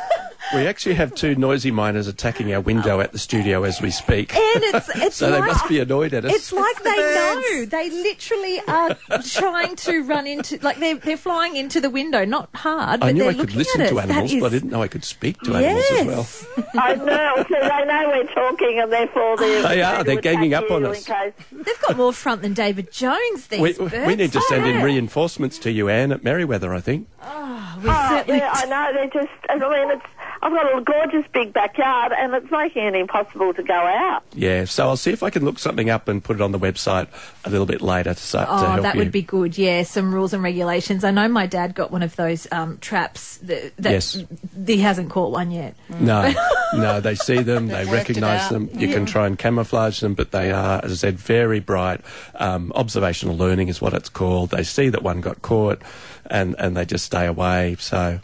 we 0.55 0.67
actually 0.67 0.95
have 0.95 1.15
two 1.15 1.35
noisy 1.35 1.71
miners 1.71 2.07
attacking 2.09 2.53
our 2.53 2.61
window 2.61 3.01
at 3.01 3.13
the 3.13 3.19
studio 3.19 3.63
as 3.65 3.81
we 3.81 3.91
speak. 3.91 4.35
And 4.35 4.63
it's 4.65 4.89
it's 4.97 5.17
so 5.17 5.31
like, 5.31 5.41
they 5.41 5.47
must 5.47 5.69
be 5.69 5.79
annoyed 5.81 6.15
at 6.15 6.25
us. 6.25 6.33
It's 6.33 6.53
like 6.53 6.77
the 6.83 6.85
they 6.85 6.97
birds. 6.97 7.51
know. 7.51 7.65
They 7.67 7.91
literally 7.91 8.61
are 8.69 8.97
trying 9.25 9.77
to 9.77 10.03
run 10.03 10.27
into, 10.27 10.59
like 10.63 10.79
they're 10.79 10.97
they're 10.97 11.17
flying 11.17 11.57
into 11.57 11.81
the 11.81 11.91
window, 11.91 12.25
not 12.25 12.49
hard, 12.55 13.01
but 13.01 13.07
I 13.07 13.13
knew 13.13 13.29
I 13.29 13.35
could 13.35 13.55
listen 13.55 13.81
to 13.87 13.99
animals, 14.01 14.31
that 14.33 14.41
but 14.41 14.47
I 14.47 14.51
didn't 14.51 14.71
know 14.71 14.83
I 14.83 14.89
could 14.89 15.05
speak 15.05 15.39
to 15.43 15.55
animals 15.57 15.85
as 15.93 16.07
well. 16.07 16.67
I 16.75 16.95
know. 16.95 17.45
So 17.49 17.55
they 17.61 17.85
know 17.87 18.09
we're 18.09 18.27
talking, 18.35 18.79
and 18.81 18.93
therefore 18.93 19.37
they're 19.37 19.63
They 19.63 19.83
are, 19.83 20.05
they're 20.05 20.21
ganging 20.21 20.55
up 20.55 20.71
on 20.71 20.85
us. 20.85 21.05
Case, 21.05 21.33
They've 21.51 21.81
got 21.87 21.97
more 21.97 22.13
front 22.13 22.43
than 22.43 22.55
David 22.55 22.93
Jones. 22.93 23.47
These 23.49 23.61
We, 23.61 23.73
birds. 23.89 24.07
we 24.07 24.15
need 24.17 24.33
to 24.33 24.41
send 24.43 24.67
in 24.67 24.77
oh, 24.77 24.79
Yeah. 24.79 24.85
reinforcements 24.85 25.59
to 25.61 25.71
you, 25.71 25.89
Anne, 25.89 26.13
at 26.13 26.23
Merewether, 26.23 26.75
I 26.77 26.81
think. 26.81 27.09
Oh, 27.23 27.79
we 27.83 27.89
Oh, 27.89 28.07
certainly 28.11 28.39
yeah, 28.41 28.51
I 28.53 28.65
know. 28.67 28.91
They're 28.93 29.23
just. 29.23 29.33
I 29.49 29.55
mean, 29.57 29.91
it's. 29.91 30.07
I've 30.45 30.51
got 30.53 30.77
a 30.77 30.81
gorgeous 30.83 31.25
big 31.33 31.53
backyard, 31.53 32.13
and 32.19 32.35
it's 32.35 32.51
making 32.51 32.83
it 32.85 32.95
impossible 32.97 33.55
to 33.55 33.63
go 33.63 33.75
out. 33.75 34.25
Yeah, 34.35 34.65
so 34.65 34.89
I'll 34.89 34.97
see 34.97 35.13
if 35.13 35.23
I 35.23 35.31
can 35.31 35.45
look 35.45 35.61
something 35.61 35.89
up 35.89 36.09
and 36.09 36.23
put 36.23 36.35
it 36.35 36.43
on 36.43 36.51
the 36.51 36.59
website 36.59 37.07
a 37.45 37.51
little 37.51 37.65
bit 37.67 37.81
later 37.81 38.13
to, 38.13 38.21
so, 38.21 38.41
to 38.41 38.47
Oh, 38.51 38.57
help 38.57 38.83
that 38.83 38.95
you. 38.97 38.99
would 38.99 39.13
be 39.13 39.23
good. 39.23 39.57
Yeah, 39.57 39.85
some 39.85 40.13
rules 40.13 40.33
and 40.33 40.43
regulations. 40.43 41.05
I 41.05 41.13
know 41.13 41.29
my 41.29 41.47
dad 41.47 41.77
got 41.77 41.93
one 41.93 42.03
of 42.03 42.17
those 42.17 42.49
um, 42.51 42.79
traps. 42.79 43.37
That, 43.39 43.73
that 43.79 43.93
Yes. 43.93 44.19
he 44.67 44.79
hasn't 44.79 45.11
caught 45.11 45.31
one 45.31 45.53
yet. 45.53 45.77
No, 46.01 46.33
no, 46.75 47.01
they 47.03 47.15
see 47.15 47.43
them, 47.43 47.69
they 47.69 47.85
recognise 47.85 48.49
them. 48.49 48.69
You 48.75 48.89
can 48.89 49.07
try 49.07 49.29
and 49.29 49.39
camouflage 49.39 50.01
them, 50.01 50.15
but 50.15 50.33
they 50.33 50.51
are, 50.51 50.81
as 50.85 50.91
I 50.91 50.95
said, 50.97 51.19
very 51.19 51.61
bright. 51.61 52.01
Um, 52.35 52.73
observational 52.75 53.37
learning 53.37 53.69
is 53.69 53.81
what 53.81 53.95
it's 53.95 54.09
called. 54.09 54.51
They 54.51 54.65
see 54.65 54.89
that 54.89 55.05
one 55.05 55.21
got 55.21 55.41
caught, 55.43 55.81
and 56.27 56.57
and 56.59 56.77
they 56.77 56.85
just 56.85 57.05
stay 57.05 57.27
away. 57.27 57.77
So 57.79 58.19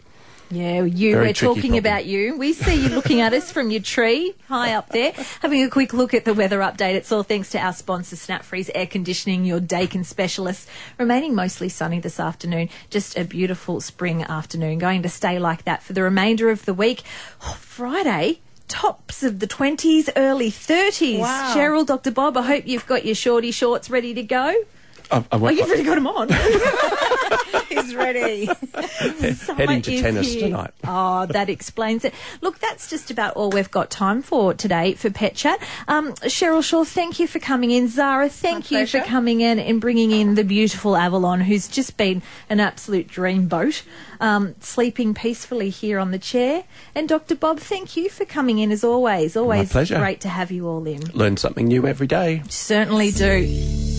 Yeah, 0.51 0.83
you. 0.83 1.13
Very 1.13 1.27
we're 1.27 1.33
talking 1.33 1.61
problem. 1.61 1.79
about 1.79 2.05
you. 2.05 2.35
We 2.37 2.53
see 2.53 2.83
you 2.83 2.89
looking 2.89 3.21
at 3.21 3.33
us 3.33 3.51
from 3.51 3.69
your 3.69 3.81
tree 3.81 4.33
high 4.47 4.73
up 4.73 4.89
there, 4.89 5.11
having 5.41 5.63
a 5.63 5.69
quick 5.69 5.93
look 5.93 6.13
at 6.13 6.25
the 6.25 6.33
weather 6.33 6.59
update. 6.59 6.95
It's 6.95 7.11
all 7.11 7.23
thanks 7.23 7.51
to 7.51 7.59
our 7.59 7.73
sponsor, 7.73 8.15
Snapfreeze 8.15 8.69
Air 8.73 8.87
Conditioning, 8.87 9.45
your 9.45 9.59
Daikin 9.59 10.03
specialist. 10.05 10.67
Remaining 10.97 11.35
mostly 11.35 11.69
sunny 11.69 11.99
this 11.99 12.19
afternoon. 12.19 12.69
Just 12.89 13.17
a 13.17 13.23
beautiful 13.23 13.79
spring 13.79 14.23
afternoon. 14.23 14.79
Going 14.79 15.03
to 15.03 15.09
stay 15.09 15.37
like 15.37 15.65
that 15.65 15.83
for 15.83 15.93
the 15.93 16.01
remainder 16.01 16.49
of 16.49 16.65
the 16.65 16.73
week. 16.73 17.03
Oh, 17.43 17.57
Friday. 17.59 18.39
Tops 18.67 19.23
of 19.23 19.39
the 19.39 19.47
20s, 19.47 20.09
early 20.15 20.51
30s. 20.51 21.19
Wow. 21.19 21.53
Cheryl, 21.55 21.85
Dr. 21.85 22.11
Bob, 22.11 22.37
I 22.37 22.43
hope 22.43 22.67
you've 22.67 22.85
got 22.85 23.03
your 23.03 23.15
shorty 23.15 23.49
shorts 23.49 23.89
ready 23.89 24.13
to 24.13 24.21
go. 24.21 24.63
Um, 25.11 25.25
I, 25.31 25.37
I 25.37 25.39
Oh, 25.39 25.49
you've 25.49 25.67
already 25.67 25.83
got 25.83 25.95
them 25.95 26.05
on. 26.05 26.29
He's 27.89 27.95
ready. 27.95 28.45
heading 29.55 29.81
to 29.81 30.01
tennis 30.01 30.31
here. 30.31 30.41
tonight. 30.41 30.71
Oh, 30.83 31.25
that 31.25 31.49
explains 31.49 32.05
it. 32.05 32.13
Look, 32.41 32.59
that's 32.59 32.87
just 32.87 33.09
about 33.09 33.35
all 33.35 33.49
we've 33.49 33.71
got 33.71 33.89
time 33.89 34.21
for 34.21 34.53
today 34.53 34.93
for 34.93 35.09
Pet 35.09 35.33
Chat. 35.33 35.59
Um, 35.87 36.13
Cheryl 36.13 36.63
Shaw, 36.63 36.83
thank 36.83 37.19
you 37.19 37.27
for 37.27 37.39
coming 37.39 37.71
in. 37.71 37.87
Zara, 37.87 38.29
thank 38.29 38.71
My 38.71 38.81
you 38.81 38.85
for 38.87 38.99
coming 39.01 39.41
in 39.41 39.57
and 39.57 39.81
bringing 39.81 40.11
in 40.11 40.35
the 40.35 40.43
beautiful 40.43 40.95
Avalon, 40.95 41.41
who's 41.41 41.67
just 41.67 41.97
been 41.97 42.21
an 42.47 42.59
absolute 42.59 43.07
dreamboat, 43.07 43.81
um, 44.19 44.53
sleeping 44.59 45.15
peacefully 45.15 45.69
here 45.69 45.97
on 45.97 46.11
the 46.11 46.19
chair. 46.19 46.65
And 46.93 47.09
Dr. 47.09 47.33
Bob, 47.35 47.59
thank 47.59 47.97
you 47.97 48.09
for 48.09 48.25
coming 48.25 48.59
in 48.59 48.71
as 48.71 48.83
always. 48.83 49.35
Always 49.35 49.71
pleasure. 49.71 49.97
great 49.97 50.21
to 50.21 50.29
have 50.29 50.51
you 50.51 50.67
all 50.67 50.85
in. 50.85 51.01
learn 51.13 51.37
something 51.37 51.67
new 51.67 51.87
every 51.87 52.07
day. 52.07 52.43
Certainly 52.49 53.11
do. 53.11 53.98